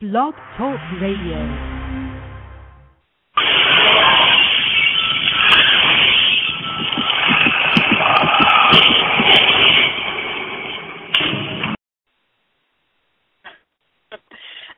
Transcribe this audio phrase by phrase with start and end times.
[0.00, 1.34] Blog Talk Radio.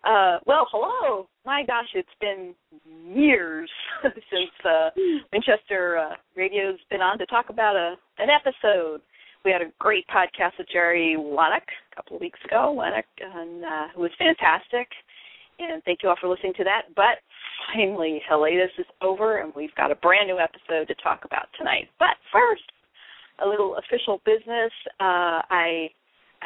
[0.02, 1.28] Uh, well, hello.
[1.44, 2.54] My gosh, it's been
[3.14, 3.68] years
[4.02, 4.88] since uh,
[5.34, 9.02] Winchester uh, Radio's been on to talk about a an episode.
[9.44, 13.64] We had a great podcast with Jerry Wanek a couple of weeks ago, Wanek, and
[13.66, 14.88] uh, who was fantastic.
[15.60, 16.82] And thank you all for listening to that.
[16.96, 17.18] But
[17.74, 21.88] finally, hiatus is over, and we've got a brand new episode to talk about tonight.
[21.98, 22.62] But first,
[23.44, 24.72] a little official business.
[24.98, 25.90] Uh, I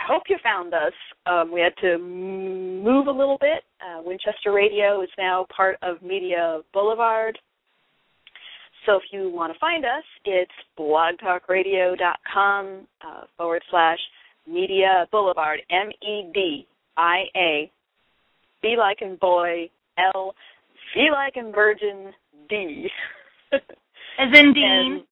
[0.06, 0.92] hope you found us.
[1.26, 3.62] Um, we had to move a little bit.
[3.80, 7.38] Uh, Winchester Radio is now part of Media Boulevard.
[8.86, 13.98] So if you want to find us, it's blogtalkradio.com uh, forward slash
[14.46, 17.70] Media Boulevard, M E D I A,
[18.64, 19.68] B like in boy,
[20.14, 20.34] L,
[20.96, 22.12] V like in virgin,
[22.48, 22.88] D.
[23.52, 24.64] As in Dean.
[24.92, 25.02] And,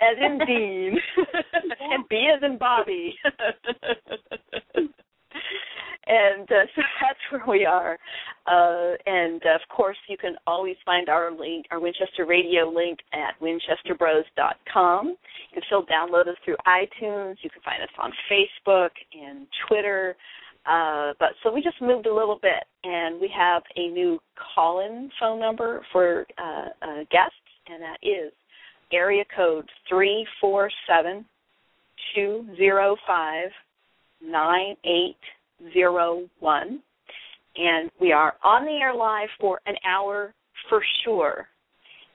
[0.00, 0.96] as in Dean,
[1.80, 3.14] and B as in Bobby.
[6.06, 7.98] and uh, so that's where we are.
[8.46, 13.34] Uh, and of course, you can always find our link, our Winchester Radio link at
[13.42, 15.08] winchesterbros.com.
[15.08, 15.14] You
[15.52, 17.36] can still download us through iTunes.
[17.42, 20.16] You can find us on Facebook and Twitter.
[20.68, 24.18] Uh, but so we just moved a little bit, and we have a new
[24.54, 27.36] call-in phone number for uh, uh, guests,
[27.68, 28.32] and that is
[28.92, 31.24] area code three four seven
[32.14, 33.48] two zero five
[34.22, 35.16] nine eight
[35.72, 36.80] zero one,
[37.56, 40.34] and we are on the air live for an hour
[40.68, 41.46] for sure.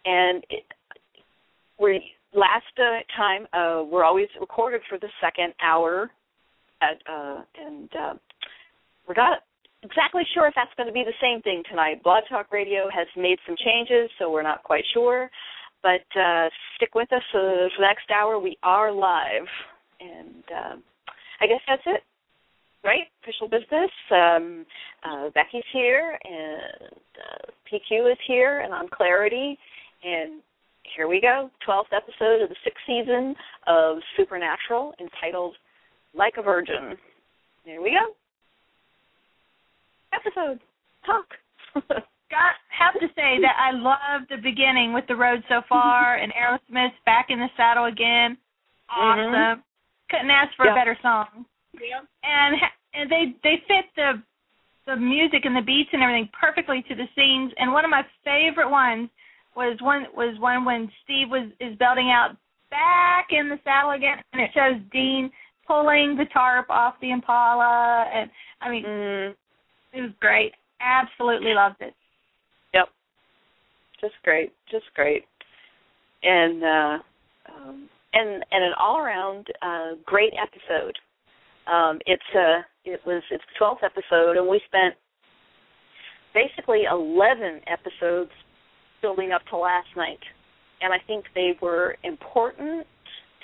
[0.05, 0.43] And
[1.79, 6.11] we last uh, time uh, we're always recorded for the second hour,
[6.81, 8.13] uh, and uh,
[9.07, 9.39] we're not
[9.83, 12.03] exactly sure if that's going to be the same thing tonight.
[12.03, 15.29] Blog Talk Radio has made some changes, so we're not quite sure.
[15.81, 18.39] But uh, stick with us uh, for the next hour.
[18.39, 19.47] We are live,
[19.99, 20.75] and uh,
[21.41, 22.03] I guess that's it,
[22.85, 23.03] right?
[23.21, 23.91] Official business.
[24.09, 24.65] Um,
[25.03, 29.57] uh, Becky's here, and uh, PQ is here, and I'm Clarity,
[30.05, 30.41] and
[30.95, 31.49] here we go.
[31.65, 33.35] Twelfth episode of the sixth season
[33.67, 35.55] of Supernatural, entitled
[36.13, 36.95] "Like a Virgin."
[37.65, 38.13] There we go.
[40.13, 40.59] Episode
[41.05, 41.25] talk.
[42.33, 46.31] got have to say that I love the beginning with the road so far and
[46.33, 48.37] Aerosmith back in the saddle again.
[48.89, 49.33] Awesome.
[49.33, 49.59] Mm-hmm.
[50.09, 50.73] Couldn't ask for Yeah.
[50.73, 51.45] a better song.
[51.73, 52.01] Yeah.
[52.23, 52.55] And
[52.93, 54.21] and they they fit the
[54.85, 57.53] the music and the beats and everything perfectly to the scenes.
[57.57, 59.09] And one of my favorite ones
[59.55, 62.35] was one was one when Steve was is belting out
[62.69, 65.31] back in the saddle again, and it shows Dean
[65.67, 68.29] pulling the tarp off the Impala, and
[68.61, 69.35] I mean Mm,
[69.93, 70.53] it was great.
[70.81, 71.93] Absolutely loved it.
[72.73, 72.89] yep.
[74.01, 74.51] Just great.
[74.69, 75.23] Just great.
[76.23, 76.97] And uh
[77.53, 80.97] um and and an all around uh great episode.
[81.71, 84.95] Um it's uh it was it's the twelfth episode and we spent
[86.33, 88.31] basically eleven episodes
[89.01, 90.19] building up to last night.
[90.81, 92.85] And I think they were important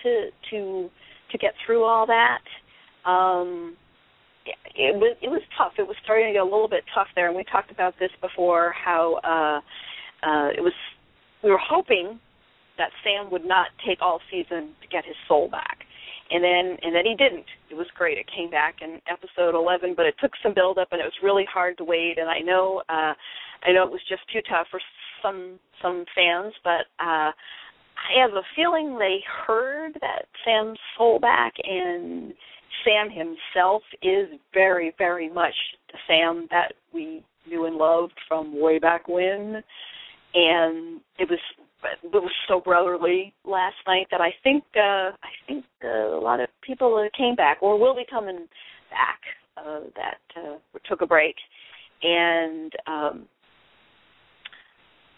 [0.04, 0.90] to to
[1.32, 2.42] to get through all that.
[3.10, 3.78] Um
[4.46, 5.74] it was it was tough.
[5.78, 8.12] It was starting to get a little bit tough there, and we talked about this
[8.22, 8.74] before.
[8.74, 10.74] How uh, uh, it was.
[11.44, 12.20] We were hoping
[12.78, 15.80] that Sam would not take all season to get his soul back,
[16.32, 17.46] and then and then he didn't.
[17.70, 18.18] It was great.
[18.18, 21.20] It came back in episode eleven, but it took some build up, and it was
[21.24, 22.18] really hard to wait.
[22.18, 23.14] And I know uh,
[23.64, 24.80] I know it was just too tough for
[25.22, 26.88] some some fans, but.
[27.04, 27.32] uh
[28.00, 32.34] I have a feeling they heard that Sam's soul back and
[32.84, 35.54] Sam himself is very, very much
[35.92, 39.64] the Sam that we knew and loved from way back when,
[40.34, 41.40] and it was
[41.84, 46.40] it was so brotherly last night that I think uh, I think uh, a lot
[46.40, 48.48] of people uh, came back or will be coming
[48.90, 49.20] back
[49.58, 50.58] uh, that uh,
[50.88, 51.36] took a break,
[52.04, 53.28] and um,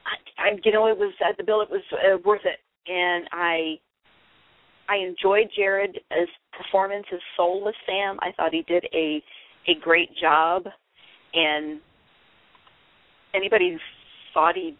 [0.05, 2.59] I, I you know it was at the bill it was uh, worth it,
[2.91, 3.79] and I
[4.91, 5.97] I enjoyed Jared's
[6.51, 8.19] performance as soulless Sam.
[8.21, 9.23] I thought he did a
[9.67, 10.65] a great job,
[11.33, 11.79] and
[13.33, 13.77] anybody who
[14.33, 14.75] thought he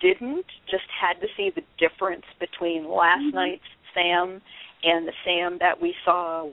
[0.00, 3.62] didn't just had to see the difference between last night's
[3.92, 4.40] Sam
[4.84, 6.48] and the Sam that we saw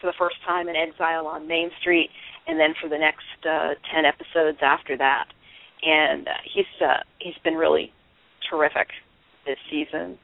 [0.00, 2.10] for the first time in Exile on Main Street,
[2.48, 5.26] and then for the next uh, ten episodes after that.
[5.84, 7.92] And uh, he's uh, he's been really
[8.50, 8.88] terrific
[9.46, 10.18] this season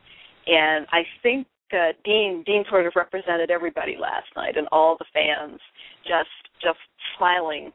[0.46, 5.06] and I think uh, Dean Dean sort of represented everybody last night and all the
[5.12, 5.60] fans
[6.04, 6.28] just
[6.62, 6.78] just
[7.16, 7.72] smiling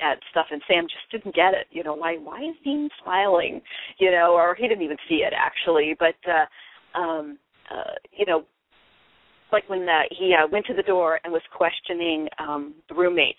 [0.00, 1.66] at stuff, and Sam just didn't get it.
[1.70, 3.60] You know, why why is Dean smiling?
[3.98, 5.94] You know, or he didn't even see it actually.
[5.98, 7.38] But uh, um,
[7.70, 8.44] uh, you know,
[9.52, 13.36] like when uh, he uh, went to the door and was questioning um, the roommate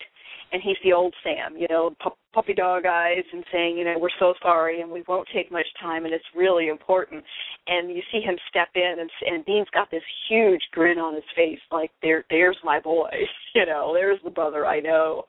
[0.54, 3.96] and he's the old Sam, you know, pu- puppy dog eyes, and saying, you know,
[3.98, 7.24] we're so sorry, and we won't take much time, and it's really important.
[7.66, 11.24] And you see him step in, and and Dean's got this huge grin on his
[11.34, 13.10] face, like there, there's my boy,
[13.56, 15.24] you know, there's the brother I know.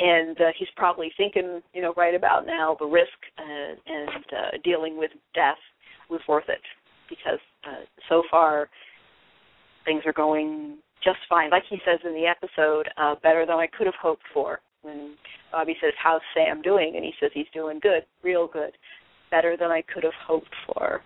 [0.00, 4.58] And uh, he's probably thinking, you know, right about now, the risk uh, and uh,
[4.62, 5.56] dealing with death
[6.10, 6.60] was worth it
[7.08, 8.68] because uh, so far
[9.86, 11.50] things are going just fine.
[11.50, 14.60] Like he says in the episode, uh, better than I could have hoped for.
[14.82, 15.14] When
[15.52, 18.72] Bobby says, "How's Sam doing?" and he says he's doing good, real good,
[19.30, 21.02] better than I could have hoped for.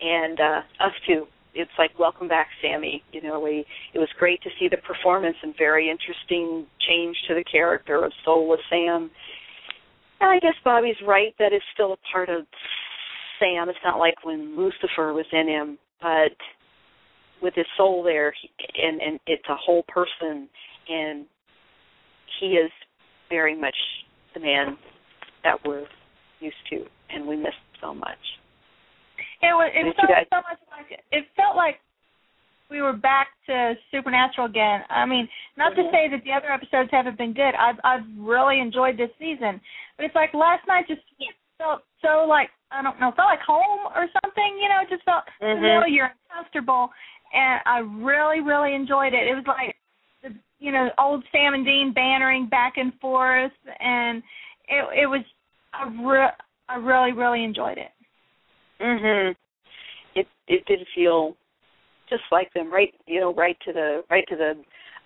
[0.00, 1.26] And uh, us too.
[1.54, 3.02] It's like welcome back, Sammy.
[3.12, 3.64] You know, we
[3.94, 8.12] it was great to see the performance and very interesting change to the character of
[8.24, 9.10] soulless Sam.
[10.20, 12.44] And I guess Bobby's right that it's still a part of
[13.38, 13.68] Sam.
[13.68, 16.36] It's not like when Lucifer was in him, but
[17.42, 18.32] with his soul there,
[18.76, 20.48] and and it's a whole person,
[20.88, 21.26] and
[22.40, 22.70] he is
[23.28, 23.76] very much
[24.34, 24.76] the man
[25.44, 25.86] that we're
[26.40, 28.18] used to, and we miss so much.
[29.42, 29.70] It was.
[29.74, 31.76] It felt so much like it felt like
[32.70, 34.82] we were back to supernatural again.
[34.90, 35.88] I mean, not mm-hmm.
[35.88, 37.54] to say that the other episodes haven't been good.
[37.54, 39.60] I've I've really enjoyed this season,
[39.96, 41.00] but it's like last night just
[41.58, 44.52] felt so like I don't know, felt like home or something.
[44.60, 45.58] You know, it just felt mm-hmm.
[45.58, 46.90] familiar and comfortable
[47.32, 49.26] and I really, really enjoyed it.
[49.28, 49.74] It was like
[50.22, 54.22] the you know old Sam and Dean bantering back and forth, and
[54.68, 55.22] it it was
[55.72, 56.36] I re-
[56.68, 57.92] I really, really enjoyed it.
[58.80, 59.34] Mhm.
[60.14, 61.36] It it did feel
[62.08, 62.94] just like them, right?
[63.06, 64.64] You know, right to the right to the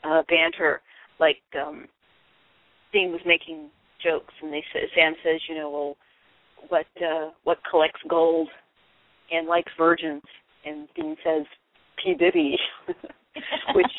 [0.09, 0.81] uh banter.
[1.19, 1.89] Like um
[2.93, 3.71] Dean was making
[4.03, 4.65] jokes, and they
[4.95, 5.97] Sam says, you know, well,
[6.69, 8.49] what uh what collects gold
[9.31, 10.23] and likes virgins,
[10.65, 11.47] and Dean says
[12.03, 12.57] P Diddy,
[13.75, 13.95] which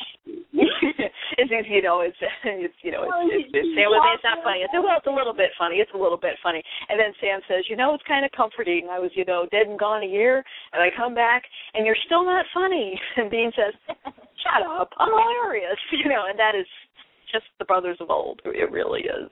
[0.53, 4.61] is you know it's it's you know it's it's, it's Sam was it's not funny.
[4.61, 5.77] It's well it's a little bit funny.
[5.77, 6.61] It's a little bit funny.
[6.89, 8.87] And then Sam says, you know, it's kind of comforting.
[8.91, 11.99] I was you know dead and gone a year, and I come back and you're
[12.05, 12.99] still not funny.
[13.17, 13.73] And Dean says,
[14.41, 15.79] shut up, I'm hilarious.
[15.91, 16.67] You know, and that is
[17.31, 18.41] just the brothers of old.
[18.45, 19.29] It really is.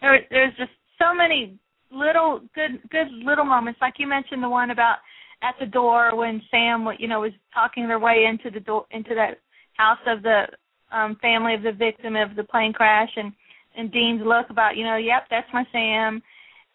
[0.00, 1.58] There, there's just so many
[1.92, 4.96] little good good little moments like you mentioned the one about
[5.42, 9.14] at the door when Sam, you know, was talking their way into the door into
[9.14, 9.38] that
[9.76, 10.44] house of the
[10.92, 13.32] um family of the victim of the plane crash, and
[13.76, 16.22] and Dean's look about, you know, yep, that's my Sam.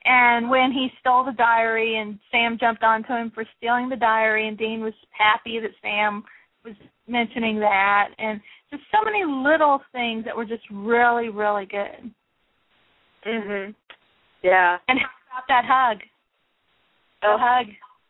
[0.05, 4.47] And when he stole the diary, and Sam jumped onto him for stealing the diary,
[4.47, 6.23] and Dean was happy that Sam
[6.63, 6.75] was
[7.07, 8.39] mentioning that, and
[8.71, 12.11] just so many little things that were just really, really good.
[13.25, 13.75] Mhm.
[14.43, 14.77] Yeah.
[14.87, 15.99] And how about that hug?
[17.21, 17.37] The oh.
[17.37, 17.67] hug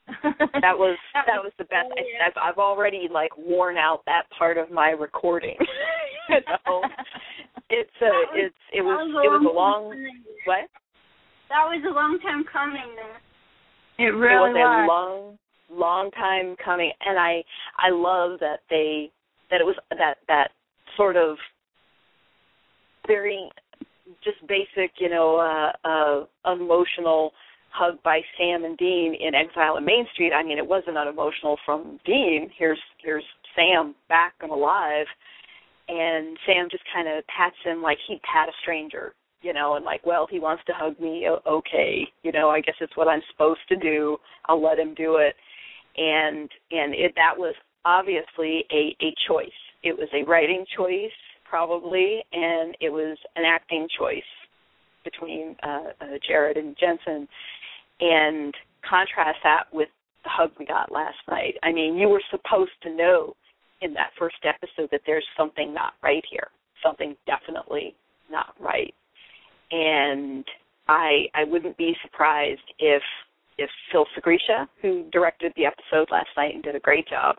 [0.62, 1.88] that was that was the best.
[1.92, 5.56] I, I've, I've already like worn out that part of my recording.
[6.30, 6.82] you know,
[7.70, 9.90] it's a was, it's it was, was it was a long
[10.46, 10.70] what?
[11.50, 12.96] That was a long time coming.
[14.00, 15.38] It really it was, was a long
[15.70, 17.44] long time coming, and I
[17.78, 19.12] I love that they
[19.52, 20.50] that it was that that
[20.96, 21.38] sort of
[23.08, 23.50] very
[24.24, 27.32] just basic, you know, uh, uh, emotional
[27.78, 31.58] hug by Sam and Dean in Exile on Main Street, I mean, it wasn't unemotional
[31.66, 32.50] from Dean.
[32.58, 33.24] Here's here's
[33.56, 35.06] Sam back and alive,
[35.88, 39.86] and Sam just kind of pats him like he'd pat a stranger, you know, and
[39.86, 43.22] like, well, he wants to hug me, okay, you know, I guess it's what I'm
[43.32, 44.18] supposed to do.
[44.48, 45.36] I'll let him do it,
[45.98, 47.56] and and it that was
[47.86, 49.50] obviously a a choice.
[49.84, 51.12] It was a writing choice
[51.50, 54.22] probably, and it was an acting choice
[55.04, 57.28] between uh, uh, Jared and Jensen
[58.00, 58.54] and
[58.88, 59.90] contrast that with
[60.24, 61.56] the hug we got last night.
[61.64, 63.36] I mean, you were supposed to know
[63.82, 66.48] in that first episode that there's something not right here.
[66.84, 67.96] Something definitely
[68.32, 68.94] not right.
[69.72, 70.46] And
[70.88, 73.02] I I wouldn't be surprised if
[73.58, 77.38] if Phil Sgriccia, who directed the episode last night and did a great job,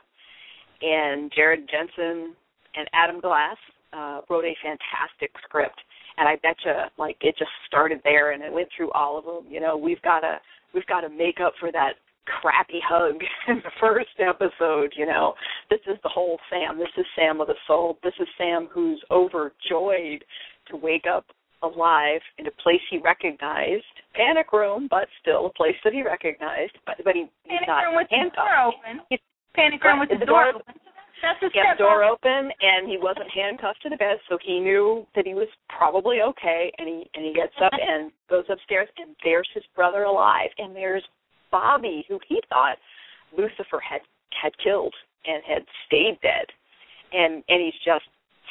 [0.82, 2.34] and Jared Jensen
[2.74, 3.56] and Adam Glass
[3.92, 5.80] uh, wrote a fantastic script
[6.18, 9.25] and I bet you like it just started there and it went through all of
[9.25, 9.50] them.
[9.50, 10.38] You know, we've got to
[10.75, 11.92] we've got to make up for that
[12.26, 13.14] crappy hug
[13.48, 14.92] in the first episode.
[14.96, 15.34] You know,
[15.70, 16.78] this is the whole Sam.
[16.78, 17.98] This is Sam with a soul.
[18.02, 20.25] This is Sam who's overjoyed
[20.70, 21.25] to wake up
[21.62, 23.82] alive in a place he recognized,
[24.14, 26.76] panic room, but still a place that he recognized.
[26.87, 28.37] But but he, he's panic not room with handcuffed.
[28.37, 29.00] the door open.
[29.10, 29.20] He's
[29.54, 30.75] panic room with the, the door door open.
[31.22, 32.20] That's a Get the door up.
[32.22, 36.20] open, and he wasn't handcuffed to the bed, so he knew that he was probably
[36.22, 36.70] okay.
[36.78, 40.75] And he and he gets up and goes upstairs, and there's his brother alive, and
[40.75, 41.02] there's
[41.50, 42.76] Bobby, who he thought
[43.37, 44.02] Lucifer had
[44.42, 44.94] had killed
[45.26, 46.46] and had stayed dead,
[47.12, 48.04] and and he's just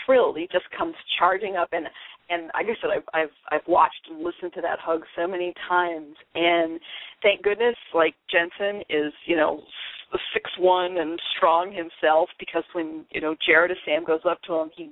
[0.06, 0.38] thrilled.
[0.38, 1.88] He just comes charging up, and
[2.30, 5.54] and like I said, I've I've I've watched and listened to that hug so many
[5.70, 6.80] times, and
[7.22, 9.62] thank goodness, like Jensen is, you know,
[10.34, 14.70] six one and strong himself because when you know Jared Sam goes up to him,
[14.76, 14.92] he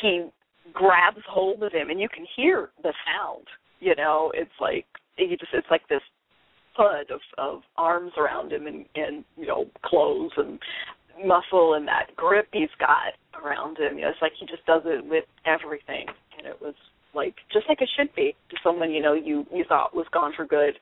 [0.00, 0.26] he
[0.72, 3.46] grabs hold of him, and you can hear the sound.
[3.80, 6.02] You know, it's like he just it's like this
[6.76, 10.58] thud of of arms around him and and you know clothes and
[11.24, 13.98] muscle and that grip he's got around him.
[13.98, 16.06] You know, it's like he just does it with everything,
[16.38, 16.74] and it was
[17.14, 20.32] like just like it should be to someone you know you you thought was gone
[20.36, 20.74] for good.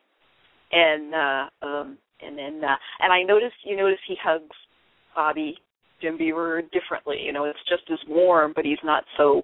[0.70, 4.56] And uh um and then uh and I noticed you notice he hugs
[5.14, 5.56] Bobby
[6.00, 7.18] Jim Beaver differently.
[7.24, 9.42] You know, it's just as warm, but he's not so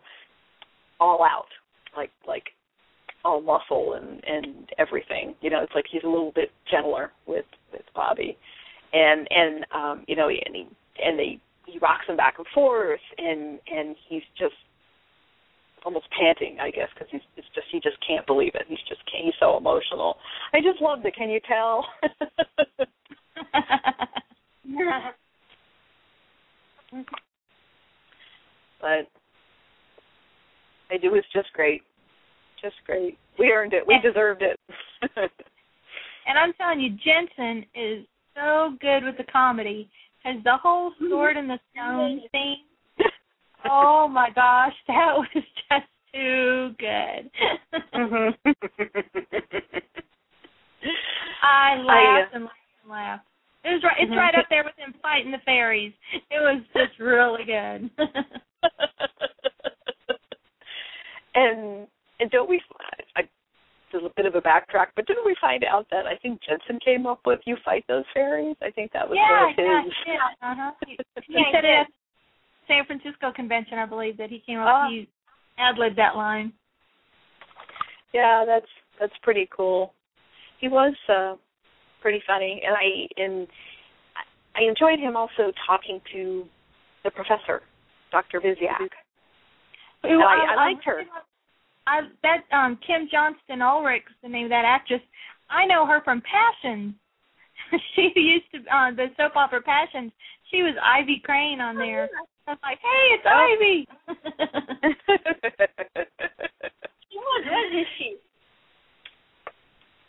[1.00, 1.47] all out
[1.97, 2.44] like like
[3.25, 5.35] all muscle and and everything.
[5.40, 8.37] You know, it's like he's a little bit gentler with with Bobby,
[8.92, 10.66] and and um, you know, and he
[11.02, 14.54] and they he rocks him back and forth, and and he's just
[15.85, 18.64] almost panting, I guess, because he's it's just he just can't believe it.
[18.68, 20.16] He's just he's so emotional.
[20.52, 21.14] I just loved it.
[21.14, 21.87] Can you tell?
[28.80, 29.08] but
[30.90, 31.82] it was just great,
[32.62, 33.18] just great.
[33.38, 33.87] We earned it.
[33.87, 34.58] We deserved it.
[35.16, 38.04] and I'm telling you, Jensen is
[38.35, 39.90] so good with the comedy.
[40.25, 42.56] Has the whole sword and the stone thing.
[43.65, 47.31] Oh my gosh, that was just too good.
[47.95, 48.31] Mm-hmm.
[51.43, 53.27] I uh, laughed and laughed and laughed.
[53.65, 53.97] It was right.
[53.99, 54.41] It's right mm-hmm.
[54.41, 55.93] up there with him fighting the fairies.
[56.31, 57.91] It was just really good.
[61.35, 61.87] and
[62.21, 62.62] and don't we?
[63.17, 63.23] I,
[63.91, 66.79] there's a bit of a backtrack, but didn't we find out that I think Jensen
[66.85, 68.57] came up with "You Fight Those Fairies"?
[68.62, 69.93] I think that was yeah, one of his.
[70.07, 70.53] yeah, yeah.
[70.53, 70.73] Uh-huh.
[70.87, 71.88] He, he said it
[72.69, 74.69] San Francisco convention, I believe, that he came up.
[74.69, 74.89] Ah.
[74.89, 75.09] He
[75.59, 76.53] ad libbed that line.
[78.15, 78.67] Yeah, that's
[79.01, 79.93] that's pretty cool.
[80.61, 81.35] He was uh
[82.01, 83.47] pretty funny, and I and
[84.55, 86.45] I enjoyed him also talking to
[87.05, 87.63] the professor,
[88.11, 88.41] Dr.
[88.41, 88.89] Visyak.
[90.03, 91.03] Who, I- um, I liked her.
[91.87, 95.01] I that um Kim Johnston Ulrich's the name of that actress.
[95.51, 96.95] I know her from Passions.
[97.97, 100.13] she used to uh the soap opera Passions.
[100.50, 102.09] She was Ivy Crane on there.
[102.47, 103.52] I was like, hey, it's Oh.
[103.52, 103.87] Ivy.
[107.19, 107.43] What
[107.75, 108.17] is she?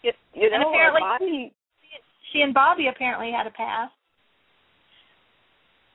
[0.04, 1.54] you, you And apparently- body,
[2.32, 3.94] she and Bobby apparently had a past.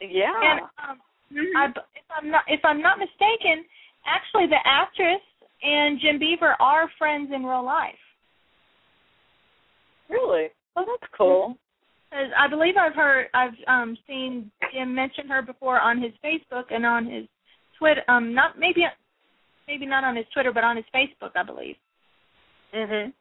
[0.01, 0.33] yeah.
[0.43, 0.99] And um,
[1.57, 1.75] I, if
[2.11, 3.65] I'm not if I'm not mistaken,
[4.07, 5.21] actually the actress
[5.63, 7.95] and Jim Beaver are friends in real life.
[10.11, 10.49] really?
[10.77, 11.57] Oh, that's cool.
[12.15, 16.71] 'Cause I believe I've heard I've um seen Jim mention her before on his Facebook
[16.71, 17.27] and on his
[17.77, 18.05] Twitter.
[18.07, 18.87] Um, not maybe
[19.67, 21.77] maybe not on his Twitter, but on his Facebook, I believe.
[22.73, 23.13] Mhm.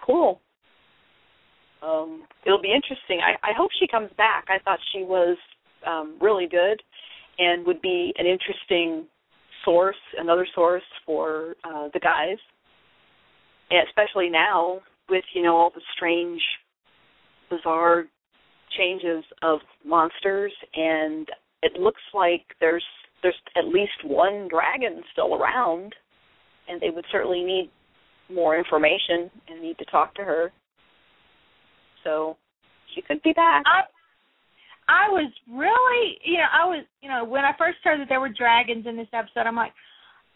[0.00, 0.40] Cool.
[1.82, 3.20] Um, it'll be interesting.
[3.20, 4.46] I, I hope she comes back.
[4.48, 5.36] I thought she was
[5.84, 6.82] um, really good
[7.38, 9.06] and would be an interesting
[9.62, 12.38] source, another source for uh, the guys,
[13.70, 14.80] and especially now
[15.10, 16.40] with you know all the strange,
[17.56, 18.04] bizarre
[18.76, 21.28] changes of monsters, and
[21.62, 22.84] it looks like there's
[23.22, 25.94] there's at least one dragon still around,
[26.68, 27.70] and they would certainly need
[28.32, 30.50] more information and need to talk to her.
[32.04, 32.36] So
[32.94, 33.62] she could be back.
[33.66, 33.82] I
[34.88, 38.20] I was really, you know, I was, you know, when I first heard that there
[38.20, 39.72] were dragons in this episode, I'm like,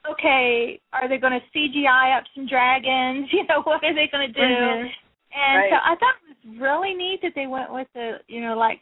[0.09, 3.29] okay, are they going to CGI up some dragons?
[3.33, 4.41] You know, what are they going to do?
[4.41, 4.89] Mhm.
[5.37, 5.71] And Right.
[5.71, 8.81] so I thought it was really neat that they went with the, you know, like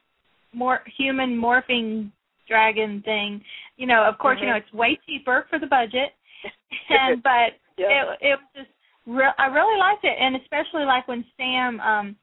[0.53, 2.11] more human morphing
[2.47, 3.43] dragon thing.
[3.77, 4.51] You know, of course, you Mhm.
[4.51, 6.15] know, it's way cheaper for the budget,
[6.91, 8.15] and but Yeah.
[8.15, 8.71] it it was just
[9.07, 12.17] re- I really liked it, and especially like when Sam um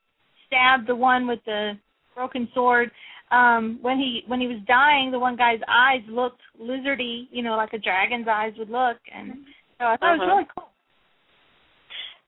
[0.48, 1.78] stabbed the one with the
[2.16, 2.92] broken sword.
[3.32, 7.56] Um, when he when he was dying, the one guy's eyes looked lizardy, you know,
[7.58, 9.46] like a dragon's eyes would look, and
[9.78, 10.36] so I thought it was Uh-huh.
[10.36, 10.71] really cool.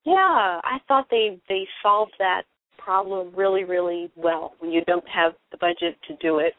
[0.05, 2.43] Yeah, I thought they they solved that
[2.77, 6.53] problem really really well when you don't have the budget to do it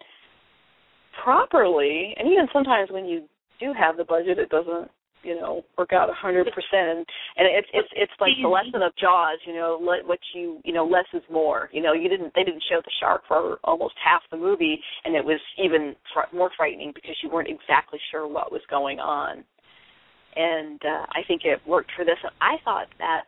[1.23, 3.25] properly, and even sometimes when you
[3.61, 4.91] do have the budget, it doesn't
[5.25, 7.09] you know, work out a hundred percent.
[7.37, 10.73] And it's it's it's like the lesson of Jaws, you know, let what you you
[10.73, 11.71] know, less is more.
[11.73, 15.17] You know, you didn't they didn't show the shark for almost half the movie, and
[15.17, 19.45] it was even fr- more frightening because you weren't exactly sure what was going on.
[20.37, 22.19] And uh, I think it worked for this.
[22.41, 23.23] I thought that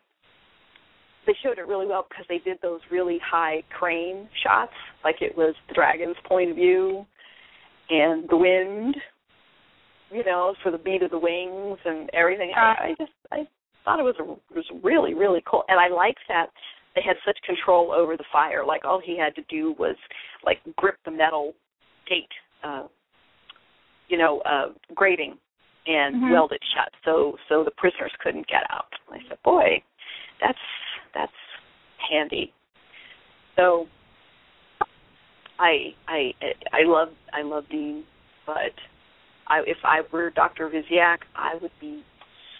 [1.26, 4.72] they showed it really well because they did those really high crane shots,
[5.04, 7.04] like it was the dragon's point of view,
[7.90, 8.96] and the wind,
[10.10, 12.52] you know, for the beat of the wings and everything.
[12.56, 13.46] I, I just I
[13.84, 16.46] thought it was a, it was really really cool, and I liked that
[16.94, 18.64] they had such control over the fire.
[18.64, 19.96] Like all he had to do was
[20.44, 21.54] like grip the metal
[22.08, 22.24] gate,
[22.64, 22.84] uh,
[24.08, 25.36] you know, uh, grating,
[25.86, 26.32] and Mhm.
[26.32, 28.92] weld it shut, so so the prisoners couldn't get out.
[29.10, 29.82] I said, boy,
[30.40, 30.58] that's
[31.16, 31.32] that's
[32.10, 32.52] handy.
[33.56, 33.86] So
[35.58, 36.32] I I
[36.72, 38.04] I love I love Dean,
[38.46, 38.72] but
[39.48, 40.68] I if I were Dr.
[40.68, 42.02] Visyak, I would be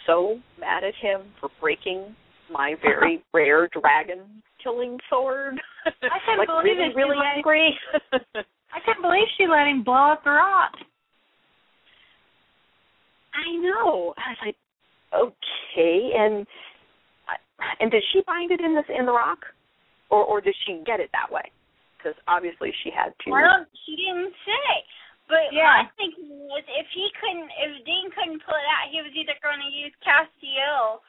[0.07, 2.15] so mad at him for breaking
[2.51, 4.21] my very rare dragon
[4.63, 5.61] killing sword.
[5.85, 5.91] I
[6.25, 6.97] couldn't like believe really it.
[6.97, 7.79] really She angry.
[8.13, 10.73] I couldn't believe she let him blow up the rock.
[13.35, 14.15] I know.
[14.17, 14.57] I was like,
[15.15, 16.47] okay, and
[17.81, 19.47] and did she find it in this in the rock,
[20.11, 21.51] or or did she get it that way?
[21.97, 23.31] Because obviously she had to.
[23.31, 24.85] Well, she didn't say.
[25.27, 25.83] But Yeah.
[25.83, 29.35] my thinking was if he couldn't, if Dean couldn't pull it out, he was either
[29.43, 31.03] going to use Castiel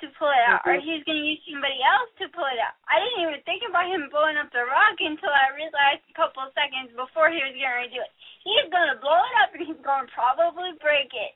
[0.00, 0.80] to pull it out, or Mhm.
[0.80, 2.72] he was going to use somebody else to pull it out.
[2.88, 6.44] I didn't even think about him blowing up the rock until I realized a couple
[6.44, 8.12] of seconds before he was going to do it.
[8.44, 11.34] He's going to blow it up, and he's going to probably break it.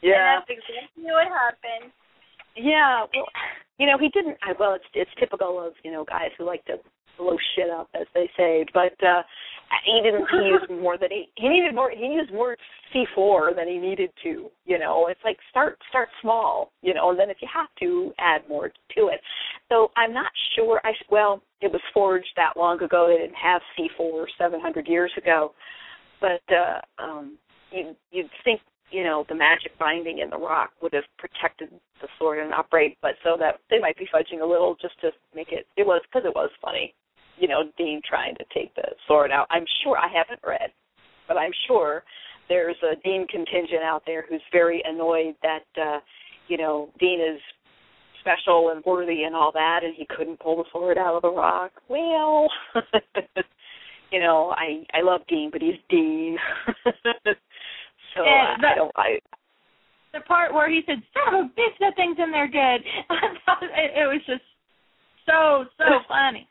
[0.00, 1.92] And yeah, that's exactly what happened.
[2.56, 3.04] Yeah.
[3.14, 3.26] Well,
[3.78, 4.36] you know, he didn't.
[4.42, 6.76] I, well, it's it's typical of you know guys who like to
[7.18, 8.64] blow shit up, as they say.
[8.72, 9.22] But uh
[9.84, 10.26] he didn't.
[10.30, 11.90] He used more than he he needed more.
[11.90, 12.56] He used more
[12.92, 14.50] C four than he needed to.
[14.64, 16.70] You know, it's like start start small.
[16.82, 19.20] You know, and then if you have to, add more to it.
[19.68, 20.80] So I'm not sure.
[20.84, 23.08] I well, it was forged that long ago.
[23.08, 25.52] They didn't have C four seven hundred years ago.
[26.20, 27.38] But uh um
[27.70, 28.60] you you'd think
[28.92, 31.70] you know the magic binding in the rock would have protected
[32.00, 35.10] the sword and break, but so that they might be fudging a little just to
[35.34, 35.66] make it.
[35.76, 36.94] It was because it was funny,
[37.38, 39.46] you know, Dean trying to take the sword out.
[39.50, 40.70] I'm sure I haven't read,
[41.26, 42.04] but I'm sure
[42.48, 46.00] there's a Dean contingent out there who's very annoyed that uh,
[46.48, 47.40] you know Dean is
[48.20, 51.30] special and worthy and all that, and he couldn't pull the sword out of the
[51.30, 51.72] rock.
[51.88, 52.48] Well,
[54.10, 56.36] you know, I I love Dean, but he's Dean.
[58.16, 58.92] so Yeah, I, I don't.
[58.96, 59.18] I
[60.12, 63.34] The part where he said, "Son of a bitch, that thing's in there good." I
[63.46, 64.42] thought it, it was just
[65.26, 66.48] so so funny.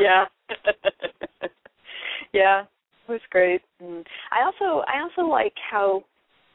[0.00, 0.24] yeah
[2.32, 6.02] yeah it was great and i also i also like how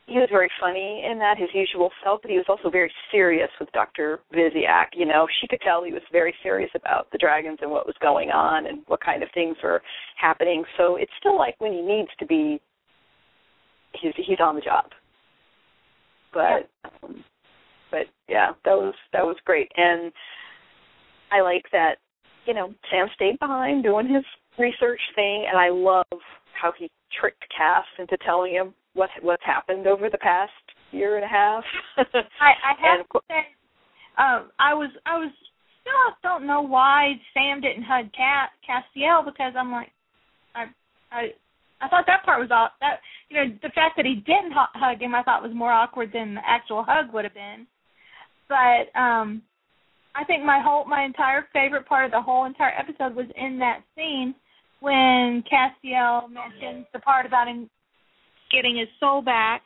[0.07, 3.49] he was very funny in that his usual self but he was also very serious
[3.59, 7.59] with dr visyak you know she could tell he was very serious about the dragons
[7.61, 9.81] and what was going on and what kind of things were
[10.19, 12.59] happening so it's still like when he needs to be
[14.01, 14.85] he's he's on the job
[16.33, 16.69] but
[17.03, 17.23] um,
[17.91, 20.11] but yeah that was that was great and
[21.31, 21.95] i like that
[22.47, 24.23] you know, Sam stayed behind doing his
[24.57, 26.05] research thing, and I love
[26.59, 30.51] how he tricked Cass into telling him what what's happened over the past
[30.91, 31.63] year and a half.
[31.97, 33.43] I, I have And to say,
[34.17, 35.31] um, I was I was
[35.81, 39.91] still don't know why Sam didn't hug Cat Castiel because I'm like,
[40.55, 40.65] I
[41.11, 41.21] I
[41.81, 44.99] I thought that part was all that you know the fact that he didn't hug
[45.01, 47.67] him I thought was more awkward than the actual hug would have been,
[48.49, 49.41] but um.
[50.19, 53.59] I think my whole my entire favorite part of the whole entire episode was in
[53.59, 54.33] that scene
[54.79, 57.69] when Castiel mentions the part about him
[58.51, 59.61] getting his soul back.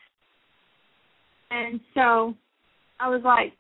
[1.51, 2.35] And so
[2.99, 3.53] I was like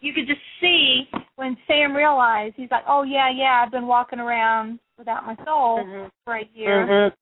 [0.00, 4.18] you could just see when Sam realized he's like, Oh yeah, yeah, I've been walking
[4.18, 6.10] around without my soul Mhm.
[6.24, 7.12] for a year Mhm.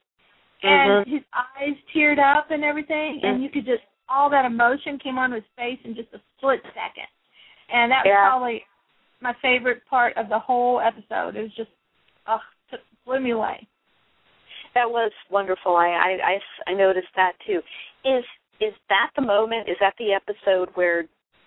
[0.63, 1.09] And Mhm.
[1.09, 5.37] his eyes teared up and everything and you could just all that emotion came onto
[5.37, 7.07] his face in just a split second.
[7.69, 8.29] And that was Yeah.
[8.29, 8.67] probably
[9.21, 11.37] my favorite part of the whole episode.
[11.37, 11.71] It was just
[12.27, 13.67] oh took blew me away.
[14.75, 15.77] That was wonderful.
[15.77, 17.63] I, I I I noticed that too.
[18.05, 18.25] Is
[18.61, 19.69] is that the moment?
[19.69, 21.07] Is that the episode where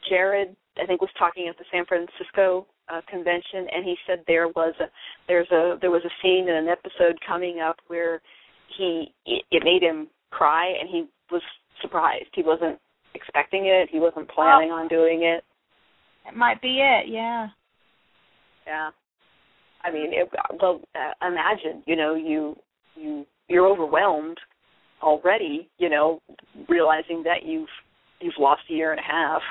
[0.09, 4.47] Jared I think was talking at the San Francisco uh, convention, and he said there
[4.49, 4.89] was a
[5.27, 8.21] there's a there was a scene in an episode coming up where
[8.77, 11.41] he it, it made him cry, and he was
[11.81, 12.29] surprised.
[12.33, 12.79] He wasn't
[13.15, 13.89] expecting it.
[13.91, 15.43] He wasn't planning on doing it.
[16.27, 17.47] It might be it, yeah.
[18.65, 18.91] Yeah.
[19.83, 20.29] I mean, it,
[20.61, 22.55] well, uh, imagine, you know, you
[22.95, 24.37] you you're overwhelmed
[25.01, 26.21] already, you know,
[26.69, 27.67] realizing that you've
[28.21, 29.41] you've lost a year and a half,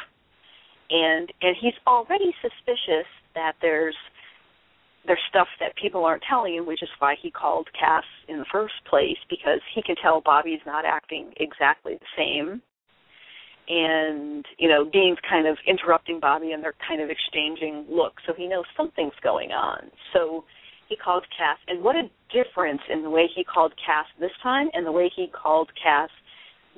[0.91, 3.97] and and he's already suspicious that there's
[5.07, 8.47] there's stuff that people aren't telling him, which is why he called Cass in the
[8.53, 12.63] first place because he can tell Bobby's not acting exactly the same.
[13.69, 18.33] And you know, Dean's kind of interrupting Bobby, and they're kind of exchanging looks, so
[18.37, 19.91] he knows something's going on.
[20.13, 20.45] So
[20.89, 24.69] he called Cass, and what a difference in the way he called Cass this time
[24.75, 26.11] and the way he called Cass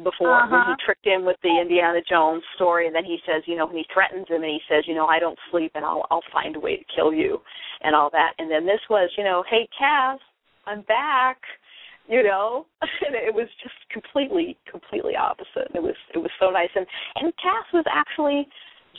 [0.02, 0.48] before uh-huh.
[0.50, 3.66] when he tricked him with the Indiana Jones story and then he says, you know,
[3.66, 6.24] when he threatens him and he says, you know, I don't sleep and I'll I'll
[6.32, 7.38] find a way to kill you
[7.82, 8.32] and all that.
[8.38, 10.18] And then this was, you know, hey Cass,
[10.66, 11.38] I'm back
[12.06, 16.68] you know and it was just completely completely opposite it was it was so nice
[16.74, 16.84] and
[17.16, 18.46] and cass was actually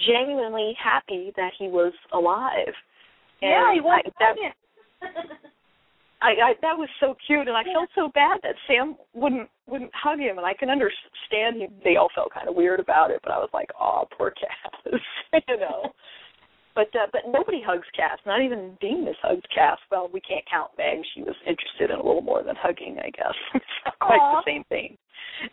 [0.09, 2.73] genuinely happy that he was alive
[3.41, 4.03] and yeah, he was.
[4.05, 4.35] I, that,
[6.21, 9.91] I, I that was so cute, and I felt so bad that Sam wouldn't wouldn't
[9.93, 13.19] hug him, and I can understand he, they all felt kind of weird about it,
[13.23, 14.93] but I was like, oh, poor Cass,
[15.47, 15.91] you know.
[16.75, 18.19] But uh, but nobody hugs Cass.
[18.25, 19.77] Not even Dean has hugged Cass.
[19.89, 20.99] Well, we can't count Meg.
[21.15, 23.33] She was interested in a little more than hugging, I guess.
[23.55, 24.43] it's not quite Aww.
[24.43, 24.97] the same thing.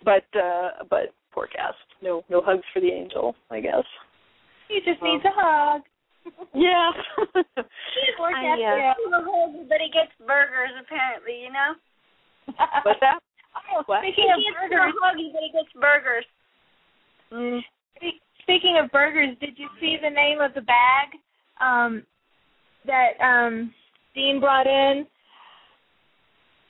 [0.05, 1.75] But uh but poor Cass.
[2.03, 3.87] No no hugs for the angel, I guess.
[4.67, 5.13] He just Well.
[5.13, 5.83] needs a hug.
[6.55, 6.91] Yeah.
[8.17, 8.95] Poor I, Cass, uh, yeah.
[9.69, 11.75] but he gets burgers apparently, you know.
[12.85, 13.19] What's that?
[13.55, 14.01] Oh, What?
[14.03, 16.25] speaking He of burgers, huggy, but he gets burgers.
[17.33, 17.61] Mm.
[18.43, 21.09] Speaking of burgers, did you see the name of the bag
[21.61, 22.03] um,
[22.87, 23.73] that um,
[24.15, 25.07] Dean brought in?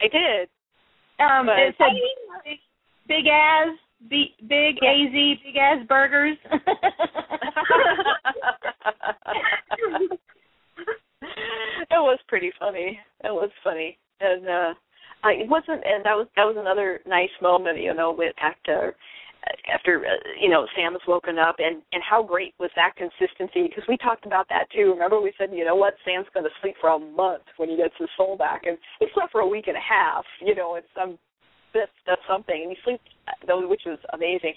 [0.01, 0.49] I did.
[1.19, 1.93] Um, But- it said
[2.45, 2.59] big,
[3.07, 3.69] big ass,
[4.09, 4.91] big Yeah.
[4.91, 5.13] az,
[5.45, 6.37] big ass burgers.
[11.23, 12.99] it was pretty funny.
[13.25, 14.75] It was funny, and uh
[15.25, 15.83] It wasn't.
[15.87, 18.95] And that was that was another nice moment, you know, with after
[19.73, 23.69] after uh, you know Sam has woken up, and and how great was that consistency?
[23.69, 24.91] Because we talked about that too.
[24.93, 27.77] Remember, we said, you know what, Sam's going to sleep for a month when he
[27.77, 30.25] gets his soul back, and he slept for a week and a half.
[30.41, 31.19] You know, it's um
[31.75, 33.05] that's that's something, and he sleeps,
[33.47, 34.55] though, which was amazing.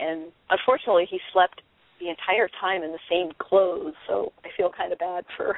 [0.00, 1.60] And unfortunately, he slept
[2.00, 5.56] the entire time in the same clothes, so I feel kind of bad for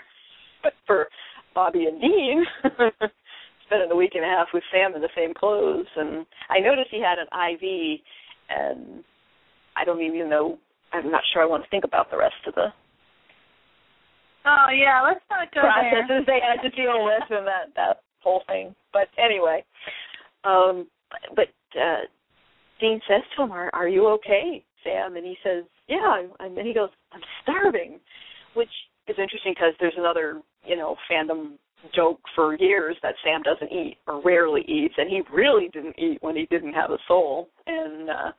[0.86, 1.08] for
[1.54, 2.44] Bobby and Dean.
[3.66, 6.88] Spending a week and a half with Sam in the same clothes, and I noticed
[6.90, 8.00] he had an IV,
[8.48, 9.04] and
[9.76, 10.58] I don't even know.
[10.92, 12.72] I'm not sure I want to think about the rest of the
[14.46, 15.90] oh yeah, let's not go there.
[15.90, 18.74] processes they had to deal with and that that whole thing.
[18.92, 19.64] But anyway,
[20.44, 20.86] um,
[21.34, 21.48] but
[21.78, 22.06] uh,
[22.80, 26.64] Dean says to him, "Are are you okay, Sam?" And he says, "Yeah." I'm, I'm,
[26.64, 27.98] he goes, "I'm starving,"
[28.54, 28.70] which
[29.08, 31.58] is interesting because there's another you know fandom
[31.94, 36.18] joke for years that Sam doesn't eat or rarely eats, and he really didn't eat
[36.20, 38.32] when he didn't have a soul, and uh,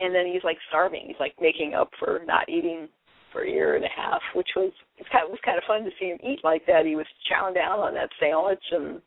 [0.00, 1.04] and then he's like starving.
[1.06, 2.88] He's like making up for not eating
[3.32, 5.84] for a year and a half, which was it kind of, was kind of fun
[5.84, 6.86] to see him eat like that.
[6.86, 9.00] He was chowing down on that sandwich and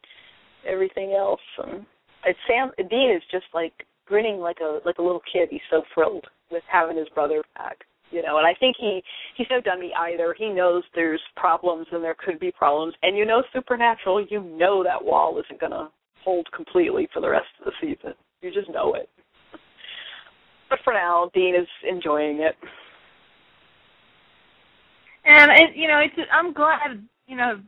[0.68, 1.42] everything else.
[1.64, 1.86] And
[2.26, 3.74] and Sam Dean is just like
[4.06, 5.50] grinning like a like a little kid.
[5.52, 7.84] He's so thrilled with having his brother back.
[8.15, 9.04] You know, and I think he
[9.36, 10.34] he's no dummy either.
[10.39, 14.25] He knows there's problems and there could be problems, and you know, supernatural.
[14.30, 15.89] You know that wall isn't going to
[16.23, 18.13] hold completely for the rest of the season.
[18.41, 19.10] You just know it.
[20.69, 22.56] But for now, Dean is enjoying it.
[25.25, 27.60] And it, you know, it's I'm glad you know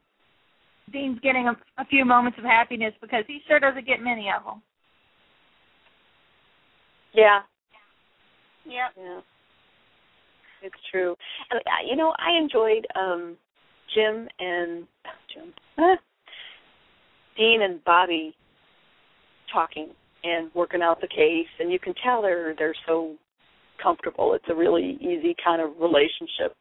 [0.94, 4.46] Dean's getting a, a few moments of happiness because he sure doesn't get many of
[4.46, 4.62] them.
[7.14, 7.42] Yeah,
[8.68, 8.92] Yep.
[8.98, 9.20] Yeah.
[10.68, 11.16] It's true.
[11.50, 13.38] And uh, you know, I enjoyed um
[13.96, 14.86] Jim and
[15.34, 15.54] Jim
[17.38, 18.36] Dean and Bobby
[19.52, 19.90] talking
[20.24, 23.16] and working out the case and you can tell they're they're so
[23.82, 24.34] comfortable.
[24.34, 26.56] It's a really easy kind of relationship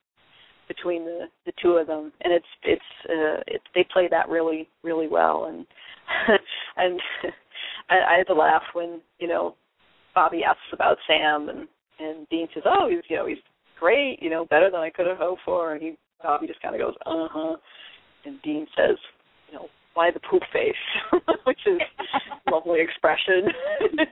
[0.68, 4.68] between the the two of them and it's it's uh it's they play that really
[4.84, 5.66] really well and
[6.76, 7.00] and
[7.90, 9.56] I, I had to laugh when you know
[10.14, 13.38] Bobby asks about Sam and and Dean says, "Oh, he's you know he's
[13.78, 16.74] great, you know, better than I could have hoped for." And he Bobby just kind
[16.74, 17.56] of goes, "Uh huh,"
[18.24, 18.96] and Dean says,
[19.48, 20.74] "You know, why the poop face?"
[21.44, 21.80] Which is
[22.50, 23.52] lovely expression.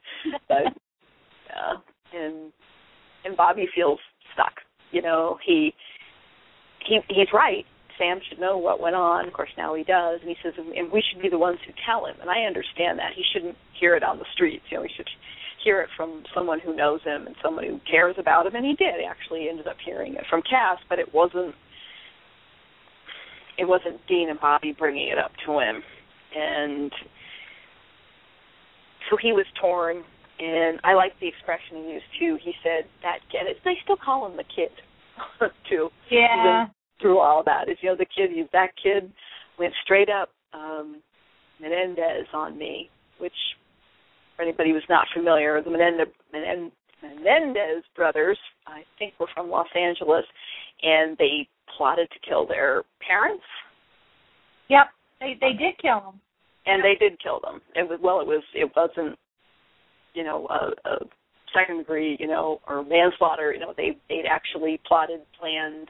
[0.49, 0.65] but
[1.49, 2.53] yeah, and
[3.25, 3.99] and Bobby feels
[4.33, 4.55] stuck.
[4.91, 5.75] You know, he
[6.87, 7.65] he he's right.
[7.99, 9.27] Sam should know what went on.
[9.27, 11.73] Of course, now he does, and he says, and we should be the ones who
[11.87, 12.17] tell him.
[12.21, 14.65] And I understand that he shouldn't hear it on the streets.
[14.69, 15.09] You know, he should
[15.65, 18.55] hear it from someone who knows him and someone who cares about him.
[18.55, 18.95] And he did.
[19.09, 21.55] Actually ended up hearing it from Cass, but it wasn't.
[23.57, 25.83] It wasn't Dean and Bobby bringing it up to him,
[26.37, 26.93] and
[29.09, 30.03] so he was torn.
[30.37, 32.39] And I like the expression he used too.
[32.43, 33.55] He said that kid.
[33.65, 34.71] They still call him the kid
[35.71, 35.89] too.
[36.11, 36.67] Yeah.
[37.01, 38.35] Through all that, is you know the kid.
[38.35, 39.13] you That kid
[39.59, 40.97] went straight up um
[41.61, 43.33] Menendez on me, which
[44.37, 46.09] for anybody who's not familiar, the Menendez,
[47.03, 50.25] Menendez brothers, I think, were from Los Angeles,
[50.83, 53.45] and they plotted to kill their parents.
[54.69, 54.87] Yep,
[55.21, 56.21] they they did kill them.
[56.67, 57.61] And they did kill them.
[57.75, 59.19] It was well, it was it wasn't,
[60.15, 60.97] you know, a, a
[61.53, 63.53] second degree, you know, or manslaughter.
[63.53, 65.89] You know, they they'd actually plotted, planned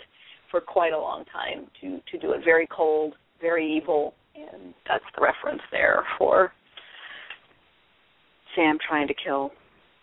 [0.50, 5.04] for quite a long time to to do it very cold, very evil, and that's
[5.16, 6.52] the reference there for
[8.54, 9.50] Sam trying to kill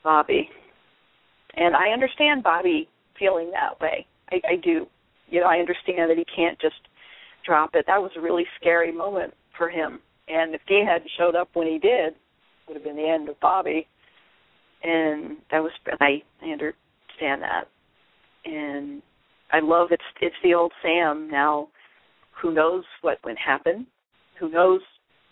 [0.04, 0.50] Bobby.
[1.56, 2.88] And I understand Bobby
[3.20, 4.06] feeling that way.
[4.32, 4.88] I, I do.
[5.30, 6.76] You know, I understand that he can't just
[7.46, 7.86] drop it.
[7.88, 10.00] That was a really scary moment for him.
[10.28, 12.18] And if Dean hadn't showed up when he did, it
[12.68, 13.88] would have been the end of Bobby.
[14.84, 17.66] And that was I, I understand that.
[18.46, 19.02] And
[19.52, 21.68] I love it's it's the old Sam now
[22.42, 23.86] who knows what went happen,
[24.40, 24.82] who knows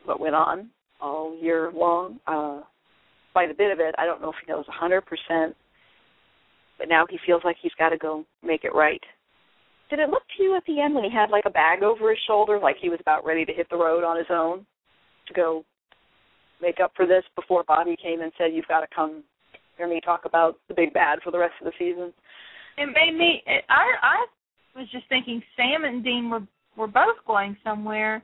[0.06, 0.70] what went on
[1.02, 2.20] all year long.
[2.28, 2.62] Uh
[3.34, 3.96] quite a bit of it.
[3.98, 5.56] I don't know if he knows a hundred percent,
[6.78, 9.02] but now he feels like he's got to go make it right.
[9.90, 12.10] Did it look to you at the end when he had like a bag over
[12.10, 14.66] his shoulder, like he was about ready to hit the road on his own
[15.28, 15.66] to go
[16.62, 19.24] make up for this before Bobby came and said, "You've got to come
[19.78, 22.14] hear me talk about the big bad for the rest of the season"?
[22.78, 23.44] It made me.
[23.70, 24.26] I I
[24.78, 26.44] was just thinking Sam and Dean were
[26.78, 28.22] were both going somewhere.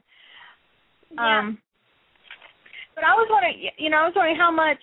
[1.12, 1.39] Yeah.
[1.39, 1.58] Um,
[2.95, 4.79] but I was wondering, you know, I was wondering how much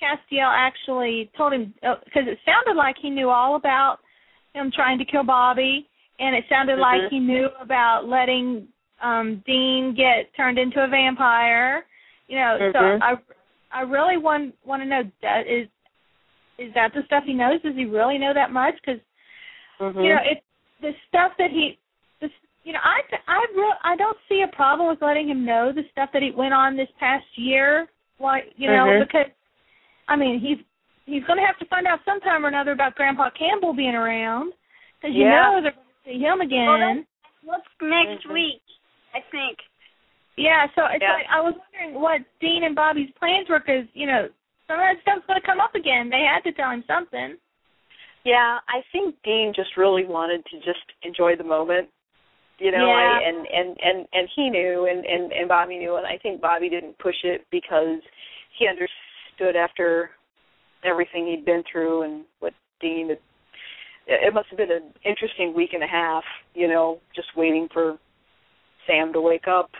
[0.00, 3.98] Castiel actually told him because it sounded like he knew all about
[4.54, 5.86] him trying to kill Bobby,
[6.18, 7.10] and it sounded like Mhm.
[7.10, 8.68] he knew about letting
[9.02, 11.84] um Dean get turned into a vampire.
[12.28, 12.72] You know, Mhm.
[12.72, 13.18] so I
[13.70, 15.68] I really want want to know that is
[16.58, 17.60] is that the stuff he knows?
[17.60, 18.74] Does he really know that much?
[18.76, 19.00] Because
[19.78, 20.00] Mm-hmm.
[20.00, 20.40] you know, it's
[20.80, 21.78] the stuff that he,
[22.66, 22.98] you know, I
[23.28, 26.32] I re- I don't see a problem with letting him know the stuff that he
[26.32, 27.86] went on this past year.
[28.18, 29.06] Why, you know, Mhm.
[29.06, 29.30] because
[30.08, 30.58] I mean, he's
[31.06, 34.52] he's going to have to find out sometime or another about Grandpa Campbell being around
[34.98, 35.30] because you Yeah.
[35.42, 36.66] know they're going to see him again.
[36.66, 37.04] Well, that's-
[37.44, 38.32] What's next Mhm.
[38.32, 38.62] week?
[39.14, 39.58] I think.
[40.36, 41.12] yeah, so it's Yeah.
[41.14, 44.28] like I was wondering what Dean and Bobby's plans were because you know
[44.66, 46.10] some of that stuff's going to come up again.
[46.10, 47.38] They had to tell him something.
[48.24, 51.88] Yeah, I think Dean just really wanted to just enjoy the moment.
[52.58, 53.20] You know, Yeah.
[53.20, 56.40] I, and and and and he knew, and and and Bobby knew, and I think
[56.40, 58.00] Bobby didn't push it because
[58.58, 60.10] he understood after
[60.82, 63.18] everything he'd been through and what Dean had.
[64.08, 66.22] It must have been an interesting week and a half,
[66.54, 67.98] you know, just waiting for
[68.86, 69.70] Sam to wake up,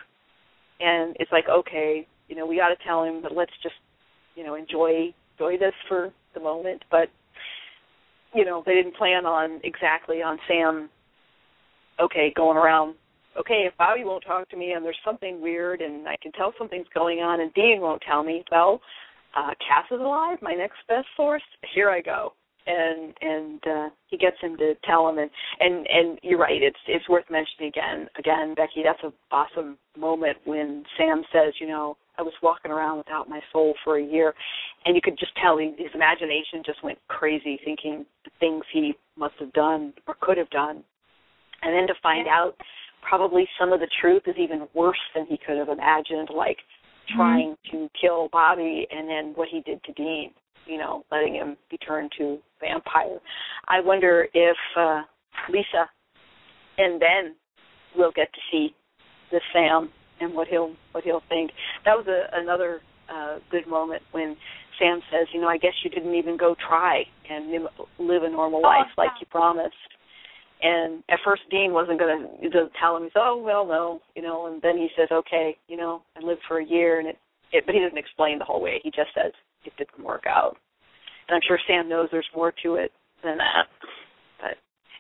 [0.81, 3.77] and it's like, okay, you know, we got to tell him, but let's just,
[4.35, 7.09] you know, enjoy enjoy this for the moment, but
[8.35, 10.89] you know they didn't plan on exactly on Sam.
[12.01, 12.95] Okay, going around.
[13.39, 16.53] Okay, if Bobby won't talk to me and there's something weird and I can tell
[16.59, 18.81] something's going on and Dean won't tell me, well,
[19.37, 21.43] uh Cass is alive, my next best source.
[21.75, 22.33] Here I go.
[22.67, 25.31] And and uh he gets him to tell him and
[25.61, 26.63] and and you're right.
[26.63, 28.09] It's it's worth mentioning again.
[28.19, 32.99] Again, Becky, that's an awesome moment when Sam says, you know, I was walking around
[32.99, 34.33] without my soul for a year,
[34.85, 38.95] and you could just tell he, his imagination just went crazy, thinking the things he
[39.19, 40.83] must have done or could have done,
[41.63, 42.55] and then to find out
[43.09, 46.59] probably some of the truth is even worse than he could have imagined, like
[47.15, 50.33] trying to kill Bobby and then what he did to Dean,
[50.67, 53.19] you know, letting him be turned to vampire.
[53.69, 55.03] I wonder if uh
[55.49, 55.89] Lisa
[56.79, 57.35] and Ben
[57.97, 58.75] will get to see
[59.31, 59.91] the Sam
[60.21, 61.53] and what he'll what he'll think.
[61.85, 64.37] That was a, another uh good moment when
[64.81, 67.51] Sam says, you know, I guess you didn't even go try and
[67.99, 69.75] live a normal Oh, life like you promised.
[70.63, 73.05] And at first, Dean wasn't going to tell him.
[73.05, 74.47] He said, "Oh well, no," you know.
[74.47, 77.19] And then he says, "Okay, you know, I lived for a year," and it,
[77.53, 77.65] it.
[77.67, 78.81] But he doesn't explain the whole way.
[78.83, 79.33] He just says
[79.65, 80.57] it didn't work out.
[81.29, 82.93] And I'm sure Sam knows there's more to it
[83.23, 83.67] than that.
[84.41, 84.57] But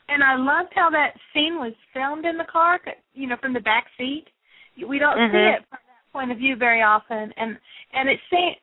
[0.08, 2.80] And I loved how that scene was filmed in the car,
[3.14, 4.26] you know, from the back seat.
[4.76, 5.56] We don't see Mhm.
[5.56, 7.58] it from that point of view very often, and
[7.92, 8.20] and it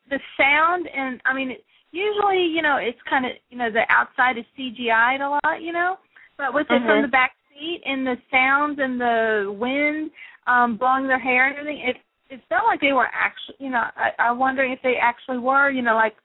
[0.10, 3.86] the sound, and I mean, it, usually, you know, it's kind of, you know, the
[3.90, 5.98] outside is CGI'd a lot, you know,
[6.44, 10.12] but with it from the back seat and the sounds and the wind
[10.48, 11.98] um blowing their hair and everything, it
[12.30, 15.70] it felt like they were actually, you know, I, I'm wondering if they actually were,
[15.70, 16.16] you know, like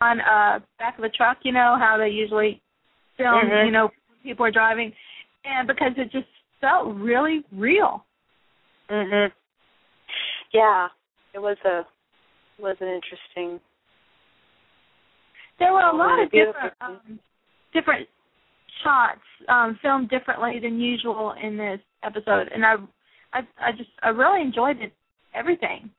[0.00, 2.62] on uh back of a truck, you know, how they usually
[3.16, 3.66] film, Mhm.
[3.66, 3.90] you know,
[4.22, 4.92] people are driving,
[5.44, 6.28] and because it just
[6.60, 8.04] felt really real.
[8.88, 9.32] Mm Mhm.
[10.52, 10.88] Yeah,
[11.34, 11.84] it was a
[12.58, 13.60] was an interesting
[15.58, 17.20] There were a lot of different um,
[17.72, 18.08] different
[18.82, 22.74] shots um, filmed differently than usual in this episode, and I,
[23.32, 24.92] I, I just I really enjoyed it.
[25.34, 25.90] Everything.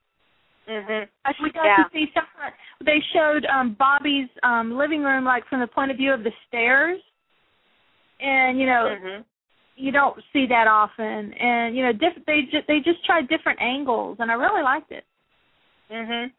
[0.67, 1.07] Mhm.
[1.25, 1.83] Like we got Yeah.
[1.83, 2.23] to see some.
[2.81, 6.31] They showed um Bobby's um living room like from the point of view of the
[6.47, 6.99] stairs,
[8.19, 9.25] and you know Mhm.
[9.75, 13.61] you don't see that often, and you know diff- they just they just tried different
[13.61, 15.05] angles, and I really liked it.
[15.91, 16.31] Mhm.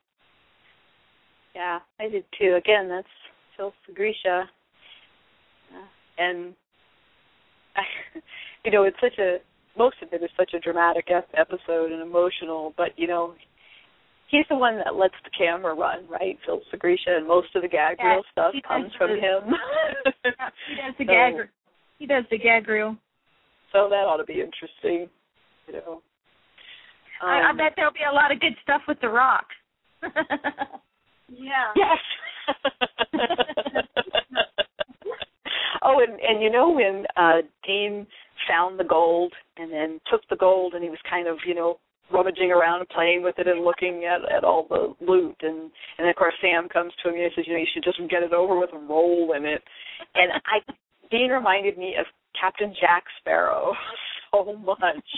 [1.54, 2.54] Yeah, I did too.
[2.54, 3.08] Again, that's
[3.56, 4.48] Phil Sgriccia.
[6.20, 6.54] And
[7.76, 7.82] I,
[8.64, 9.38] you know, it's such a
[9.78, 13.34] most of it is such a dramatic episode and emotional, but you know,
[14.28, 16.36] he's the one that lets the camera run, right?
[16.44, 19.54] Phil Sgriccia, and most of the gag Yeah, reel stuff comes from the- him.
[20.24, 21.34] Yeah, he does the So- gag.
[21.98, 22.96] He does the gag reel.
[23.72, 25.08] so that ought to be interesting,
[25.66, 26.02] you know.
[27.22, 29.46] I, I Um, bet there'll be a lot of good stuff with The Rock.
[31.32, 31.70] Yeah.
[31.76, 31.98] Yes.
[35.82, 38.06] Oh, and and you know when uh Dean
[38.48, 41.78] found the gold and then took the gold and he was kind of you know
[42.12, 46.08] rummaging around and playing with it and looking at at all the loot and and
[46.08, 48.22] of course Sam comes to him and he says you know you should just get
[48.22, 49.62] it over with and roll in it.
[50.14, 50.72] And I
[51.10, 52.06] Dean reminded me of
[52.38, 53.72] Captain Jack Sparrow
[54.32, 55.08] so much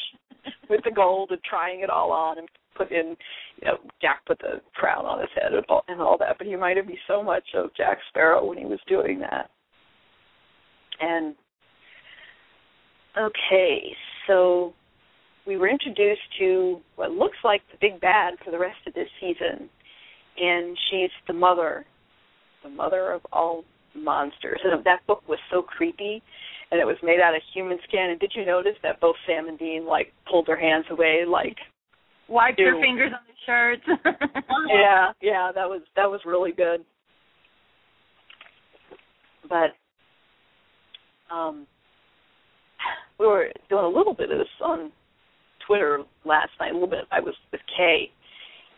[0.69, 3.17] with the gold and trying it all on and put in
[3.61, 6.37] you know Jack put the crown on his head and all, and all that.
[6.39, 9.51] But he reminded me so much of Jack Sparrow when he was doing that
[11.03, 11.35] and
[13.19, 13.95] okay
[14.27, 14.73] so
[15.47, 19.09] we were introduced to what looks like the big bad for the rest of this
[19.21, 19.69] season
[20.39, 21.85] and she's the mother
[22.63, 26.23] the mother of all monsters and that book was so creepy
[26.71, 29.49] and it was made out of human skin and did you notice that both Sam
[29.49, 31.57] and Dean like pulled their hands away like
[32.33, 33.83] Wiped their fingers on the shirts.
[34.69, 36.85] yeah, yeah, that was that was really good.
[39.49, 39.77] But
[41.33, 41.67] um
[43.19, 44.91] we were doing a little bit of this on
[45.67, 48.11] Twitter last night, a little bit I was with Kay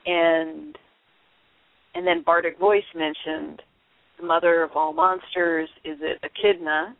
[0.06, 0.76] and
[1.94, 3.62] and then Bardic Voice mentioned
[4.18, 6.94] the mother of all monsters, is it Echidna?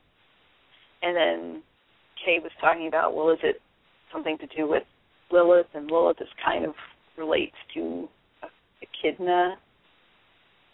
[1.02, 1.62] And then
[2.24, 3.60] Kay was talking about, well, is it
[4.12, 4.84] something to do with
[5.30, 5.66] Lilith?
[5.74, 6.74] And Lilith is kind of
[7.18, 8.08] relates to
[8.82, 9.56] Echidna.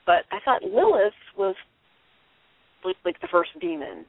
[0.06, 1.54] But I thought Lilith was
[2.84, 4.04] like, like the first demon,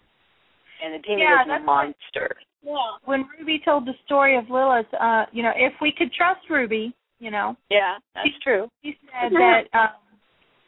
[0.83, 2.35] and the demon Yeah, is a monster.
[2.63, 2.75] Yeah.
[3.05, 6.93] when Ruby told the story of Lilith, uh, you know, if we could trust Ruby,
[7.19, 8.69] you know, Yeah, that's true.
[8.83, 9.89] she said that um,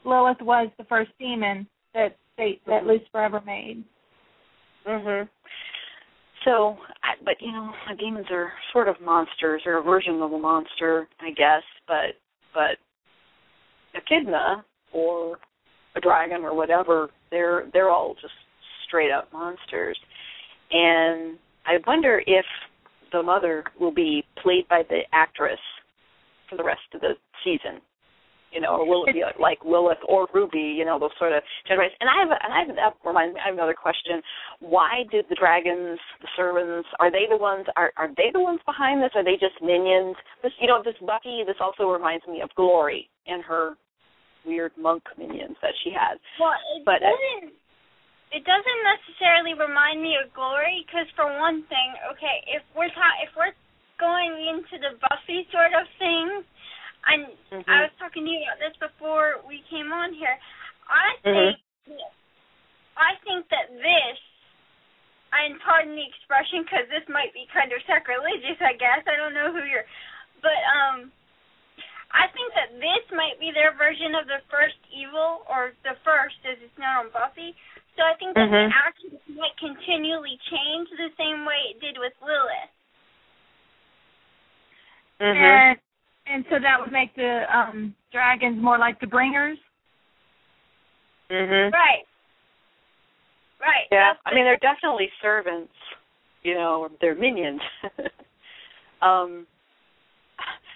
[0.04, 2.88] Lilith was the first demon that they that Mhm.
[2.88, 3.84] Lucifer ever made.
[4.86, 5.30] Mhm.
[6.43, 10.38] So, I, but you know, demons are sort of monsters, or a version of a
[10.38, 11.63] monster, I guess.
[11.88, 12.17] But
[12.54, 12.78] but
[13.93, 15.39] echidna or
[15.95, 18.34] a dragon or whatever, they're they're all just
[18.94, 19.98] straight up monsters.
[20.72, 22.46] And I wonder if
[23.12, 25.60] the mother will be played by the actress
[26.50, 27.82] for the rest of the season.
[28.52, 30.78] You know, or will it be like, Lilith or Ruby?
[30.78, 31.98] You know, those sort of generations.
[32.02, 33.42] And I have, and I have, that reminds me.
[33.42, 34.22] I have another question.
[34.60, 37.66] Why did the dragons, the servants, are they the ones?
[37.76, 39.10] Are are they the ones behind this?
[39.16, 40.14] Are they just minions?
[40.44, 41.42] This, you know, this Bucky.
[41.48, 43.74] This also reminds me of Glory and her
[44.46, 46.22] weird monk minions that she had.
[46.40, 47.58] Well, it But, uh, doesn't.
[48.34, 53.22] It doesn't necessarily remind me of Glory, because for one thing, okay, if we're ta-
[53.22, 53.54] if we're
[54.02, 56.43] going into the Buffy sort of thing,
[57.06, 57.63] and Mhm.
[57.69, 60.39] I was talking to you about this before we came on here.
[60.89, 61.34] I Mhm.
[61.34, 62.02] think
[62.96, 64.19] I think that this,
[65.34, 68.62] and pardon the expression, because this might be kind of sacrilegious.
[68.62, 69.86] I guess I don't know who you're,
[70.41, 71.12] but um,
[72.12, 76.38] I think that this might be their version of the first evil, or the first
[76.46, 77.56] as it's known on Buffy.
[77.96, 78.70] So I think that Mhm.
[78.70, 82.72] the actions might continually change the same way it did with Lilith.
[85.20, 85.36] Mhm.
[85.36, 85.80] And
[86.26, 89.60] and so that would make the um dragons more like the bringers.
[91.30, 91.72] Mhm.
[91.74, 92.08] Right.
[93.60, 93.88] Right.
[93.92, 95.74] Yeah, That's I the- mean they're definitely servants,
[96.44, 97.62] you know, they're minions.
[99.02, 99.46] um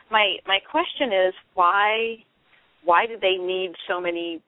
[0.10, 2.24] my my question is why
[2.84, 4.42] why did they need so many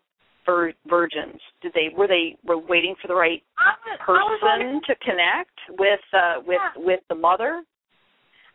[0.49, 1.39] vir- virgins?
[1.61, 5.05] Did they were they were waiting for the right was, I was wondering- person to
[5.05, 6.81] connect with uh with Yeah.
[6.83, 7.63] with the mother?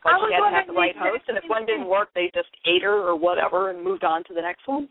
[0.05, 2.11] I Like was she had to have the right host and if one didn't work
[2.15, 4.89] they just ate her or whatever and moved on to the next one?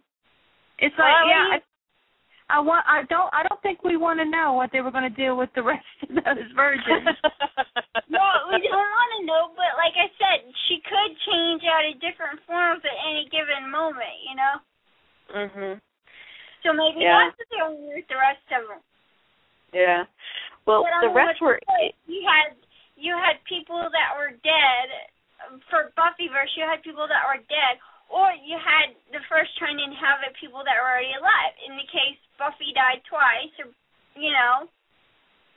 [0.80, 1.60] It's like Well, yeah,
[2.50, 4.90] I, I want I don't I don't think we want to know what they were
[4.92, 7.10] going to do with the rest of those virgins.
[8.10, 11.98] No, we don't want to know, but like I said, she could change out of
[12.02, 14.54] different forms at any given moment, you know?
[15.34, 15.82] Mhm.
[16.64, 17.30] So maybe Yeah.
[17.30, 18.82] that's they were with the rest of them.
[19.74, 20.06] Yeah.
[20.66, 21.60] Well, But the rest were.
[21.68, 21.96] point?
[22.08, 22.56] You had
[22.96, 24.88] you had people that were dead
[25.44, 26.56] um, for Buffyverse.
[26.56, 30.64] You had people that were dead, or you had the first trying to inhabit people
[30.64, 31.54] that were already alive.
[31.68, 33.68] In the case Buffy died twice, or
[34.16, 34.70] you know.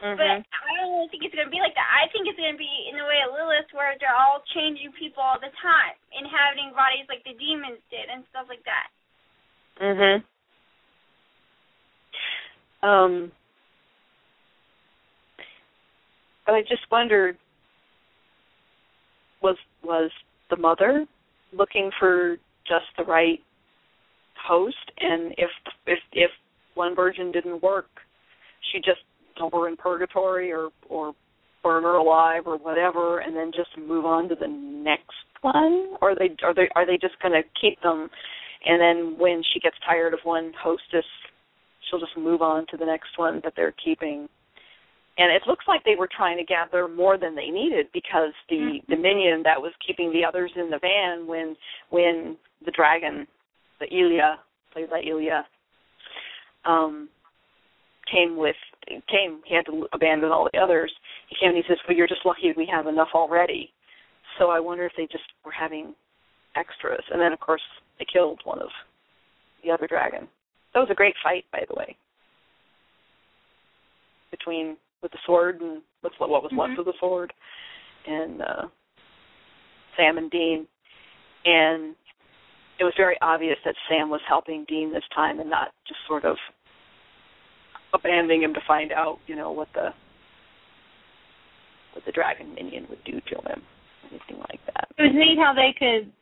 [0.03, 0.17] Mhm.
[0.17, 1.89] But I don't really think it's going to be like that.
[1.89, 4.93] I think it's going to be in the way of Lilith, where they're all changing
[4.93, 8.89] people all the time, inhabiting bodies like the demons did and stuff like that.
[9.81, 10.25] Mhm.
[12.83, 13.33] Um.
[16.45, 17.37] But I just wondered,
[19.43, 20.11] was was
[20.49, 21.07] the mother
[21.53, 22.37] looking for
[22.69, 23.41] just the right
[24.47, 25.51] host, and if
[25.87, 26.31] if if
[26.75, 27.89] one version didn't work,
[28.73, 29.01] she just
[29.37, 31.15] throw her in purgatory or or
[31.63, 35.11] burn her alive or whatever, and then just move on to the next
[35.43, 38.09] one, or are they are they are they just going to keep them,
[38.65, 41.05] and then when she gets tired of one hostess,
[41.89, 44.29] she'll just move on to the next one that they're keeping.
[45.19, 48.81] And it looks like they were trying to gather more than they needed because the
[48.89, 51.57] the minion that was keeping the others in the van when
[51.91, 53.27] when the dragon,
[53.81, 54.39] the Ilya,
[54.73, 55.47] played by Ilya,
[56.67, 57.09] um,
[58.13, 58.57] came with
[59.11, 60.93] came he had to abandon all the others.
[61.29, 63.73] He came and he says, "Well, you're just lucky we have enough already."
[64.39, 65.95] So I wonder if they just were having
[66.57, 67.03] extras.
[67.11, 67.63] And then of course
[67.99, 68.69] they killed one of
[69.65, 70.29] the other dragon.
[70.77, 71.97] That was a great fight, by the way,
[74.31, 76.79] between with the sword and with what was left Mhm.
[76.81, 77.33] of the sword,
[78.05, 78.69] and uh,
[79.97, 80.69] Sam and Dean.
[81.47, 81.97] And
[82.79, 86.27] it was very obvious that Sam was helping Dean this time and not just sort
[86.27, 86.37] of
[87.95, 89.95] abandoning him to find out, you know, what the
[91.95, 93.63] what the dragon minion would do to him,
[94.11, 94.91] anything like that.
[94.99, 96.13] It was neat how they could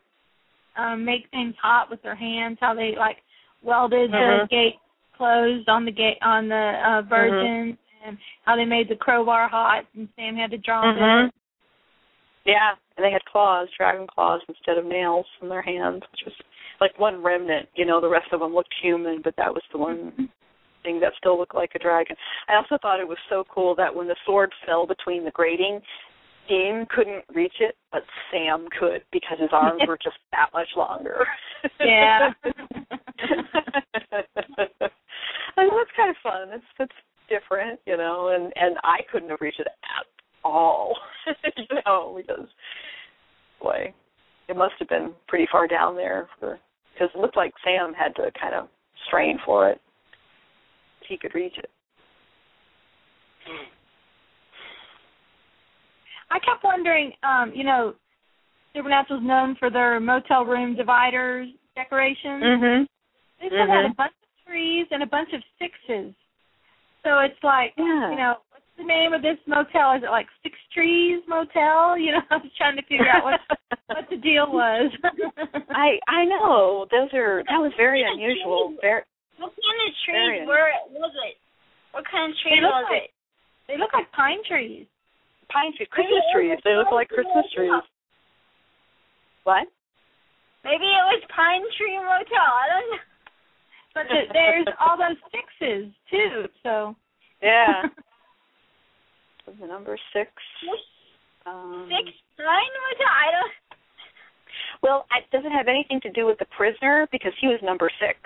[0.76, 3.20] um make things hot with their hands, how they like
[3.64, 4.48] welded the Mhm.
[4.48, 4.78] gate
[5.16, 9.86] closed on the gate on the uh virgin and how they made the crowbar hot
[9.94, 11.28] and Sam had to draw Mhm.
[11.28, 11.34] it.
[12.44, 16.34] Yeah, and they had claws, dragon claws instead of nails in their hands, which was
[16.80, 17.68] like one remnant.
[17.74, 20.28] You know, the rest of them looked human, but that was the one
[20.82, 22.14] thing that still looked like a dragon.
[22.48, 25.80] I also thought it was so cool that when the sword fell between the grating,
[26.48, 31.24] Dean couldn't reach it, but Sam could because his arms were just that much longer.
[31.80, 32.30] Yeah.
[35.56, 36.48] I mean, that's kind of fun.
[36.52, 36.92] It's that's
[37.28, 40.06] different, you know, and and I couldn't have reached it at
[40.44, 40.96] all,
[41.56, 42.46] you know, because
[43.60, 43.94] boy,
[44.48, 46.58] it must have been pretty far down there for
[46.92, 48.68] because it looked like Sam had to kind of
[49.06, 49.80] strain for it.
[51.08, 51.70] He could reach it.
[53.46, 53.64] Hmm.
[56.34, 57.94] I kept wondering, um, you know,
[58.74, 62.42] Supernatural's known for their motel room dividers decorations.
[62.42, 62.86] Mhm.
[63.40, 63.96] They still had a Mhm.
[63.96, 66.12] bunch of trees and a bunch of sixes.
[67.04, 68.10] So it's like, Yeah.
[68.10, 69.92] you know, what's the name of this motel?
[69.92, 71.96] Is it like Six Trees Motel?
[72.04, 73.40] You know, I was trying to figure out what
[73.86, 74.90] what the deal was.
[75.70, 78.74] I I know those are that was very unusual.
[78.80, 79.02] Very
[79.38, 80.90] What kind of Very trees were it?
[80.90, 81.36] Was it?
[81.92, 83.10] What kind of tree was like- it?
[83.68, 84.86] they look like pine trees.
[85.48, 86.58] Pine trees, Christmas trees.
[86.64, 87.82] They look like Christmas trees.
[89.44, 89.68] What?
[90.64, 92.40] Maybe it was Pine Tree Motel.
[92.40, 93.04] I don't know.
[93.94, 96.48] But the, there's all those sixes too.
[96.62, 96.96] So
[97.42, 97.82] Yeah.
[99.60, 100.30] the number six.
[101.46, 103.12] Um, Six Pine Motel.
[103.12, 103.52] I don't.
[104.82, 108.18] Well, it doesn't have anything to do with the prisoner because he was number six.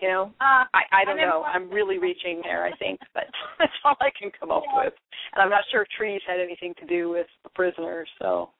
[0.00, 1.42] You know, uh, I I don't know.
[1.42, 2.64] I'm really reaching there.
[2.64, 3.24] I think, but
[3.58, 4.92] that's all I can come up with.
[5.32, 8.06] And I'm not sure if trees had anything to do with the prisoner.
[8.18, 8.50] So,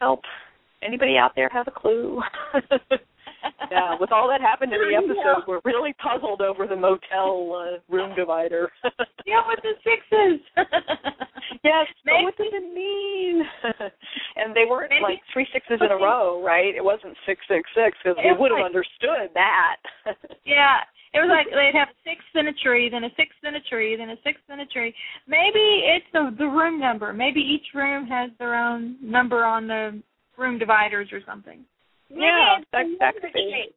[0.00, 0.20] help.
[0.82, 2.20] Anybody out there have a clue?
[3.70, 7.78] yeah, with all that happened in the episode, we're really puzzled over the motel uh,
[7.94, 8.70] room divider.
[9.26, 10.40] yeah, with the sixes.
[11.64, 13.42] yes, but what does it mean?
[14.36, 16.74] and they weren't Maybe- like three sixes in a row, right?
[16.74, 19.76] It wasn't six six six because we would have like- understood that.
[20.44, 20.78] Yeah,
[21.14, 23.60] it was like they'd have a sixth in a tree, then a sixth in a
[23.60, 24.94] tree, then a sixth in a tree.
[25.26, 27.12] Maybe it's the the room number.
[27.12, 30.00] Maybe each room has their own number on the
[30.36, 31.64] room dividers or something.
[32.10, 33.72] Maybe Yeah, it's that- the that number tree.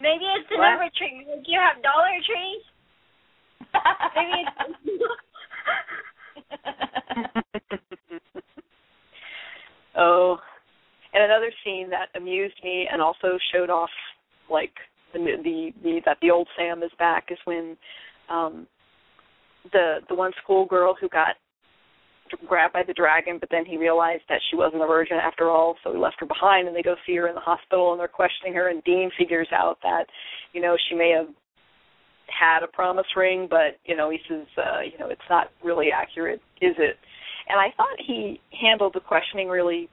[0.00, 0.70] Maybe it's the What?
[0.70, 1.26] number tree.
[1.28, 2.62] Like you have dollar trees.
[4.14, 4.58] Maybe it's.
[9.96, 10.38] oh,
[11.12, 13.90] and another scene that amused me and also showed off
[14.50, 14.72] like
[15.12, 17.76] the the, the that the old Sam is back is when
[18.28, 18.66] um
[19.72, 21.36] the the one schoolgirl who got
[22.46, 25.76] grabbed by the dragon, but then he realized that she wasn't a virgin after all,
[25.82, 26.66] so he left her behind.
[26.66, 28.68] And they go see her in the hospital, and they're questioning her.
[28.68, 30.04] And Dean figures out that,
[30.52, 31.28] you know, she may have
[32.28, 35.88] had a promise ring, but you know, he says, uh, you know, it's not really
[35.92, 36.96] accurate, is it?
[37.48, 39.88] And I thought he handled the questioning really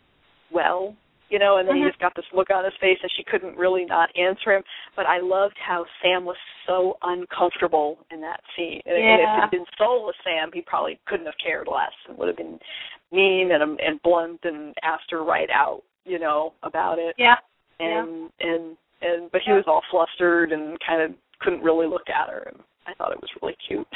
[0.52, 0.96] well
[1.30, 1.86] you know, and then mm-hmm.
[1.86, 4.64] he just got this look on his face and she couldn't really not answer him.
[4.96, 8.82] But I loved how Sam was so uncomfortable in that scene.
[8.86, 8.94] Yeah.
[8.94, 12.28] And if it had been soulless Sam, he probably couldn't have cared less and would
[12.28, 12.60] have been
[13.12, 17.16] mean and and blunt and asked her right out, you know, about it.
[17.18, 17.36] Yeah.
[17.80, 18.48] And yeah.
[18.48, 22.50] and and but he was all flustered and kind of couldn't really look at her
[22.52, 23.88] and I thought it was really cute.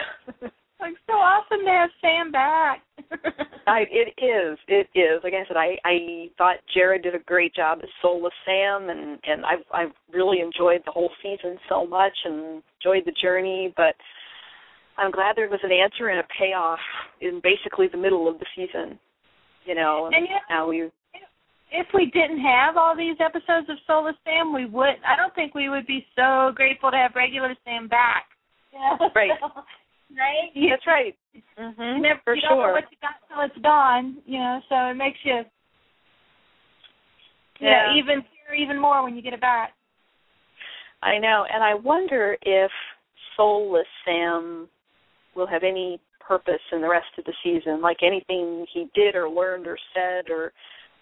[0.79, 2.81] like so awesome to have Sam back.
[3.67, 4.57] I, it is.
[4.67, 5.21] It is.
[5.23, 9.19] Like I said, I I thought Jared did a great job as Soulless Sam, and
[9.23, 13.73] and I've I've really enjoyed the whole season so much and enjoyed the journey.
[13.75, 13.95] But
[14.97, 16.79] I'm glad there was an answer and a payoff
[17.21, 18.99] in basically the middle of the season.
[19.65, 20.89] You know, and, and you know, now we.
[21.71, 24.97] If we didn't have all these episodes of Soulless Sam, we would.
[25.05, 28.25] I don't think we would be so grateful to have regular Sam back.
[28.73, 28.97] Yeah.
[29.15, 29.29] Right.
[30.17, 30.49] Right?
[30.53, 31.15] Yeah, that's right.
[31.59, 31.81] Mm-hmm.
[31.81, 32.49] You never, For you sure.
[32.49, 34.59] don't know what you got till it's gone, you know.
[34.69, 35.41] So it makes you,
[37.59, 38.23] you yeah, know, even
[38.57, 39.73] even more when you get it back.
[41.01, 42.71] I know, and I wonder if
[43.37, 44.67] soulless Sam
[45.35, 47.81] will have any purpose in the rest of the season.
[47.81, 50.51] Like anything he did or learned or said or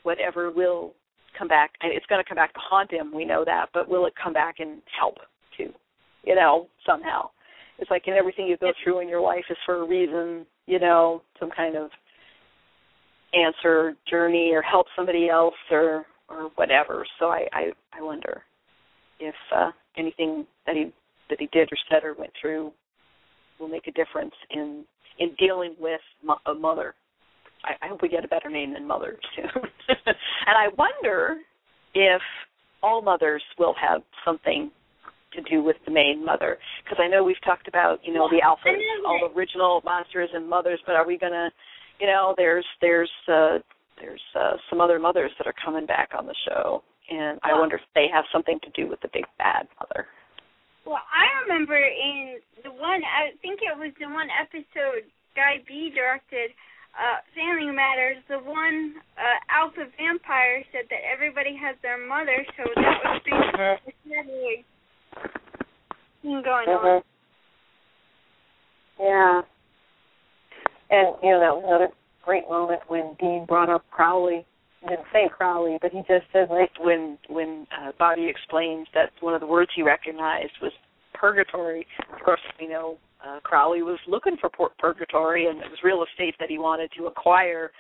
[0.04, 0.94] whatever will
[1.38, 1.72] come back.
[1.82, 3.14] And it's going to come back to haunt him.
[3.14, 5.16] We know that, but will it come back and help
[5.58, 5.74] too?
[6.24, 7.30] You know, somehow.
[7.80, 10.80] It's like in everything you go through in your life is for a reason, you
[10.80, 11.90] know, some kind of
[13.34, 17.06] answer, journey, or help somebody else, or or whatever.
[17.20, 18.44] So I I, I wonder
[19.20, 20.92] if uh, anything that he
[21.30, 22.72] that he did or said or went through
[23.60, 24.84] will make a difference in
[25.20, 26.96] in dealing with mo- a mother.
[27.64, 29.48] I, I hope we get a better name than mother soon.
[29.88, 31.38] and I wonder
[31.94, 32.22] if
[32.84, 34.72] all mothers will have something
[35.34, 38.42] to do with the main mother because I know we've talked about you know the
[38.44, 41.50] alphas, all the original monsters and mothers, but are we gonna,
[42.00, 43.60] you know, there's there's uh,
[44.00, 47.76] there's uh, some other mothers that are coming back on the show, and I wonder
[47.76, 50.08] if they have something to do with the big bad mother.
[50.86, 55.92] Well, I remember in the one I think it was the one episode Guy Bee
[55.94, 56.52] directed.
[56.98, 62.66] Uh, Family Matters, the one uh, alpha vampire said that everybody has their mother, so
[62.74, 63.22] that was
[63.86, 64.66] basically
[66.48, 66.88] going mm-hmm.
[66.88, 67.02] on.
[69.00, 69.42] Yeah.
[70.90, 71.90] And you know that was another
[72.24, 74.46] great moment when Dean brought up Crowley.
[74.82, 79.12] He didn't say Crowley, but he just said like when when uh, Bobby explains that
[79.20, 80.72] one of the words he recognized was
[81.14, 81.86] purgatory.
[82.14, 86.04] Of course, we know uh, Crowley was looking for pur- purgatory, and it was real
[86.10, 87.72] estate that he wanted to acquire.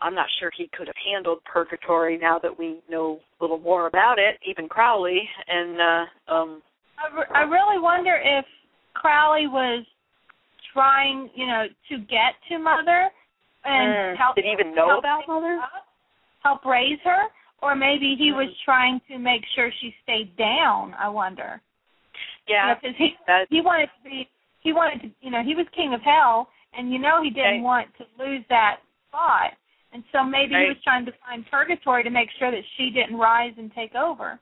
[0.00, 3.86] I'm not sure he could have handled purgatory now that we know a little more
[3.86, 5.22] about it, even Crowley.
[5.48, 6.62] And uh, um,
[6.98, 8.44] I, re- I really wonder if
[8.94, 9.84] Crowley was
[10.72, 13.08] trying, you know, to get to Mother
[13.64, 14.36] and mm, help.
[14.36, 15.58] did he even know help about Mother?
[15.62, 15.86] Up,
[16.42, 17.28] help raise her,
[17.62, 18.36] or maybe he mm.
[18.36, 20.94] was trying to make sure she stayed down.
[20.98, 21.60] I wonder.
[22.48, 24.28] Yeah, because you know, he he wanted to be
[24.60, 27.60] he wanted to you know he was king of hell, and you know he didn't
[27.60, 27.60] okay.
[27.60, 28.78] want to lose that
[29.08, 29.52] spot,
[29.92, 30.62] and so maybe right.
[30.62, 33.94] he was trying to find purgatory to make sure that she didn't rise and take
[33.94, 34.38] over.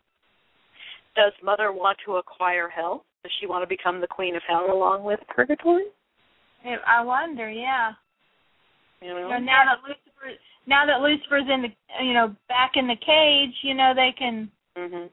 [1.14, 3.04] Does Mother want to acquire hell?
[3.22, 5.84] Does she want to become the queen of hell along with purgatory?
[6.64, 7.92] I wonder, yeah.
[9.00, 10.32] You know, you know now that Lucifer
[10.66, 14.50] now that Lucifer's in the you know back in the cage, you know they can.
[14.76, 15.10] Mhm.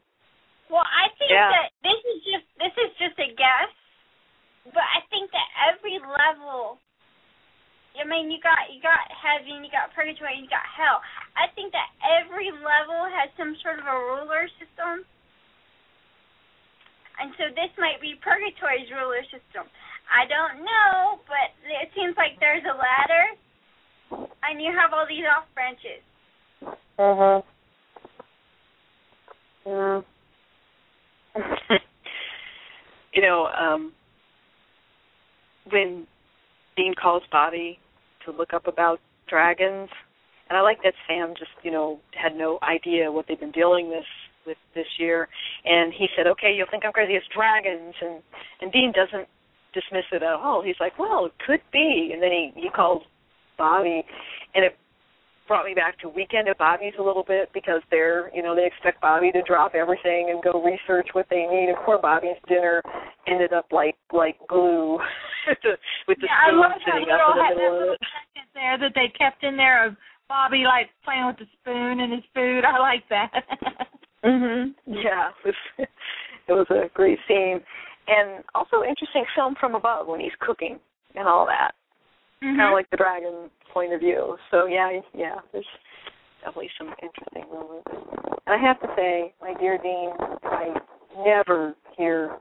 [0.69, 1.49] Well, I think Yeah.
[1.51, 3.73] that this is just this is just a guess,
[4.71, 6.79] but I think that every level.
[7.99, 11.03] I mean, you got you got heaven, you got purgatory, you got hell.
[11.35, 15.05] I think that every level has some sort of a ruler system,
[17.19, 19.67] and so this might be purgatory's ruler system.
[20.11, 25.25] I don't know, but it seems like there's a ladder, and you have all these
[25.25, 26.03] off branches.
[26.99, 27.43] Mhm.
[29.65, 30.01] Yeah.
[33.13, 33.93] you know, um
[35.69, 36.07] when
[36.75, 37.79] Dean calls Bobby
[38.25, 39.89] to look up about dragons,
[40.49, 43.89] and I like that Sam just, you know, had no idea what they've been dealing
[43.89, 44.05] this
[44.45, 45.27] with this year,
[45.65, 47.13] and he said, "Okay, you'll think I'm crazy.
[47.13, 48.21] It's dragons," and
[48.61, 49.27] and Dean doesn't
[49.73, 50.61] dismiss it at all.
[50.61, 53.03] He's like, "Well, it could be," and then he he calls
[53.57, 54.03] Bobby,
[54.55, 54.77] and it
[55.51, 58.65] brought me back to Weekend at Bobby's a little bit because they're, you know, they
[58.65, 61.67] expect Bobby to drop everything and go research what they need.
[61.67, 62.81] And poor Bobby's dinner
[63.27, 64.93] ended up like like glue
[66.07, 67.99] with the yeah, I spoon love sitting up in the middle of it.
[68.53, 69.95] there that they kept in there of
[70.29, 72.63] Bobby like playing with the spoon and his food.
[72.63, 73.43] I like that.
[74.23, 74.73] mhm.
[74.85, 75.87] Yeah, it was,
[76.47, 77.61] it was a great scene,
[78.07, 80.79] and also interesting film from above when he's cooking
[81.15, 81.71] and all that.
[82.43, 82.57] Mm-hmm.
[82.57, 84.37] Kind of like the dragon point of view.
[84.49, 85.65] So yeah, yeah, there's
[86.43, 87.87] definitely some interesting moments.
[88.47, 90.11] And I have to say, my dear Dean,
[90.43, 90.73] I
[91.23, 92.37] never hear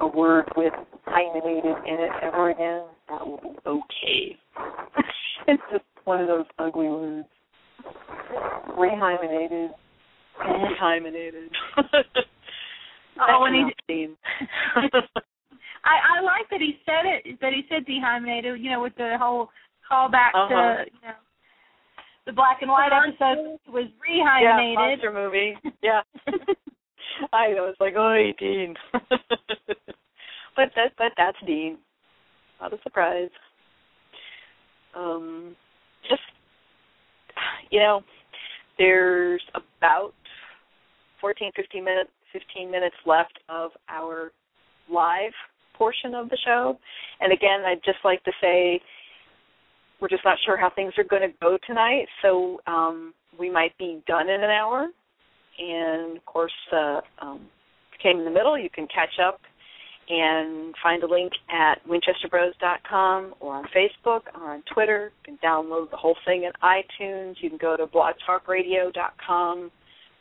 [0.00, 0.72] a word with
[1.06, 2.84] hymenated in it ever again.
[3.08, 4.38] That will be okay.
[5.48, 7.28] it's just one of those ugly words.
[8.78, 9.70] Rehymenated.
[10.46, 11.50] Rehymenated.
[13.20, 14.16] Oh, and he Dean.
[15.84, 19.16] I I like that he said it that he said dehymenated, you know, with the
[19.20, 19.50] whole
[19.90, 20.48] callback Uh-huh.
[20.48, 21.14] to you know
[22.24, 25.54] the black and white episode was yeah, monster movie.
[25.82, 26.00] Yeah.
[27.32, 28.74] I know it's like, oh, Dean.
[30.56, 31.78] but that, but that's Dean.
[32.60, 33.28] Not a surprise.
[34.96, 35.56] Um,
[36.08, 36.22] just
[37.70, 38.02] you know,
[38.78, 40.14] there's about
[41.22, 44.32] 14, 15 minutes, 15 minutes left of our
[44.92, 45.32] live
[45.78, 46.76] portion of the show.
[47.20, 48.82] And again, I'd just like to say
[50.00, 53.76] we're just not sure how things are going to go tonight, so um, we might
[53.78, 54.88] be done in an hour.
[55.58, 57.46] And of course, uh, um,
[58.02, 59.40] came in the middle, you can catch up
[60.08, 65.12] and find a link at winchesterbros.com or on Facebook or on Twitter.
[65.24, 67.36] You can download the whole thing in iTunes.
[67.40, 69.70] You can go to blogtalkradio.com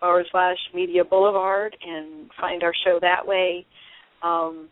[0.01, 3.65] forward slash media boulevard and find our show that way.
[4.21, 4.67] Um,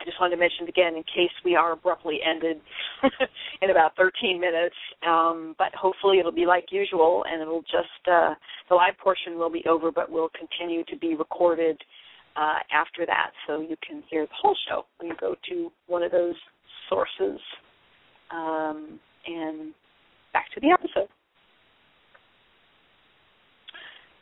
[0.00, 2.60] I just wanted to mention again, in case we are abruptly ended
[3.62, 4.74] in about 13 minutes,
[5.06, 8.34] um, but hopefully it'll be like usual, and it'll just uh,
[8.70, 11.76] the live portion will be over, but will continue to be recorded
[12.36, 16.02] uh, after that, so you can hear the whole show when you go to one
[16.02, 16.36] of those
[16.88, 17.38] sources.
[18.30, 19.74] Um, and
[20.32, 21.08] back to the episode.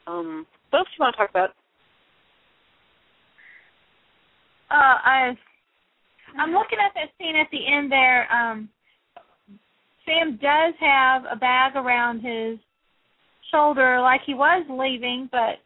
[0.09, 1.51] Um, what else do you want to talk about?
[4.71, 5.39] Uh, I,
[6.39, 8.31] I'm looking at that scene at the end there.
[8.33, 8.69] Um,
[10.07, 12.59] Sam does have a bag around his
[13.51, 15.59] shoulder, like he was leaving, but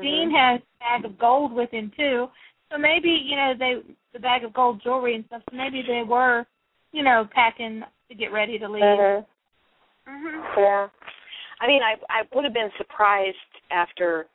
[0.00, 2.28] Dean has a bag of gold with him too.
[2.70, 3.82] So maybe you know they
[4.12, 5.42] the bag of gold jewelry and stuff.
[5.50, 6.46] So maybe they were,
[6.92, 8.82] you know, packing to get ready to leave.
[8.82, 9.26] Mhm.
[10.08, 10.56] Mhm.
[10.56, 10.88] Yeah.
[11.62, 13.36] I mean, I I would have been surprised
[13.70, 14.26] after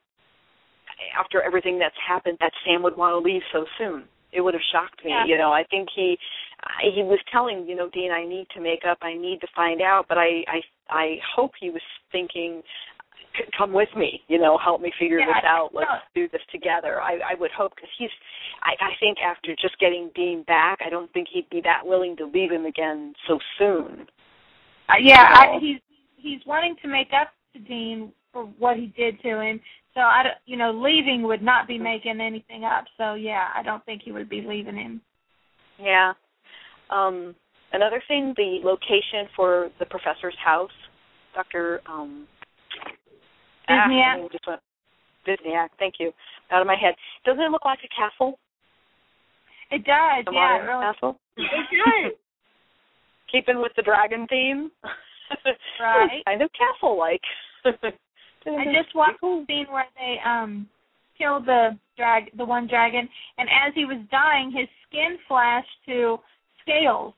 [1.20, 4.06] after everything that's happened that Sam would want to leave so soon.
[4.32, 5.12] It would have shocked me.
[5.12, 5.26] Yeah.
[5.26, 6.18] You know, I think he
[6.64, 9.48] I- he was telling you know Dean, I need to make up, I need to
[9.54, 12.64] find out, but I I I hope he was thinking.
[13.56, 14.58] Come with me, you know.
[14.58, 15.70] Help me figure Yeah, this out.
[15.72, 17.00] Let's do this together.
[17.00, 18.10] I, I would hope because he's.
[18.64, 22.18] I, I think after just getting Dean back, I don't think he'd be that willing
[22.18, 24.08] to leave him again so soon.
[24.90, 25.78] Uh, yeah, I, he's
[26.28, 29.60] he's wanting to make up to Dean for what he did to him.
[29.94, 32.86] So I, don't- you know, leaving would not be making anything up.
[32.98, 35.02] So yeah, I don't think he would be leaving him.
[35.80, 36.14] Yeah.
[36.90, 37.36] Um,
[37.74, 40.72] another thing, the location for the professor's house,
[41.36, 41.82] Dr.
[41.90, 42.28] Um,
[43.70, 44.22] ah, Visyak?
[44.22, 44.62] my just went
[45.28, 46.12] Visyak, thank you.
[46.52, 46.96] Out of my head.
[47.26, 48.40] Doesn't it look like a castle?
[49.70, 50.82] It does, A yeah, it really.
[50.86, 51.20] castle?
[51.36, 52.12] It does.
[53.32, 54.72] Keeping with the dragon theme.
[55.80, 56.24] Right.
[56.26, 57.22] kind of castle like.
[57.66, 60.68] I just watched the scene where they um
[61.18, 66.18] killed the drag the one dragon, and as he was dying, his skin flashed to
[66.62, 67.14] scales.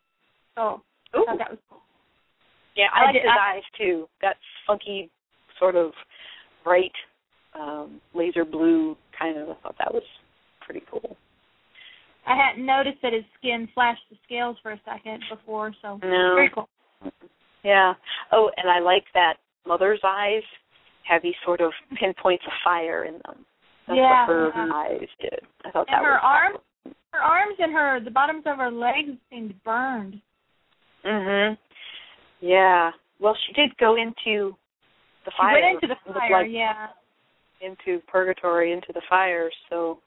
[0.55, 0.81] So
[1.17, 1.25] Ooh.
[1.25, 1.81] thought that was cool.
[2.75, 4.07] Yeah, I I like did- his I- eyes too.
[4.21, 5.09] That funky,
[5.59, 5.91] sort of
[6.63, 6.93] bright,
[7.53, 9.49] um, laser blue kind of.
[9.49, 10.03] I thought that was
[10.61, 11.15] pretty cool.
[12.25, 16.35] I hadn't noticed that his skin flashed to scales for a second before, so No.
[16.35, 16.69] very cool.
[17.63, 17.93] Yeah.
[18.31, 19.35] Oh, and I like that
[19.67, 20.43] mother's eyes
[21.07, 23.45] have these sort of pinpoints of fire in them.
[23.87, 24.73] That's Yeah, what her yeah.
[24.73, 25.39] eyes did.
[25.65, 26.59] I thought And that her was arms,
[27.13, 30.21] her arms and her the bottoms of her legs seemed burned.
[31.03, 31.57] Mhm.
[32.41, 32.91] Yeah.
[33.19, 34.55] Well, she did go into
[35.25, 35.53] the She fire.
[35.61, 36.87] went into the fire, like yeah.
[37.61, 39.51] into purgatory, into the fire.
[39.69, 39.99] So,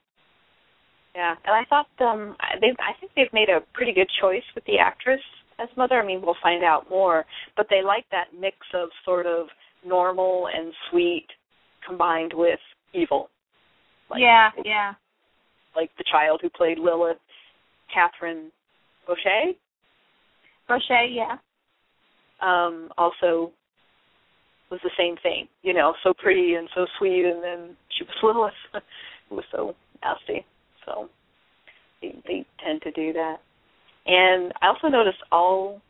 [1.14, 1.34] yeah.
[1.44, 4.78] And I thought um they I think they've made a pretty good choice with the
[4.78, 5.20] actress
[5.58, 6.00] as mother.
[6.00, 7.24] I mean, we'll find out more,
[7.56, 9.46] but they like that mix of sort of
[9.86, 11.26] normal and sweet
[11.86, 12.60] combined with
[12.94, 13.28] evil.
[14.10, 14.92] Like, yeah, yeah.
[15.74, 17.16] Like the child who played Lilith,
[17.92, 18.50] Katherine
[19.08, 19.54] Boecher,
[20.66, 21.36] Crochet, yeah.
[22.40, 23.52] um, also
[24.70, 25.48] was the same thing.
[25.62, 28.82] You know, so pretty and so sweet, and then she was Lilith,
[29.28, 30.44] who was so nasty.
[30.84, 31.08] So
[32.00, 33.36] they, they tend to do that.
[34.06, 35.80] And I also noticed all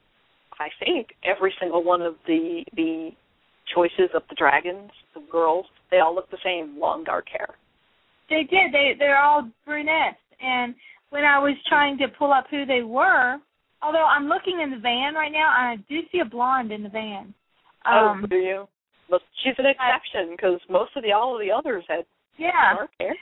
[0.59, 3.11] I think every single one of the the
[3.75, 7.49] choices of the dragons, the girls, they all look the same, long dark hair.
[8.29, 8.73] They did.
[8.73, 10.19] They they're all brunettes.
[10.41, 10.75] And
[11.11, 13.37] when I was trying to pull up who they were,
[13.83, 16.89] although I'm looking in the van right now, I do see a blonde in the
[16.89, 17.35] van.
[17.87, 18.69] oh, Um, do you?
[19.11, 22.05] But she's an exception because most of the all of the others had
[22.39, 22.75] yeah.
[22.75, 23.15] dark hair.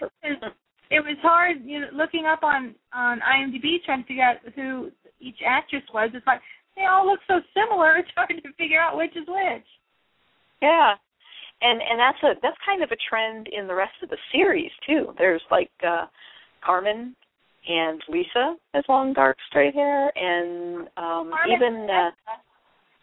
[0.91, 4.91] It was hard, you know, looking up on on IMDb trying to figure out who
[5.21, 6.11] each actress was.
[6.15, 6.41] It's like
[6.77, 7.97] they all look so similar.
[7.99, 9.67] It's hard to figure out which is which.
[10.61, 10.95] Yeah.
[11.63, 14.71] And and that's a that's kind of a trend in the rest of the series
[14.87, 15.15] too.
[15.17, 16.07] There's like uh
[16.65, 17.15] Carmen
[17.69, 22.11] and Lisa has long dark straight hair and um Carmen even uh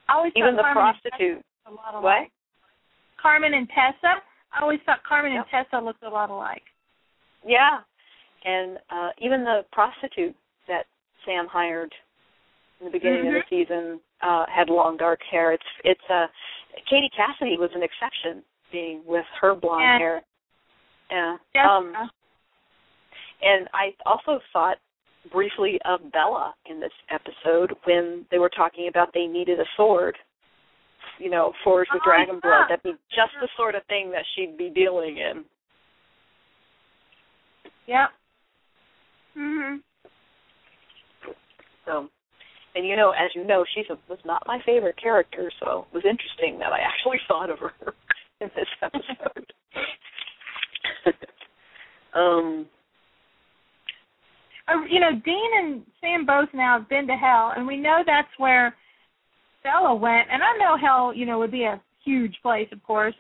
[0.09, 1.43] I always even the Carmen prostitute.
[1.67, 2.27] A lot What?
[3.21, 4.21] Carmen and Tessa.
[4.53, 5.45] I always thought Carmen Yep.
[5.53, 6.63] and Tessa looked a lot alike.
[7.45, 7.79] Yeah.
[8.45, 10.35] And uh even the prostitute
[10.67, 10.85] that
[11.25, 11.93] Sam hired
[12.79, 15.51] in the beginning of the season uh had long dark hair.
[15.53, 16.27] It's it's uh
[16.89, 20.21] Katie Cassidy was an exception being with her blonde And- hair.
[21.11, 21.37] Yeah.
[21.53, 21.69] Jessica.
[21.69, 22.09] Um
[23.41, 24.77] And I also thought
[25.31, 30.15] briefly of Bella in this episode when they were talking about they needed a sword,
[31.19, 32.39] you know, forged with Oh, dragon yeah.
[32.49, 32.65] blood.
[32.69, 35.43] That'd be just the sort of thing that she'd be dealing in.
[37.87, 38.09] Yep.
[39.37, 39.81] Mhm.
[41.85, 42.09] So,
[42.75, 45.95] and you know, as you know, she's a, was not my favorite character, so it
[45.95, 47.73] was interesting that I actually thought of her
[48.41, 49.53] in this episode.
[52.13, 52.67] um,
[54.67, 58.03] Uh, you know, Dean and Sam both now have been to hell, and we know
[58.05, 58.75] that's where
[59.63, 60.27] Bella went.
[60.31, 63.15] And I know hell, you know, would be a huge place, of course.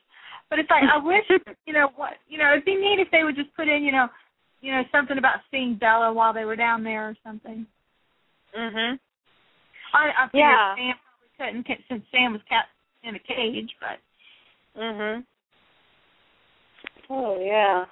[0.49, 1.23] But it's like I wish,
[1.65, 3.91] you know, what you know, it'd be neat if they would just put in, you
[3.91, 4.07] know,
[4.61, 7.65] you know, something about seeing Bella while they were down there or something.
[8.57, 8.99] mhm.
[9.93, 10.75] I, I figured Yeah.
[10.75, 10.95] Sam
[11.37, 12.65] probably couldn't since Sam was cat
[13.03, 13.99] in a cage, but
[14.81, 15.25] Mhm.
[17.09, 17.85] Oh yeah.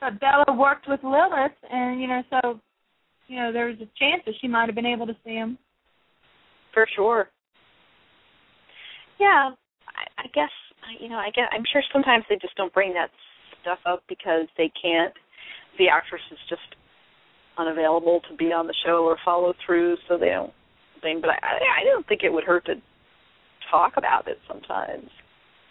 [0.00, 2.60] but Bella worked with Lilith, and you know, so
[3.26, 5.58] you know, there was a chance that she might have been able to see him.
[6.72, 7.28] For sure.
[9.18, 9.50] Yeah,
[9.88, 10.50] I, I guess
[11.00, 11.18] you know.
[11.18, 13.10] I guess I'm sure sometimes they just don't bring that
[13.60, 15.12] stuff up because they can't.
[15.78, 16.74] The actress is just
[17.56, 20.52] unavailable to be on the show or follow through, so they don't
[21.02, 21.20] thing.
[21.20, 22.74] But I, I don't think it would hurt to
[23.70, 25.08] talk about it sometimes.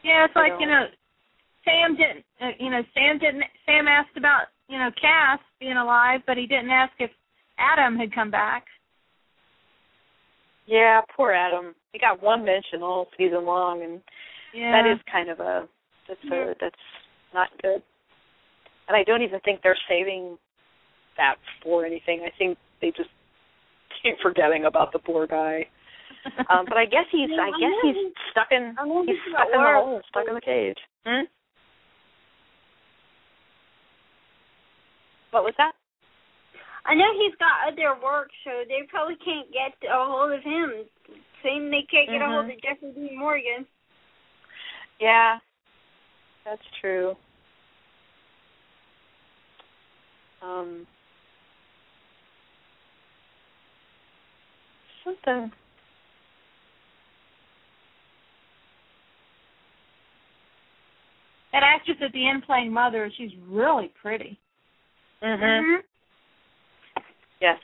[0.03, 0.85] Yeah, it's like you know,
[1.65, 2.25] Sam didn't.
[2.39, 3.43] Uh, you know, Sam didn't.
[3.65, 7.11] Sam asked about you know Cass being alive, but he didn't ask if
[7.57, 8.65] Adam had come back.
[10.65, 11.73] Yeah, poor Adam.
[11.93, 14.01] He got one mention all season long, and
[14.53, 14.71] Yeah.
[14.71, 15.67] that is kind of a
[16.07, 16.75] that's a that's
[17.33, 17.81] not good.
[18.87, 20.37] And I don't even think they're saving
[21.17, 22.21] that for anything.
[22.25, 23.09] I think they just
[24.01, 25.67] keep forgetting about the poor guy.
[26.49, 28.75] Um, but I guess he's I guess he's stuck in
[29.05, 30.77] he's stuck in the hole, stuck in the cage.
[31.05, 31.23] Hmm?
[35.31, 35.71] What was that?
[36.85, 40.83] I know he's got other work, so they probably can't get a hold of him.
[41.43, 42.55] Same, they can't get a hold Mhm.
[42.55, 43.67] of Jeffrey Dean Morgan.
[44.99, 45.39] Yeah,
[46.43, 47.15] that's true.
[50.41, 50.85] Um,
[55.03, 55.51] something.
[61.53, 64.37] that actress at the end playing Mother, she's really pretty.
[65.23, 65.83] Mhm.
[67.41, 67.59] Yes.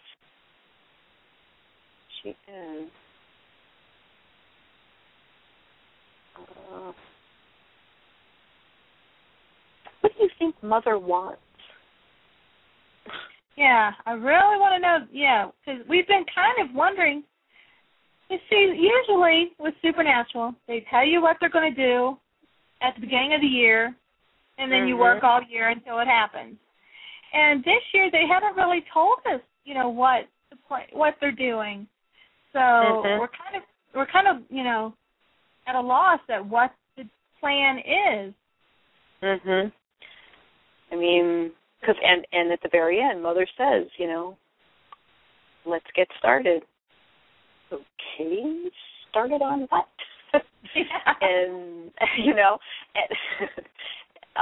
[2.22, 2.90] She is.
[6.36, 6.94] Uh,
[10.02, 11.43] what do you think Mother wants?
[13.56, 15.08] Yeah, I really want to know.
[15.12, 17.24] Yeah, because we've been kind of wondering.
[18.30, 22.18] You see, usually with Supernatural, they tell you what they're going to do
[22.82, 23.96] at the beginning of the year,
[24.58, 25.00] and then you Mhm.
[25.00, 26.58] work all year until it happens.
[27.34, 31.32] And this year, they haven't really told us, you know, what the pla- what they're
[31.32, 31.88] doing.
[32.54, 33.20] So Mhm.
[33.20, 34.96] we're kind of we're kind of you know
[35.68, 37.08] at a loss at what the
[37.40, 38.34] plan is.
[39.22, 39.72] Mhm.
[40.92, 41.52] I mean,
[41.84, 44.38] because and and at the very end, Mother says, you know,
[45.66, 46.64] let's get started.
[47.72, 48.70] Okay,
[49.10, 49.88] started on what?
[51.22, 51.92] and
[52.24, 52.58] you know,
[52.96, 53.50] and,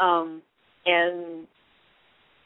[0.01, 0.41] um,
[0.85, 1.47] and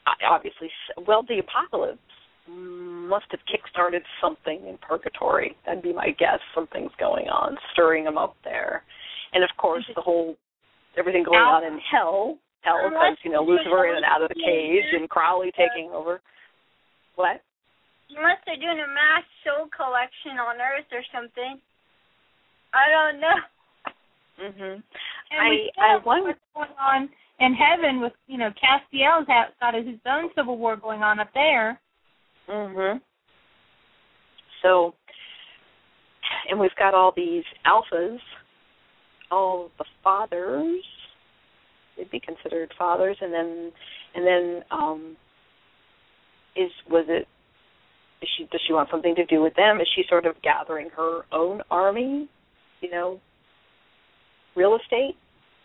[0.05, 0.69] I- obviously,
[1.07, 1.99] well, the apocalypse
[2.47, 5.55] must have kick-started something in purgatory.
[5.65, 6.39] That'd be my guess.
[6.53, 8.83] Something's going on, stirring them up there,
[9.33, 10.35] and of course, the whole
[10.97, 12.37] everything going on in hell.
[12.65, 16.21] Because you know Lucifer in and out of the cage, and Crowley taking over.
[17.15, 17.41] What?
[18.09, 21.61] Unless they're doing a mass show collection on Earth or something.
[22.73, 23.39] I don't know.
[24.37, 24.83] Mhm.
[25.31, 26.27] I I wonder.
[26.27, 27.09] what's going on
[27.39, 31.79] in heaven with you know Castiel's got his own civil war going on up there.
[32.47, 33.01] Mhm.
[34.61, 34.95] So,
[36.49, 38.19] and we've got all these alphas,
[39.29, 40.83] all the fathers.
[41.97, 43.71] They'd be considered fathers, and then,
[44.15, 45.17] and then, um,
[46.55, 47.27] is was it?
[48.21, 49.79] Is she does she want something to do with them?
[49.79, 52.29] Is she sort of gathering her own army?
[52.81, 53.19] You know,
[54.55, 55.15] real estate,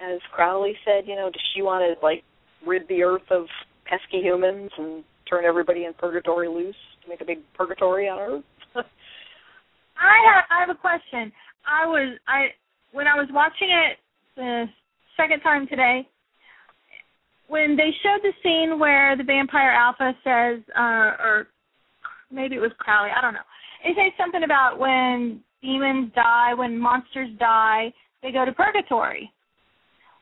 [0.01, 1.07] as Crowley said.
[1.07, 2.23] You know, does she want to like
[2.67, 3.47] rid the earth of
[3.87, 8.45] pesky humans and turn everybody in purgatory loose to make a big purgatory on earth?
[8.75, 11.33] I have I have a question.
[11.67, 12.49] I was I
[12.93, 13.99] when I was watching it
[14.37, 14.65] the
[15.17, 16.09] second time today,
[17.51, 21.49] when they showed the scene where the vampire alpha says, uh, or
[22.31, 23.41] maybe it was Crowley, I don't know.
[23.85, 27.93] It says something about when demons die, when monsters die,
[28.23, 29.33] they go to purgatory.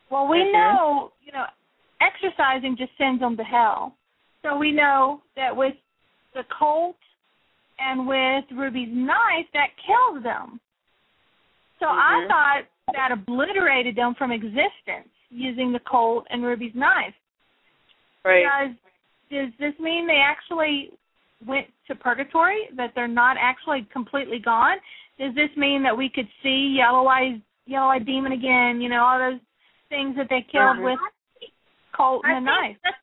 [0.08, 0.52] Well, we Mhm.
[0.54, 1.46] know, you know,
[2.00, 3.94] exorcising just sends them to hell.
[4.40, 5.76] So we know that with
[6.32, 6.96] the Colt
[7.78, 10.60] and with Ruby's knife, that kills them.
[11.78, 12.28] So I Mhm.
[12.28, 12.64] thought
[12.94, 17.14] that obliterated them from existence using the Colt and Ruby's knife.
[18.24, 18.44] Right.
[18.44, 18.76] Does
[19.30, 20.90] does this mean they actually
[21.46, 22.68] went to purgatory?
[22.76, 24.78] That they're not actually completely gone?
[25.18, 29.04] Does this mean that we could see yellow eyes yellow eyed demon again, you know,
[29.04, 29.40] all those
[29.90, 30.84] things that they killed Mhm.
[30.84, 31.00] with
[31.92, 32.76] Colt I and the knife?
[32.82, 32.96] that's,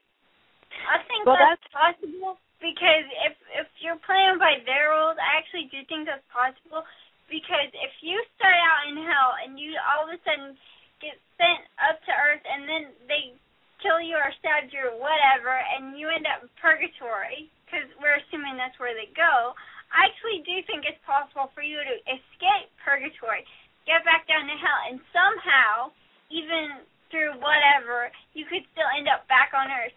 [0.90, 5.66] I think Well, that's, possible because if if you're playing by their rules, I actually
[5.66, 6.86] do think that's possible
[7.30, 10.58] because if you start out in hell and you all of a sudden
[11.04, 13.36] get sent up to earth and then they
[13.84, 18.22] kill you or stab you or whatever and you end up in purgatory because we're
[18.24, 19.54] assuming that's where they go.
[19.92, 23.48] I actually do think it's possible for you to escape purgatory,
[23.88, 25.96] get back down to hell, and somehow,
[26.30, 26.84] even
[27.14, 29.96] through whatever, you could still end up back on Earth.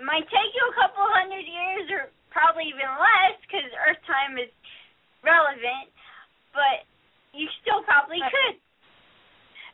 [0.00, 2.02] Might take you a couple hundred years, or
[2.34, 4.50] probably even less, because Earth time is
[5.22, 5.92] relevant,
[6.50, 6.88] but
[7.30, 8.18] you still probably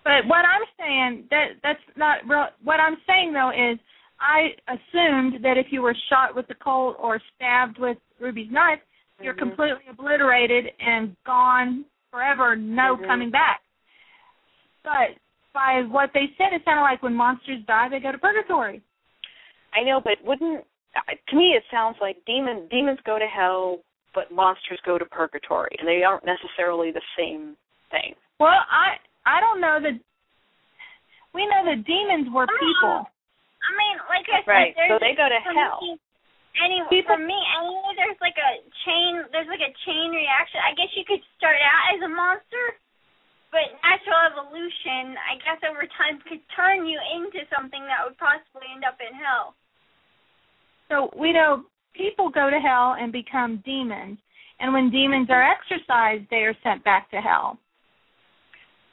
[0.05, 2.49] But- what I'm saying that that's not real.
[2.63, 3.79] What I'm saying though is,
[4.21, 8.81] I assumed that if you were shot with the Colt or stabbed with Ruby's knife,
[9.21, 9.39] you're Mhm.
[9.39, 13.07] completely obliterated and gone forever, no Mhm.
[13.07, 13.63] coming back.
[14.83, 15.17] But
[15.53, 18.81] by what they said, it sounded like when monsters die, they go to purgatory.
[19.73, 20.65] I know, but wouldn't
[21.29, 23.79] to me it sounds like demon demons go to hell,
[24.15, 27.57] but monsters go to purgatory, and they aren't necessarily the same
[27.91, 28.15] thing.
[28.39, 28.99] Well, I
[29.29, 30.01] I don't know that.
[31.37, 33.05] We know that demons were oh, people.
[33.05, 35.77] I mean, like I said, Right, so they go to hell.
[35.85, 36.01] Me,
[36.65, 39.29] anyway, People- for me, anyway, there's like a chain.
[39.29, 40.65] There's like a chain reaction.
[40.65, 42.81] I guess you could start out as a monster,
[43.53, 48.73] but natural evolution, I guess, over time could turn you into something that would possibly
[48.73, 49.53] end up in hell.
[50.89, 54.17] So we know people go to hell and become demons,
[54.61, 57.61] and when demons are exorcised, they are sent back to hell.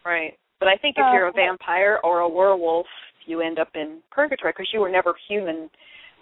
[0.05, 0.33] Right.
[0.59, 2.87] But I think if uh, you're a vampire or a werewolf,
[3.25, 5.69] you end up in purgatory because you were never human.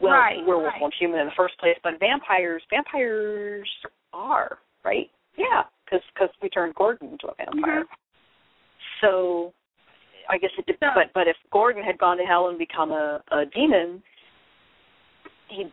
[0.01, 0.81] Well, Right, werewolf right.
[0.81, 3.69] weren't human in the first place, but vampires, vampires
[4.11, 5.09] are right.
[5.37, 7.81] Yeah, because cause we turned Gordon into a vampire.
[7.83, 9.01] Mm-hmm.
[9.01, 9.53] So,
[10.29, 10.65] I guess it.
[10.65, 14.01] Did, So- but but if Gordon had gone to hell and become a a demon,
[15.53, 15.71] he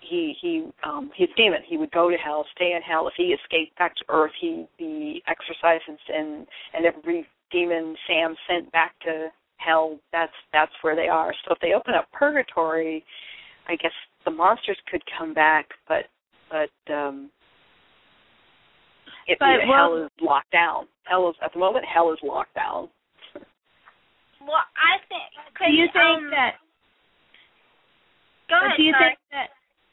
[0.00, 1.60] he he um he's demon.
[1.66, 3.08] He would go to hell, stay in hell.
[3.08, 8.34] If he escaped back to Earth, he'd be exorcised and and, and every demon Sam
[8.48, 9.28] sent back to
[9.58, 9.98] hell.
[10.12, 11.32] That's that's where they are.
[11.44, 13.04] So if they open up purgatory,
[13.68, 13.92] I guess
[14.24, 16.04] the monsters could come back, but
[16.50, 17.30] but um
[19.26, 20.86] it, But, hell well- is locked down.
[21.04, 22.88] Hell is at the moment hell is locked down.
[24.40, 25.28] Well, I think.
[25.58, 26.56] Do you think um, that?
[28.50, 28.76] Go but ahead.
[28.76, 29.08] do you sorry.
[29.10, 29.48] think that?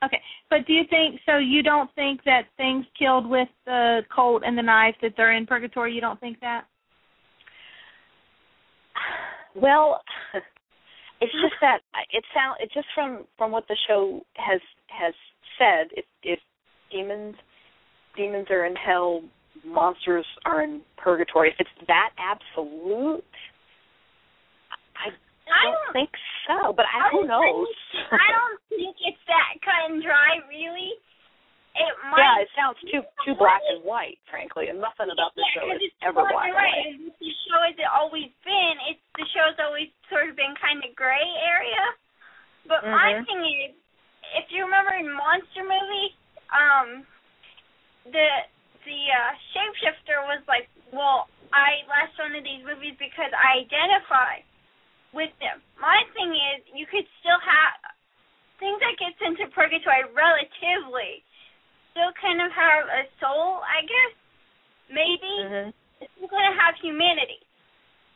[0.05, 1.37] Okay, but do you think so?
[1.37, 5.45] You don't think that things killed with the Colt and the knife that they're in
[5.45, 5.93] purgatory?
[5.93, 6.65] You don't think that?
[9.55, 10.01] Well,
[11.21, 11.79] it's just that
[12.11, 15.13] it sound it just from from what the show has has
[15.57, 15.87] said.
[15.91, 16.39] If if
[16.91, 17.35] demons
[18.15, 19.21] demons are in hell,
[19.65, 21.49] monsters are in purgatory.
[21.49, 23.23] If it's that absolute,
[25.47, 26.11] I I don't don't think
[26.47, 26.73] so.
[26.75, 27.67] But I, who knows?
[28.11, 30.95] I don't think it's that cut and dry, really.
[31.77, 32.17] It might.
[32.17, 35.65] yeah, it sounds too too black and white, frankly, and nothing about the yeah, show
[35.77, 36.73] is ever black and white.
[36.89, 38.75] And The show has always been.
[38.89, 41.85] It's the show's always sort of been kind of gray area.
[42.65, 43.25] But my Mhm.
[43.29, 43.71] thing is,
[44.41, 46.17] if you remember in Monster movie,
[46.49, 47.05] um,
[48.09, 48.29] the
[48.85, 54.41] the uh, shapeshifter was like, well, I last one of these movies because I identify
[55.13, 55.63] with them.
[55.79, 57.73] My thing is, you could still have
[58.59, 61.23] things that get sent to purgatory relatively
[61.93, 64.13] still kind of have a soul, I guess.
[64.93, 65.73] Maybe Mhm.
[66.01, 67.41] it's still going to have humanity.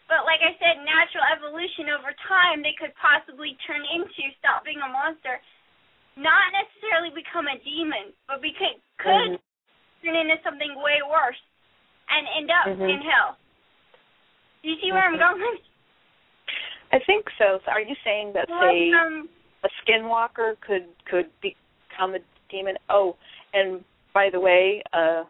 [0.05, 4.81] But like I said, natural evolution over time, they could possibly turn into stop being
[4.83, 5.41] a monster,
[6.15, 9.41] not necessarily become a demon, but we could could Mhm.
[10.03, 11.41] turn into something way worse
[12.09, 12.89] and end up Mhm.
[12.89, 13.37] in hell.
[14.61, 15.19] Do you see where I'm Mhm.
[15.19, 15.57] going?
[16.91, 17.59] I think so.
[17.65, 17.71] so.
[17.71, 19.29] Are you saying that say um,
[19.63, 22.19] a skinwalker could could become a
[22.49, 22.75] demon?
[22.89, 23.15] Oh,
[23.53, 23.83] and
[24.13, 25.23] by the way, uh,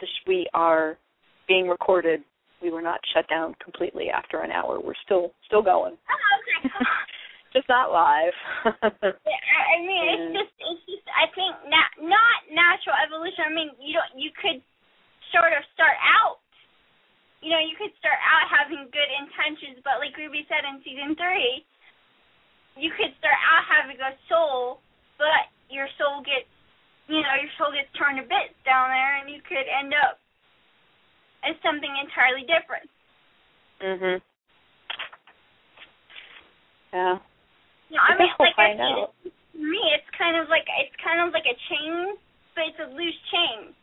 [0.00, 0.98] this, we are
[1.46, 2.20] being recorded.
[2.62, 4.80] We were not shut down completely after an hour.
[4.80, 5.96] We're still still going.
[5.96, 6.74] oh, okay.
[7.56, 8.36] Just not live.
[8.68, 11.06] I mean, it's just, it's just.
[11.08, 13.48] I think not not natural evolution.
[13.48, 14.12] I mean, you don't.
[14.20, 14.60] You could
[15.32, 16.44] sort of start out.
[17.40, 21.14] You know, you could start out having good intentions, but like Ruby said in season
[21.14, 21.62] three,
[22.74, 24.82] you could start out having a soul,
[25.18, 26.50] but your soul gets,
[27.06, 30.18] you know, your soul gets torn to bits down there, and you could end up
[31.46, 32.90] as something entirely different.
[33.80, 34.18] mhm.
[36.92, 37.18] Yeah.
[37.90, 39.14] Know, I, I mean, we'll like I out.
[39.22, 42.16] to me, it's kind of like it's kind of like a chain,
[42.54, 43.74] but it's a loose chain.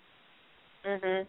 [0.86, 1.28] Mhm.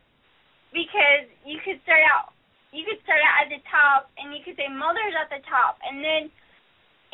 [0.76, 2.36] Because you could start out
[2.76, 5.80] you could start out at the top and you could say mother's at the top.
[5.80, 6.28] And then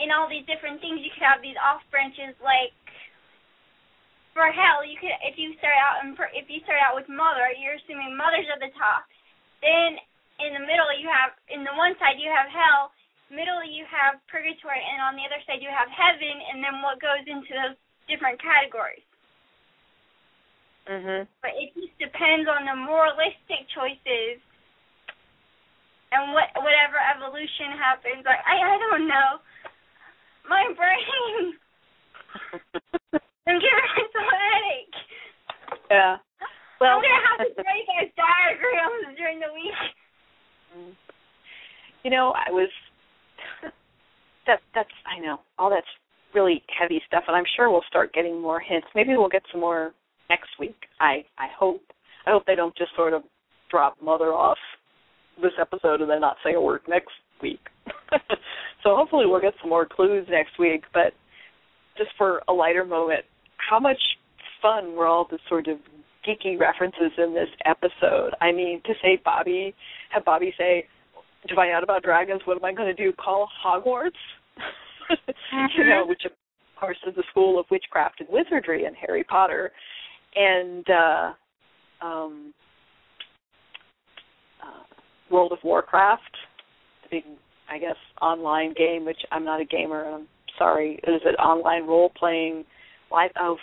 [0.02, 2.74] in all these different things you could have these off branches like
[4.34, 7.46] for hell you could if you start out and if you start out with mother
[7.54, 9.06] you're assuming mother's at the top.
[9.62, 10.02] Then
[10.42, 12.90] in the middle you have in the one side you have hell.
[13.30, 14.82] Middle you have purgatory.
[14.82, 16.36] And on the other side you have heaven.
[16.50, 17.78] And then what goes into those
[18.10, 19.06] different categories
[20.88, 21.28] Mhm.
[21.42, 24.42] but it just depends on the moralistic choices
[26.12, 28.24] and what whatever evolution happens.
[28.24, 29.40] Like I I don't know.
[30.48, 31.56] My brain
[33.46, 34.94] I'm giving myself a headache.
[35.90, 36.16] yeah.
[36.80, 40.94] Well, I'm gonna have to write those diagrams during the week.
[42.02, 42.68] You know, I was
[44.46, 45.40] that that's I know.
[45.58, 45.86] All that's
[46.34, 48.88] really heavy stuff and I'm sure we'll start getting more hints.
[48.94, 49.92] Maybe we'll get some more
[50.28, 50.76] next week.
[51.00, 51.82] I I hope.
[52.26, 53.22] I hope they don't just sort of
[53.70, 54.58] drop mother off
[55.40, 57.10] this episode and then not say a word next
[57.42, 57.60] week.
[58.82, 61.12] so hopefully we'll get some more clues next week, but
[61.96, 63.24] just for a lighter moment,
[63.56, 63.98] how much
[64.60, 65.78] fun were all the sort of
[66.26, 68.30] geeky references in this episode?
[68.40, 69.74] I mean, to say Bobby,
[70.10, 70.86] have Bobby say,
[71.48, 73.12] to find out about dragons, what am I going to do?
[73.12, 74.10] Call Hogwarts?
[75.76, 76.06] you know, uh-huh.
[76.06, 76.32] which of
[76.78, 79.72] course is the school of witchcraft and wizardry in Harry Potter,
[80.34, 81.32] and uh,
[82.04, 82.54] um,
[84.62, 84.84] uh,
[85.30, 86.22] World of Warcraft,
[87.02, 87.24] the big,
[87.70, 89.04] I guess, online game.
[89.04, 90.04] Which I'm not a gamer.
[90.04, 90.26] I'm
[90.58, 90.94] sorry.
[91.04, 92.64] Is it online role playing?
[93.10, 93.30] Live?
[93.38, 93.56] Oh,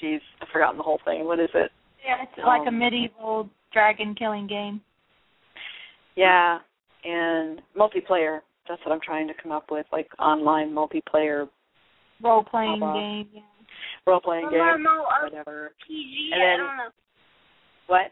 [0.00, 1.24] geez, I've forgotten the whole thing.
[1.24, 1.70] What is it?
[2.04, 4.80] Yeah, it's like a Um, medieval dragon killing game.
[6.14, 6.60] Yeah,
[7.04, 8.40] and multiplayer.
[8.68, 11.48] That's what I'm trying to come up with, like online multiplayer
[12.22, 13.28] Role playing game.
[13.32, 13.42] Yeah.
[14.06, 15.72] Role playing game, MMORPG, whatever.
[15.72, 15.92] I
[16.32, 16.90] And then- don't know.
[17.88, 18.10] What?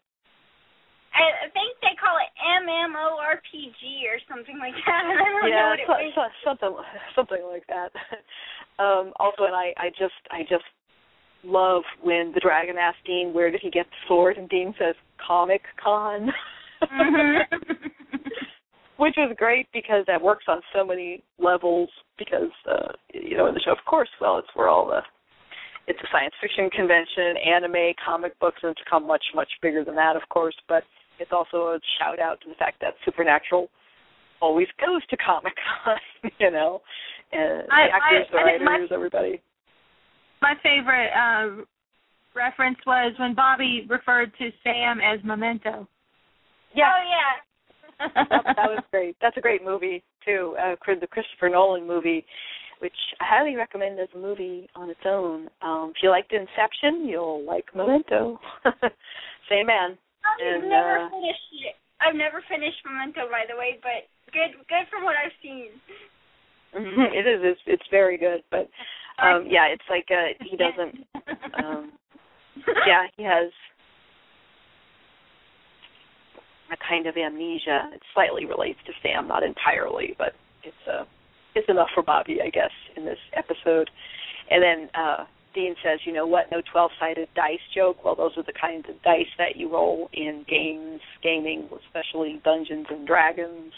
[1.15, 5.03] I I think they call it MMORPG or something like that.
[5.07, 6.75] I don't know yeah, what it so, something
[7.15, 7.91] something like that.
[8.83, 10.65] um, also, and I, I just I just
[11.45, 14.95] love when the dragon asks Dean where did he get the sword, and Dean says
[15.25, 16.33] Comic Con,
[16.83, 17.41] Mhm.
[18.97, 21.89] which is great because that works on so many levels.
[22.19, 25.01] Because uh, you know in the show, of course, well, it's where all the
[25.87, 29.95] it's a science fiction convention, anime, comic books, and it's become much much bigger than
[29.97, 30.55] that, of course.
[30.69, 30.85] But
[31.19, 33.69] it's also a shout out to the fact that Supernatural
[34.41, 35.55] always goes to Comic
[35.85, 35.97] Con,
[36.39, 36.81] you know,
[37.33, 39.41] and I- the actors, I- the think my- writers, everybody.
[40.43, 41.65] My favorite uh,
[42.35, 45.89] reference was when Bobby referred to Sam as Memento.
[46.75, 48.11] Yeah, Oh yeah.
[48.15, 49.17] that, that was great.
[49.23, 50.57] That's a great movie too.
[50.61, 52.27] Uh, the Christopher Nolan movie,
[52.85, 55.49] which I highly recommend as a movie on its own.
[55.63, 58.39] Um, if you liked Inception, you'll like Memento.
[59.49, 59.97] Same man.
[60.21, 61.77] I've And, never uh, finished it.
[62.05, 64.05] I've never finished Memento, by the way, but
[64.37, 65.73] good, good from what I've seen.
[66.77, 67.41] it is.
[67.41, 68.69] It's, it's very good, but
[69.17, 71.07] um, yeah, it's like uh, he doesn't.
[71.65, 71.93] Um,
[72.87, 73.49] yeah, he has
[76.71, 77.89] a kind of amnesia.
[77.95, 81.05] It slightly relates to Sam, not entirely, but it's uh
[81.55, 83.91] it's enough for Bobby, I guess, in this episode.
[84.51, 85.25] And then uh
[85.55, 88.05] Dean says, you know what, no twelve sided dice joke.
[88.05, 92.87] Well those are the kinds of dice that you roll in games, gaming, especially Dungeons
[92.91, 93.73] and Dragons.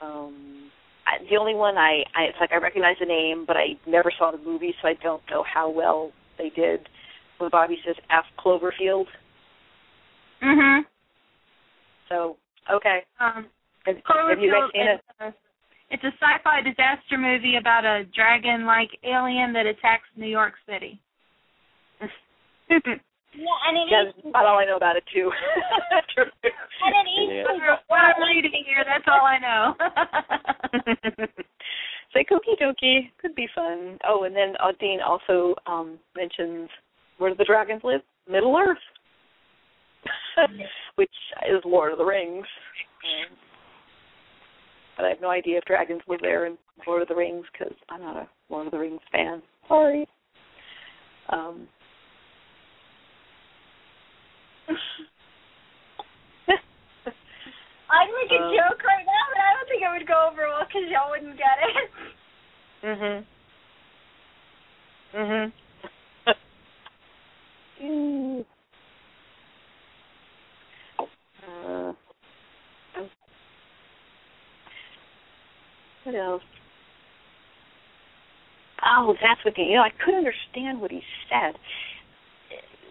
[0.00, 0.70] Um,
[1.06, 4.12] I, the only one I, I it's like I recognize the name, but I never
[4.16, 6.88] saw the movie, so I don't know how well they did.
[7.38, 9.06] When Bobby says F Cloverfield,
[10.42, 10.82] Mhm.
[12.08, 12.36] so
[12.70, 13.00] okay.
[13.18, 13.46] Um,
[13.86, 15.34] Have, have you guys seen it?
[15.90, 20.54] Is a- It's a sci-fi disaster movie about a dragon-like alien that attacks New York
[20.66, 21.00] City.
[23.34, 25.30] Yeah, and it yeah, eats that's about all I know about it too.
[26.16, 27.76] and it Yeah.
[27.86, 29.76] What I'm reading here, that's all I know.
[32.14, 33.98] Say kooky dokey, could be fun.
[34.08, 36.70] Oh, and then uh, Dean also um mentions
[37.18, 38.00] where do the dragons live?
[38.28, 38.78] Middle Earth,
[40.96, 41.12] which
[41.48, 42.46] is Lord of the Rings.
[43.04, 43.36] Um,
[44.98, 47.72] but I have no idea if dragons live there in Lord of the Rings because
[47.88, 49.40] I'm not a Lord of the Rings fan.
[49.68, 50.08] Sorry.
[51.28, 51.68] Um,
[57.90, 60.48] I'd make a Um, joke right now, but I don't think it would go over
[60.48, 61.90] well because y'all wouldn't get it.
[62.84, 63.24] Mhm.
[65.14, 65.52] Mhm.
[67.80, 68.44] Mm.
[70.98, 71.92] uh,
[76.08, 76.42] what else?
[78.80, 79.82] Oh, that's what the, you know.
[79.82, 81.54] I couldn't understand what he said.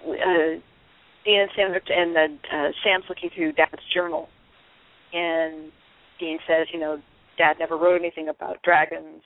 [0.05, 0.61] Uh,
[1.25, 4.29] Dean and Sam are- and uh, uh, Sam's looking through Dad's journal,
[5.13, 5.71] and
[6.19, 6.99] Dean says, you know,
[7.37, 9.21] Dad never wrote anything about dragons.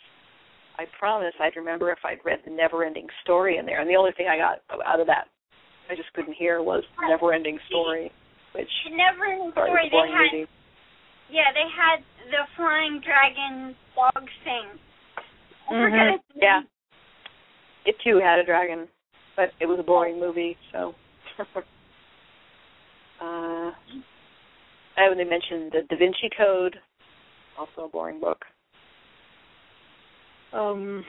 [0.78, 3.82] I promise I'd remember if I'd read the never-ending story in there.
[3.82, 5.28] And the only thing I got out of that,
[5.90, 8.12] I just couldn't hear, was the never-ending story,
[8.54, 10.48] which The never ending story they had movie.
[11.32, 14.68] Yeah, they had the flying dragon dog thing.
[15.70, 15.84] I Mhm.
[15.84, 16.42] forget its name.
[16.44, 16.62] Yeah,
[17.86, 18.90] it too had a dragon,
[19.36, 20.58] but it was a boring movie.
[20.72, 20.94] So,
[23.22, 23.72] uh,
[24.98, 26.80] I only mentioned the Da Vinci Code,
[27.58, 28.46] also a boring book.
[30.54, 31.06] Um,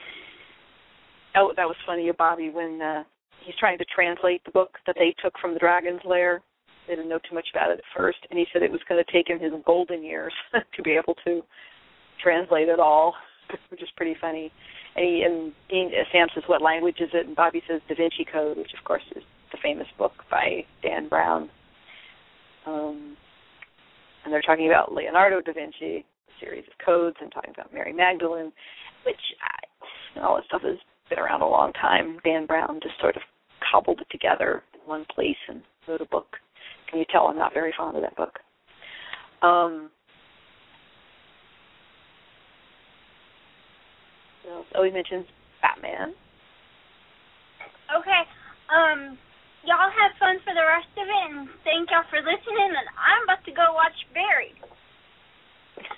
[1.35, 3.03] oh, that was funny, Bobby, when uh,
[3.41, 6.41] he's trying to translate the book that they took from the Dragon's Lair.
[6.87, 9.03] They didn't know too much about it at first, and he said it was going
[9.03, 10.33] to take him his golden years
[10.75, 11.41] to be able to
[12.21, 13.15] translate it all,
[13.69, 14.51] which is pretty funny.
[14.95, 18.25] And, he, and Dean, Sam says, "What language is it?" And Bobby says, "Da Vinci
[18.31, 21.49] Code," which of course is the famous book by Dan Brown.
[22.65, 23.17] Um,
[24.23, 27.93] and they're talking about Leonardo da Vinci, a series of codes, and talking about Mary
[27.93, 28.51] Magdalene,
[29.05, 30.77] which I, all this stuff has
[31.09, 32.19] been around a long time.
[32.23, 33.21] Dan Brown just sort of
[33.71, 36.37] cobbled it together in one place and wrote a book.
[36.93, 38.37] Can you tell I'm not very fond of that book?
[39.41, 39.89] Um?
[44.75, 45.25] Oh, he mentions
[45.59, 46.13] Batman.
[47.97, 48.21] Okay.
[48.69, 49.17] Um
[49.65, 53.23] y'all have fun for the rest of it and thank y'all for listening and I'm
[53.23, 54.53] about to go watch Barry.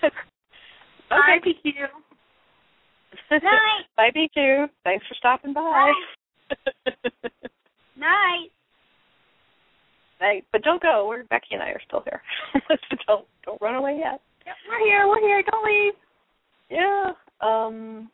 [1.09, 1.59] Bye, okay.
[1.65, 1.91] PQ.
[3.43, 3.83] Night.
[3.97, 4.69] Bye, B2.
[4.85, 5.91] Thanks for stopping by.
[7.97, 8.55] Night.
[10.20, 11.07] But don't go.
[11.07, 12.22] We're Becky and I are still here.
[12.68, 14.22] so don't don't run away yet.
[14.70, 15.07] We're here.
[15.07, 15.43] We're here.
[15.49, 15.93] Don't leave.
[16.70, 17.11] Yeah.
[17.41, 18.09] Um.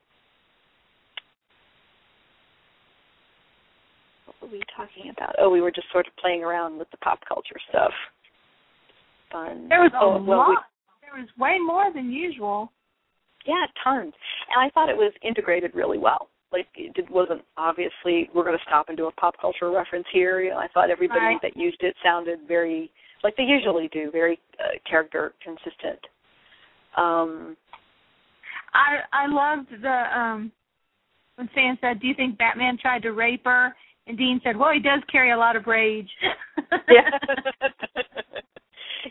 [4.26, 5.36] What were we talking about?
[5.40, 7.92] Oh, we were just sort of playing around with the pop culture stuff.
[9.32, 9.68] Fun.
[9.70, 10.50] There was a oh, well, lot.
[10.50, 10.56] we-
[11.02, 12.72] there was way more than usual.
[13.46, 14.14] yeah, tons.
[14.56, 16.30] And I thought it was integrated really well.
[16.52, 20.42] Like it wasn't obviously we're going to stop and do a pop culture reference here.
[20.42, 21.42] You know, I thought everybody Right.
[21.42, 22.92] that used it sounded very
[23.24, 26.00] like they usually do, very uh, character consistent.
[26.98, 27.56] Um,
[28.74, 30.52] I I loved the um
[31.36, 33.76] when Sam said, "Do you think Batman tried to rape her?"
[34.08, 36.10] And Dean said, "Well, he does carry a lot of rage."
[36.90, 37.10] yeah.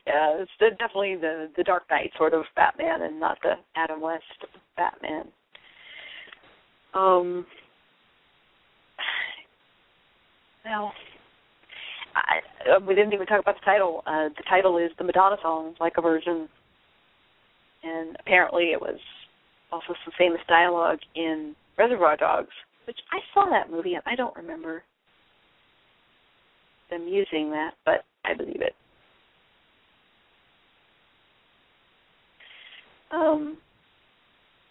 [0.06, 4.00] yeah, it's the, definitely the the Dark Knight sort of Batman, and not the Adam
[4.00, 4.24] West
[4.76, 5.26] Batman.
[6.94, 7.46] Um.
[10.64, 10.92] Now,
[12.14, 14.02] I, uh, we didn't even talk about the title.
[14.06, 16.48] Uh, the title is the Madonna song, "Like a Virgin,"
[17.82, 18.98] and apparently it was
[19.72, 22.50] also some famous dialogue in Reservoir Dogs,
[22.86, 24.82] which I saw that movie and I don't remember
[26.90, 28.74] them using that, but I believe it.
[33.12, 33.56] Um.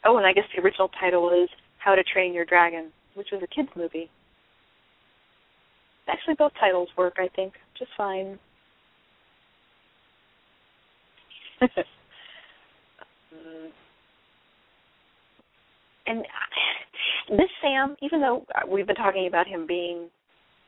[0.05, 1.49] Oh, and I guess the original title is
[1.80, 4.10] How to Train Your Dragon, which was a kids movie.
[6.07, 8.39] Actually, both titles work, I think, just fine.
[16.10, 20.10] And uh, this Sam, even though we've been talking about him being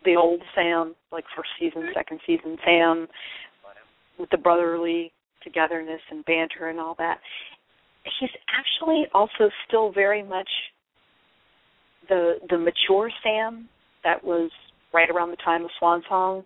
[0.05, 3.07] the old Sam, like first season, second season Sam,
[4.19, 5.11] with the brotherly
[5.43, 7.19] togetherness and banter and all that,
[8.19, 10.49] he's actually also still very much
[12.09, 13.67] the the mature Sam
[14.03, 14.49] that was
[14.93, 16.43] right around the time of Swan Song.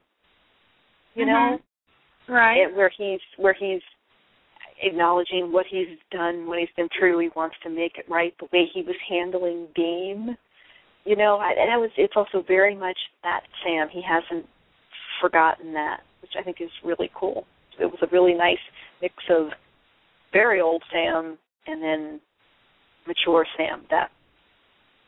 [1.13, 2.33] You know, mm-hmm.
[2.33, 2.57] right?
[2.57, 3.81] It, where he's where he's
[4.81, 7.19] acknowledging what he's done, what he's been through.
[7.19, 8.33] He wants to make it right.
[8.39, 10.35] The way he was handling game,
[11.05, 11.91] you know, I, and that was.
[11.97, 13.87] It's also very much that Sam.
[13.91, 14.45] He hasn't
[15.21, 17.45] forgotten that, which I think is really cool.
[17.79, 18.57] It was a really nice
[19.01, 19.47] mix of
[20.31, 21.37] very old Sam
[21.67, 22.19] and then
[23.07, 24.09] mature Sam that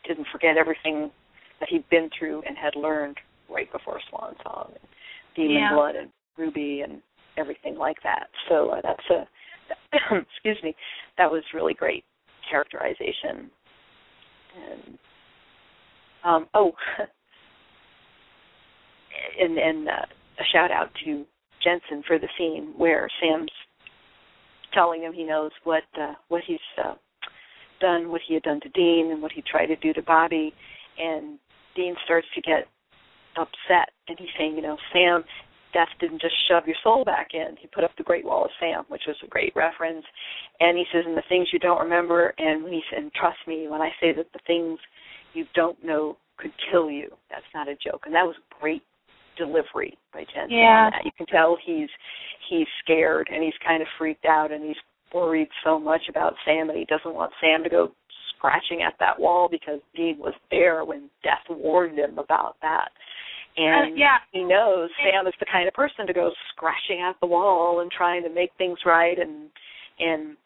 [0.06, 1.12] didn't forget everything
[1.60, 3.18] that he'd been through and had learned
[3.50, 4.90] right before Swan Song, and
[5.36, 5.74] Demon yeah.
[5.74, 7.02] Blood, and Ruby, and
[7.38, 8.28] everything like that.
[8.50, 9.28] So uh, that's a
[10.34, 10.76] excuse me,
[11.18, 12.04] that was really great
[12.50, 13.50] characterization.
[14.56, 14.98] And
[16.24, 16.72] um, oh,
[19.40, 20.06] and and uh,
[20.40, 21.26] a shout out to
[21.64, 23.52] Jensen for the scene where Sam's
[24.74, 26.94] telling him he knows what uh, what he's uh,
[27.80, 30.54] done, what he had done to Dean, and what he tried to do to Bobby,
[30.98, 31.40] and
[31.76, 32.68] Dean starts to get
[33.38, 35.24] upset, and he's saying, you know, Sam,
[35.74, 37.56] death didn't just shove your soul back in.
[37.60, 40.06] He put up the Great Wall of Sam, which was a great reference,
[40.60, 43.38] and he says, and the things you don't remember, and when he said, and trust
[43.48, 44.80] me when I say that the things
[45.34, 47.10] you don't know could kill you.
[47.30, 48.84] That's not a joke, and that was great
[49.38, 50.58] delivery by Jensen.
[50.58, 50.90] Yeah.
[51.04, 51.90] You can tell he's
[52.50, 54.78] he's scared and he's kind of freaked out and he's
[55.14, 57.92] worried so much about Sam and he doesn't want Sam to go
[58.38, 62.90] scratching at that wall because Dean was there when Death warned him about that.
[63.58, 64.18] And uh, yeah.
[64.32, 67.92] he knows Sam is the kind of person to go scratching at the wall and
[67.92, 69.50] trying to make things right and
[70.00, 70.38] and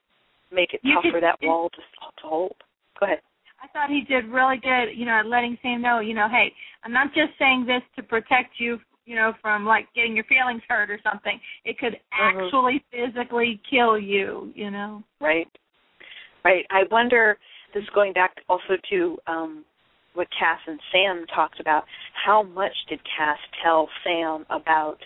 [0.51, 1.77] make it you tough could, for that wall to,
[2.21, 2.55] to hold.
[2.99, 3.19] Go ahead.
[3.61, 6.53] I thought he did really good, you know, at letting Sam know, you know, hey,
[6.83, 10.61] I'm not just saying this to protect you, you know, from like getting your feelings
[10.67, 11.39] hurt or something.
[11.65, 12.39] It could mm-hmm.
[12.39, 15.03] actually physically kill you, you know.
[15.19, 15.47] Right.
[16.43, 16.65] Right.
[16.71, 17.37] I wonder
[17.73, 19.65] this is going back also to um
[20.13, 21.83] what Cass and Sam talked about.
[22.25, 24.97] How much did Cass tell Sam about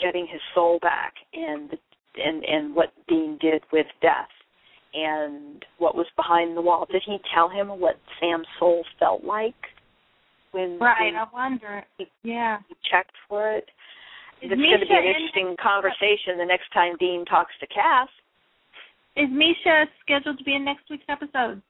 [0.00, 1.70] getting his soul back and
[2.16, 4.28] and and what Dean did with death?
[4.96, 6.86] and what was behind the wall.
[6.88, 9.56] Did he tell him what Sam's soul felt like
[10.54, 11.82] when Right, when I wonder.
[12.22, 12.58] Yeah.
[12.68, 13.68] He checked for it.
[14.40, 17.52] Is it's Misha going to be an in- interesting conversation the next time Dean talks
[17.60, 18.08] to Cass.
[19.16, 21.60] Is Misha scheduled to be in next week's episode?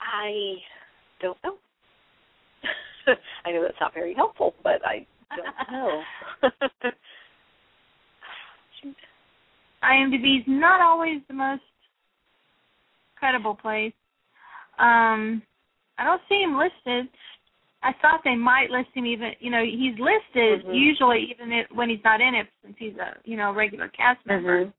[0.00, 0.56] I
[1.20, 1.54] don't know.
[3.44, 6.02] I know that's not very helpful, but I don't know.
[9.84, 11.62] IMDb's not always the most
[13.16, 13.92] credible place.
[14.78, 15.42] Um,
[15.98, 17.08] I don't see him listed.
[17.82, 19.32] I thought they might list him even.
[19.38, 20.74] You know, he's listed Mhm.
[20.74, 24.24] usually even if, when he's not in it, since he's a you know regular cast
[24.26, 24.66] member.
[24.66, 24.72] Mhm.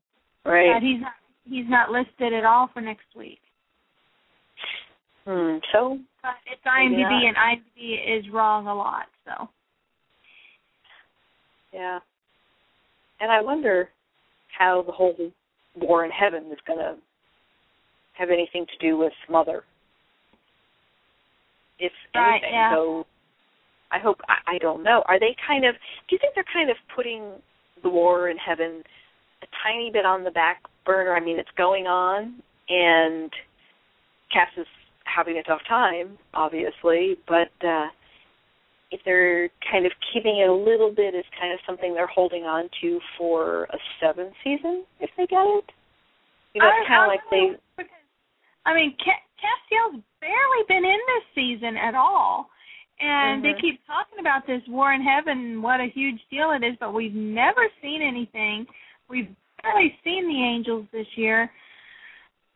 [0.44, 0.72] Right.
[0.72, 1.14] But he's not.
[1.48, 3.40] He's not listed at all for next week.
[5.24, 5.58] Hmm.
[5.72, 9.08] So But it's IMDb, and IMDb is wrong a lot.
[9.24, 9.48] So
[11.72, 12.00] yeah,
[13.20, 13.90] and I wonder
[14.48, 15.32] how the whole
[15.74, 16.96] war in heaven is going to
[18.12, 19.64] have anything to do with Mother.
[21.78, 22.74] If Right, anything, yeah.
[22.74, 23.06] so
[23.90, 25.02] I hope I, I don't know.
[25.06, 25.74] Are they kind of?
[25.74, 27.32] Do you think they're kind of putting
[27.82, 28.82] the war in heaven
[29.42, 31.14] a tiny bit on the back burner?
[31.14, 33.30] I mean, it's going on, and
[34.32, 34.66] Cass is
[35.04, 37.86] having a tough time, obviously, but uh
[38.90, 42.44] if they're kind of keeping it a little bit as kind of something they're holding
[42.44, 45.68] on to for a seventh season, if they get it.
[46.54, 47.52] You know, it's kind of like they.
[47.76, 47.92] because,
[48.64, 52.50] I mean, Ca- Castiel's barely been in this season at all,
[53.00, 53.60] and they Mhm.
[53.60, 56.92] keep talking about this war in heaven and what a huge deal it is, but
[56.92, 58.66] we've never seen anything.
[59.08, 61.50] We've barely seen the angels this year,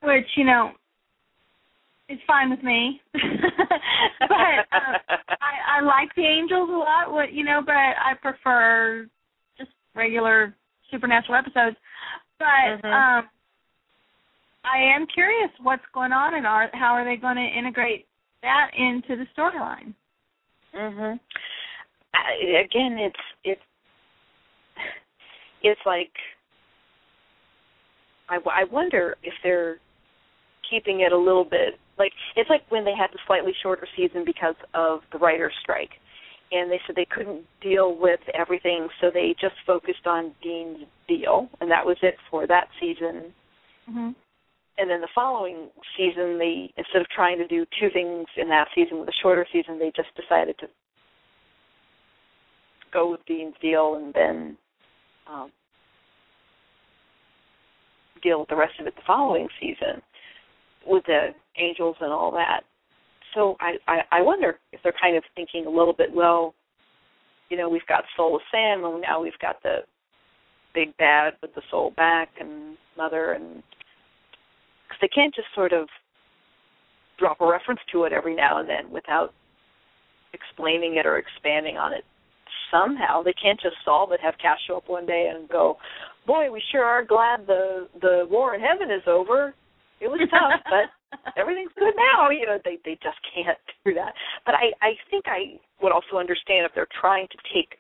[0.03, 0.73] which you know
[2.09, 3.01] is fine with me.
[3.13, 4.97] but um,
[5.41, 7.13] I, I like the angels a lot.
[7.13, 9.09] What you know, but I prefer
[9.59, 10.55] just regular
[10.91, 11.77] supernatural episodes.
[12.39, 12.93] But Mhm.
[12.93, 13.29] um
[14.65, 18.07] I am curious what's going on and are how are they going to integrate
[18.43, 19.95] that into the storyline?
[20.75, 21.19] Mhm.
[22.65, 23.63] Again, it's it's
[25.63, 26.13] it's like
[28.29, 29.79] I, I wonder if they're
[30.69, 34.25] keeping it a little bit like it's like when they had the slightly shorter season
[34.25, 35.91] because of the writer's strike
[36.53, 41.49] and they said they couldn't deal with everything so they just focused on Dean's deal
[41.61, 43.35] and that was it for that season
[43.89, 44.11] Mm-hmm.
[44.79, 48.69] And then the following season they instead of trying to do two things in that
[48.75, 50.67] season with a shorter season they just decided to
[52.93, 54.57] go with Dean's deal and then
[55.31, 55.51] um
[58.23, 60.01] deal with the rest of it the following season
[60.87, 61.29] with the
[61.59, 62.63] angels and all that.
[63.35, 66.55] So I, I I wonder if they're kind of thinking a little bit, well,
[67.49, 69.79] you know, we've got Soul of Sam, and now we've got the
[70.75, 73.63] big bad with the soul back and mother, and
[75.03, 75.89] they can't just sort of
[77.19, 79.35] drop a reference to it every now and then without
[80.33, 82.05] explaining it or expanding on it
[82.71, 83.23] somehow.
[83.23, 85.77] They can't just solve it, have Cass show up one day and go,
[86.27, 89.55] "Boy, we sure are glad the the war in heaven is over.
[90.01, 90.89] It was tough, but
[91.37, 94.15] everything's good now." You know, they they just can't do that.
[94.47, 97.77] But I I think I would also understand if they're trying to take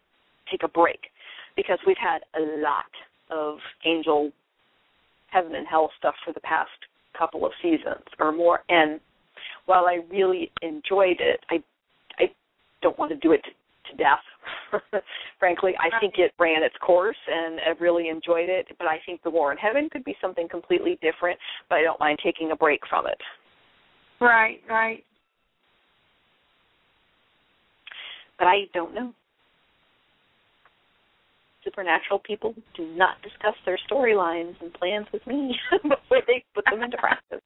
[0.51, 1.09] take a break
[1.57, 2.93] because we've had a lot
[3.31, 4.33] of angel
[5.29, 6.71] heaven and hell stuff for the past
[7.23, 8.99] couple of seasons or more and
[9.67, 11.63] while I really enjoyed it, I
[12.19, 12.25] I
[12.83, 15.03] don't want to do it to, to death.
[15.39, 18.67] Frankly, I think it ran its course and I really enjoyed it.
[18.79, 21.39] But I think the War in Heaven could be something completely different.
[21.69, 23.19] But I don't mind taking a break from it.
[24.21, 25.05] Right, right.
[28.39, 29.13] But I don't know.
[31.65, 36.83] Supernatural people do not discuss their storylines and plans with me before they put them
[36.83, 37.41] into practice.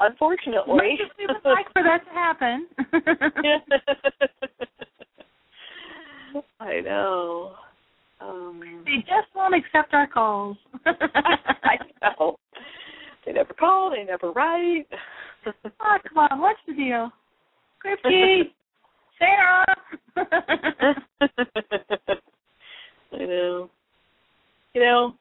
[0.00, 2.66] Unfortunately, we would like for that to happen.
[6.60, 7.54] I know.
[8.20, 10.58] Um, they just won't accept our calls.
[10.86, 12.36] I know.
[13.24, 13.90] They never call.
[13.90, 14.86] They never write.
[15.46, 16.40] oh, come on.
[16.40, 17.10] What's the deal?
[17.80, 18.52] Christy,
[19.18, 19.64] Sarah.
[23.12, 23.70] I know.
[24.74, 25.14] You know.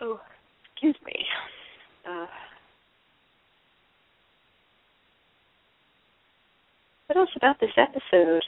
[0.00, 0.20] Oh,
[0.72, 1.14] excuse me.
[2.08, 2.26] Uh,
[7.06, 8.42] what else about this episode?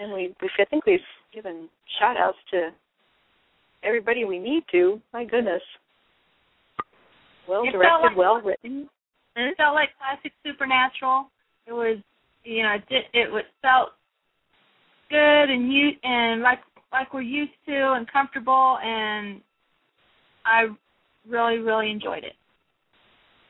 [0.00, 0.98] And we, we I think we've
[1.32, 1.68] given
[1.98, 2.70] shout outs to
[3.82, 5.00] everybody we need to.
[5.12, 5.62] My goodness.
[7.48, 8.88] Well directed, like- well written.
[9.36, 11.30] It felt like classic Supernatural.
[11.66, 11.98] It was,
[12.44, 13.90] you know, it it was felt
[15.10, 16.60] good and you and like
[16.92, 19.40] like we're used to and comfortable, and
[20.44, 20.66] I
[21.28, 22.34] really really enjoyed it.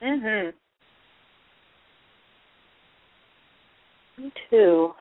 [0.03, 0.53] Mhm.
[4.19, 4.95] Me too.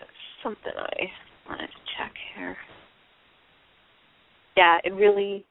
[0.00, 0.10] That's
[0.42, 1.10] something I
[1.48, 2.56] wanted to check here.
[4.56, 5.44] Yeah, it really,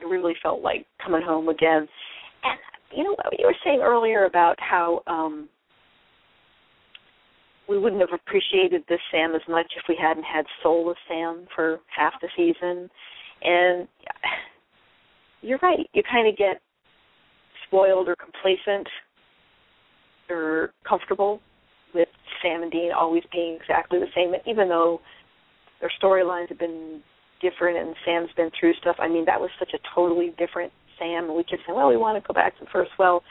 [0.00, 1.88] it really felt like coming home again.
[2.44, 2.58] And
[2.96, 5.48] you know what you were saying earlier about how um
[7.68, 11.80] we wouldn't have appreciated this Sam as much if we hadn't had Soulless Sam for
[11.94, 12.88] half the season.
[13.42, 13.88] And
[15.42, 15.88] you're right.
[15.92, 16.60] You kind of get
[17.66, 18.86] spoiled or complacent
[20.30, 21.40] or comfortable
[21.94, 22.08] with
[22.42, 25.00] Sam and Dean always being exactly the same, even though
[25.80, 27.00] their storylines have been
[27.40, 28.96] different and Sam's been through stuff.
[28.98, 32.22] I mean, that was such a totally different Sam, we kept saying, "Well, we want
[32.22, 33.22] to go back to the first." Well,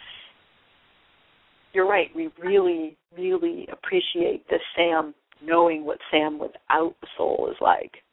[1.73, 2.13] you're right.
[2.15, 8.03] We really, really appreciate this Sam knowing what Sam without the soul is like.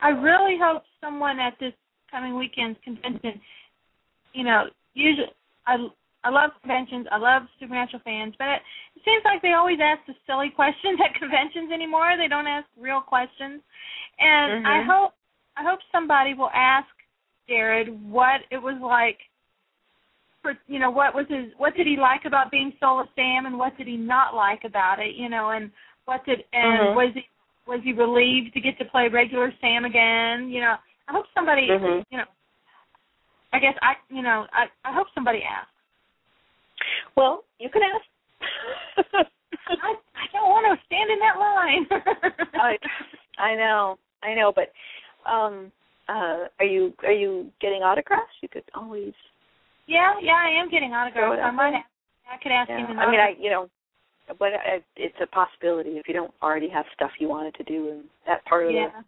[0.00, 1.74] I really hope someone at this
[2.10, 3.40] coming weekend's convention,
[4.32, 5.32] you know, usually
[5.66, 5.76] I
[6.24, 8.60] I love conventions, I love supernatural fans, but it,
[8.96, 12.16] it seems like they always ask the silly questions at conventions anymore.
[12.16, 13.62] They don't ask real questions,
[14.18, 14.86] and I Mhm.
[14.86, 15.12] hope
[15.56, 16.88] I hope somebody will ask
[17.48, 19.18] Jared what it was like.
[20.42, 23.58] For you know, what was his what did he like about being Soulless Sam, and
[23.58, 25.14] what did he not like about it?
[25.14, 25.70] You know, and
[26.06, 26.94] what did and Mhm.
[26.94, 27.28] was he
[27.66, 30.48] was he relieved to get to play regular Sam again?
[30.48, 30.76] You know,
[31.08, 32.04] I hope somebody, Mhm.
[32.10, 32.24] you know,
[33.52, 35.70] I guess I, you know, I I hope somebody asks.
[37.16, 39.26] Well, you can ask.
[39.68, 41.86] I I don't want to stand in that line.
[42.54, 42.76] I
[43.38, 44.72] I know, I know, but
[45.30, 45.72] um
[46.08, 48.32] uh are you are you getting autographs?
[48.42, 49.12] You could always
[49.86, 51.40] yeah, yeah, I am getting autographs.
[51.42, 51.74] I might.
[51.74, 51.86] Ask,
[52.26, 52.86] I could ask yeah.
[52.86, 52.98] him.
[52.98, 53.68] I mean, I you know,
[54.38, 57.88] but I, it's a possibility if you don't already have stuff you wanted to do
[57.88, 58.88] in that part of yeah.
[58.88, 59.04] the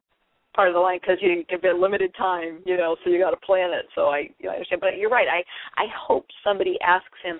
[0.59, 3.31] part of the line because you give it limited time, you know, so you got
[3.31, 3.87] to plan it.
[3.95, 5.29] So I, you know, I understand, but you're right.
[5.31, 5.45] I
[5.81, 7.39] I hope somebody asks him.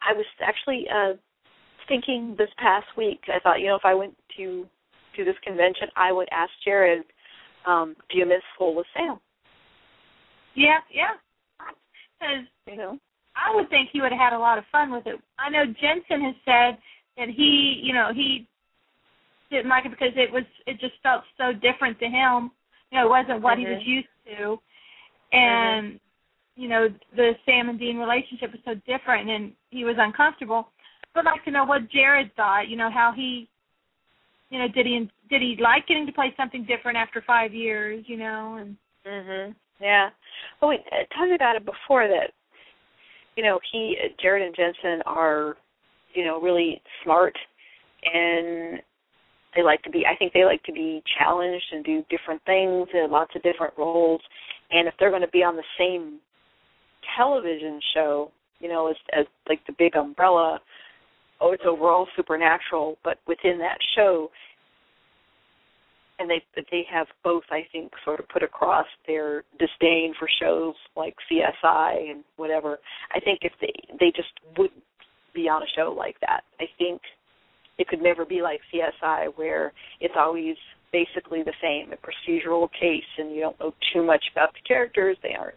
[0.00, 1.14] I was actually uh
[1.88, 3.18] thinking this past week.
[3.26, 4.64] I thought, you know, if I went to
[5.16, 7.02] to this convention, I would ask Jared,
[7.66, 9.18] um, "Do you miss Soulless Sam?"
[10.54, 11.18] Yeah, yeah.
[12.20, 12.98] Because You know.
[13.34, 15.18] I would think he would have had a lot of fun with it.
[15.38, 16.78] I know Jensen has said
[17.16, 18.46] that he, you know, he
[19.52, 22.50] didn't like it because it was it just felt so different to him.
[22.90, 23.86] You know, it wasn't what he was Mhm.
[23.86, 24.60] used to,
[25.32, 26.00] and
[26.56, 30.68] you know the Sam and Dean relationship was so different, and he was uncomfortable.
[31.14, 32.68] would like to know what Jared thought.
[32.68, 33.46] You know how he,
[34.50, 38.08] you know, did he did he like getting to play something different after five years?
[38.08, 38.76] You know, and
[39.06, 39.54] Mhm.
[39.80, 40.10] Yeah.
[40.60, 42.32] Well, we uh, talked about it before that.
[43.36, 45.56] You know, he, Jared, and Jensen are,
[46.14, 47.36] you know, really smart,
[48.04, 48.80] and
[49.54, 50.04] they like to be.
[50.06, 53.74] I think they like to be challenged and do different things and lots of different
[53.76, 54.20] roles.
[54.70, 56.18] And if they're going to be on the same
[57.16, 58.30] television show,
[58.60, 60.60] you know, as as like the big umbrella,
[61.40, 64.30] oh, it's overall supernatural, but within that show,
[66.18, 70.74] and they they have both I think sort of put across their disdain for shows
[70.96, 72.78] like CSI and whatever.
[73.14, 74.82] I think if they they just wouldn't
[75.34, 76.42] be on a show like that.
[76.60, 77.00] I think
[77.78, 80.56] it could never be like CSI where it's always
[80.92, 85.16] basically the same, a procedural case and you don't know too much about the characters.
[85.22, 85.56] They aren't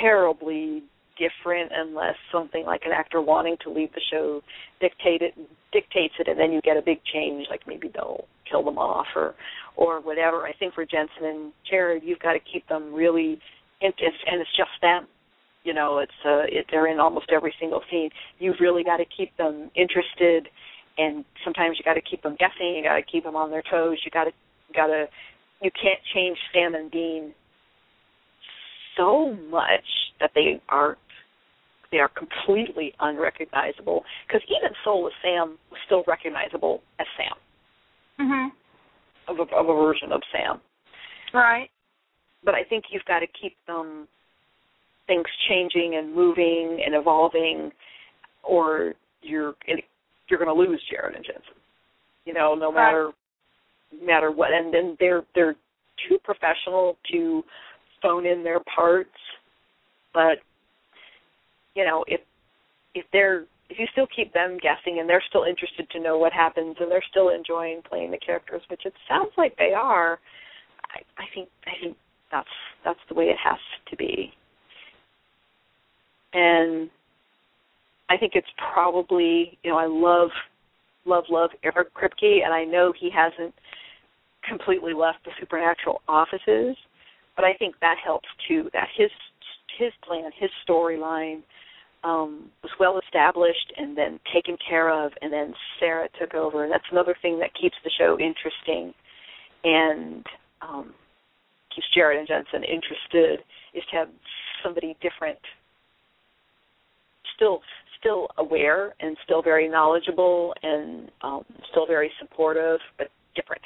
[0.00, 0.84] terribly
[1.18, 4.40] different unless something like an actor wanting to leave the show
[4.80, 5.32] dictate it
[5.72, 9.06] dictates it and then you get a big change like maybe they'll kill them off
[9.14, 9.34] or
[9.76, 10.46] or whatever.
[10.46, 13.38] I think for Jensen and Jared you've got to keep them really
[13.80, 15.06] and and it's just them.
[15.62, 18.10] You know, it's uh it, they're in almost every single scene.
[18.38, 20.48] You've really got to keep them interested
[20.98, 23.62] and sometimes you got to keep them guessing, you got to keep them on their
[23.70, 23.98] toes.
[24.04, 24.30] You got to
[24.74, 25.06] got to
[25.60, 27.32] you can't change Sam and Dean
[28.96, 29.84] so much
[30.20, 30.96] that they are
[31.90, 38.48] they are completely unrecognizable because even Soulless Sam was still recognizable as Sam mhm.
[39.28, 40.60] of a, of a version of Sam.
[41.32, 41.70] Right.
[42.44, 44.06] But I think you've got to keep them
[45.06, 47.70] things changing and moving and evolving,
[48.42, 49.54] or you're
[50.28, 51.54] you're going to lose Jared and Jensen.
[52.24, 52.86] You know, no Right.
[52.86, 53.12] matter
[54.02, 54.52] matter what.
[54.52, 55.56] And then they're they're
[56.08, 57.44] too professional to
[58.02, 59.16] phone in their parts,
[60.12, 60.38] but
[61.74, 62.20] you know if
[62.94, 66.32] if they're if you still keep them guessing and they're still interested to know what
[66.32, 70.18] happens and they're still enjoying playing the characters, which it sounds like they are,
[70.90, 71.96] I, I think I think
[72.30, 72.48] that's
[72.84, 73.58] that's the way it has
[73.90, 74.32] to be.
[76.32, 76.90] And
[78.08, 80.30] I think it's probably you know I love
[81.04, 83.54] love love Eric Kripke and I know he hasn't
[84.48, 86.76] completely left the supernatural offices,
[87.36, 88.70] but I think that helps too.
[88.72, 89.10] That his
[89.78, 91.42] his plan, his storyline
[92.04, 96.64] um, was well established and then taken care of, and then Sera took over.
[96.64, 98.92] And that's another thing that keeps the show interesting
[99.64, 100.24] and
[100.60, 100.94] um,
[101.74, 103.40] keeps Jared and Jensen interested
[103.74, 104.08] is to have
[104.62, 105.38] somebody different,
[107.34, 107.60] still
[108.04, 113.62] still aware and still very knowledgeable and um, still very supportive, but different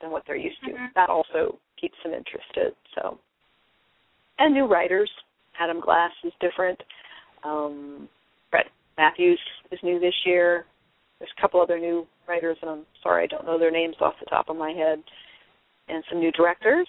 [0.00, 0.70] than what they're used to.
[0.70, 0.94] Mhm.
[0.94, 2.74] That also keeps them interested.
[2.94, 3.18] So,
[4.38, 5.10] and new writers.
[5.60, 6.80] Adam Glass is different.
[7.42, 8.08] Um,
[8.50, 9.40] Brett Matthews
[9.70, 10.66] is new this year.
[11.18, 14.14] There's a couple other new writers, and I'm sorry I don't know their names off
[14.20, 15.02] the top of my head.
[15.88, 16.88] And some new directors.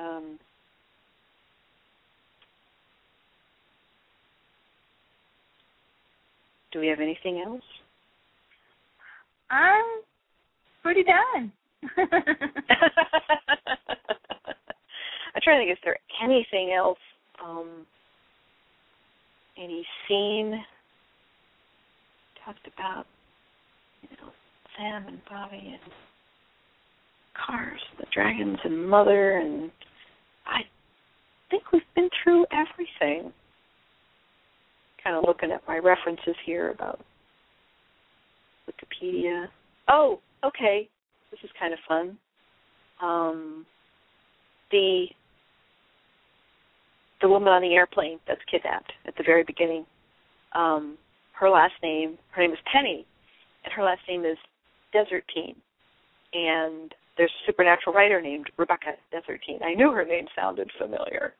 [0.00, 0.38] Um,
[6.72, 7.62] do we have anything else?
[9.50, 9.84] I'm
[10.82, 11.52] pretty done.
[15.34, 16.98] I'm trying to think if there anything else.
[17.44, 17.86] Um,
[19.58, 20.64] any scene
[22.44, 23.06] talked about,
[24.02, 24.32] you know,
[24.76, 25.92] Sam and Bobby and
[27.46, 29.70] Cass, the dragons and Mother, and
[30.50, 30.62] I
[31.50, 33.32] think we've been through everything.
[35.02, 37.00] Kind of looking at my references here about
[38.68, 39.46] Wikipedia.
[39.88, 40.88] Oh, okay.
[41.30, 42.18] This is kind of fun.
[43.02, 43.66] Um,
[44.70, 45.06] the
[47.22, 49.84] the woman on the airplane that's kidnapped at the very beginning.
[50.54, 50.96] Um,
[51.38, 53.06] her last name, her name is Penny,
[53.64, 54.38] and her last name is
[54.94, 55.56] Dessertine.
[56.32, 59.62] And there's a supernatural writer named Rebecca Dessertine.
[59.62, 61.34] I knew her name sounded familiar.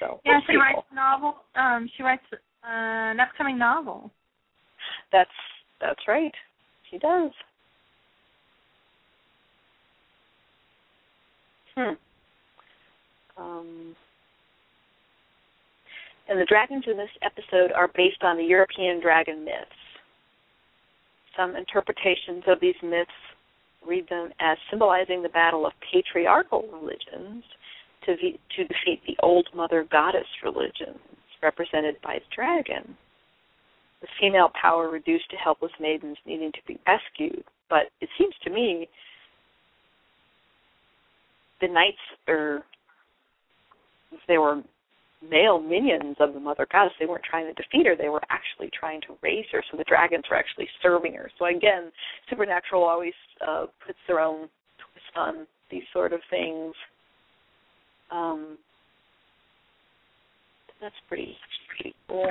[0.00, 0.62] So yeah, she people.
[0.62, 1.36] writes novel.
[1.54, 4.10] Um, she writes uh, an upcoming novel.
[5.12, 5.30] That's
[5.80, 6.32] that's right.
[6.90, 7.30] She does.
[11.74, 11.94] Hmm.
[13.36, 13.96] Um,
[16.28, 19.70] and the dragons in this episode are based on the European dragon myths.
[21.36, 23.10] Some interpretations of these myths
[23.86, 27.44] read them as symbolizing the battle of patriarchal religions
[28.06, 30.98] to, to defeat the old mother goddess religions,
[31.42, 32.96] represented by the dragon.
[34.00, 37.44] The female power reduced to helpless maidens needing to be rescued.
[37.70, 38.88] But it seems to me
[41.60, 41.96] the knights
[42.28, 42.64] are
[44.28, 44.62] they were
[45.28, 46.92] male minions of the mother goddess.
[46.98, 49.62] They weren't trying to defeat her, they were actually trying to raise her.
[49.70, 51.30] So the dragons were actually serving her.
[51.38, 51.92] So again,
[52.28, 53.14] supernatural always
[53.46, 56.74] uh, puts their own twist on these sort of things.
[58.10, 58.58] Um,
[60.80, 61.36] that's pretty
[61.76, 62.30] pretty cool.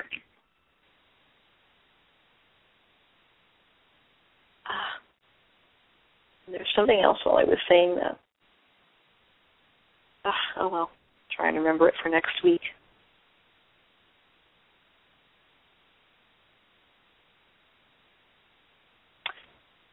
[4.68, 5.00] Ah,
[6.52, 8.20] there's something else while I was saying that.
[10.26, 10.90] Ah, oh well,
[11.36, 12.62] trying to remember it for next week.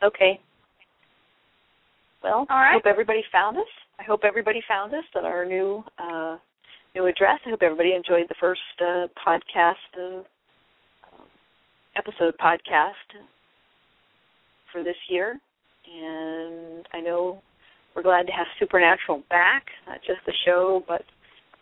[0.03, 0.41] Okay.
[2.23, 3.65] Well, I hope everybody found us.
[3.99, 6.37] I hope everybody found us at our new uh,
[6.95, 7.39] new address.
[7.47, 10.23] I hope everybody enjoyed the first uh, podcast uh,
[11.97, 12.93] episode podcast
[14.73, 15.39] for this year.
[15.87, 17.41] And I know
[17.95, 21.03] we're glad to have Supernatural back, not just the show, but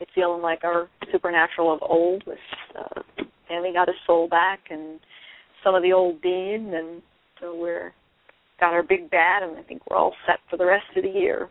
[0.00, 2.38] it's feeling like our Supernatural of old with
[2.78, 3.02] uh,
[3.76, 4.98] got his soul back and
[5.62, 7.02] some of the old Dean, and
[7.40, 7.92] so we're
[8.60, 11.08] got our big bad, and I think we're all set for the rest of the
[11.10, 11.48] year.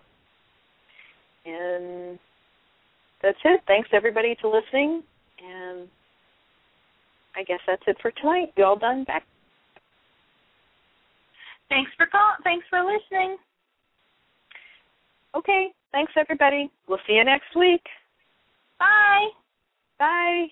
[1.46, 2.18] And
[3.22, 3.62] that's it.
[3.68, 5.04] Thanks everybody to listening,
[5.44, 5.88] and
[7.36, 8.54] I guess that's it for tonight.
[8.58, 9.04] You all done?
[9.04, 9.24] Back.
[11.70, 12.36] Thanks for call.
[12.44, 13.38] Thanks for listening.
[15.36, 15.68] Okay.
[15.92, 16.70] Thanks everybody.
[16.88, 17.84] We'll see you next week.
[18.80, 19.28] Bye.
[19.98, 20.48] Bye.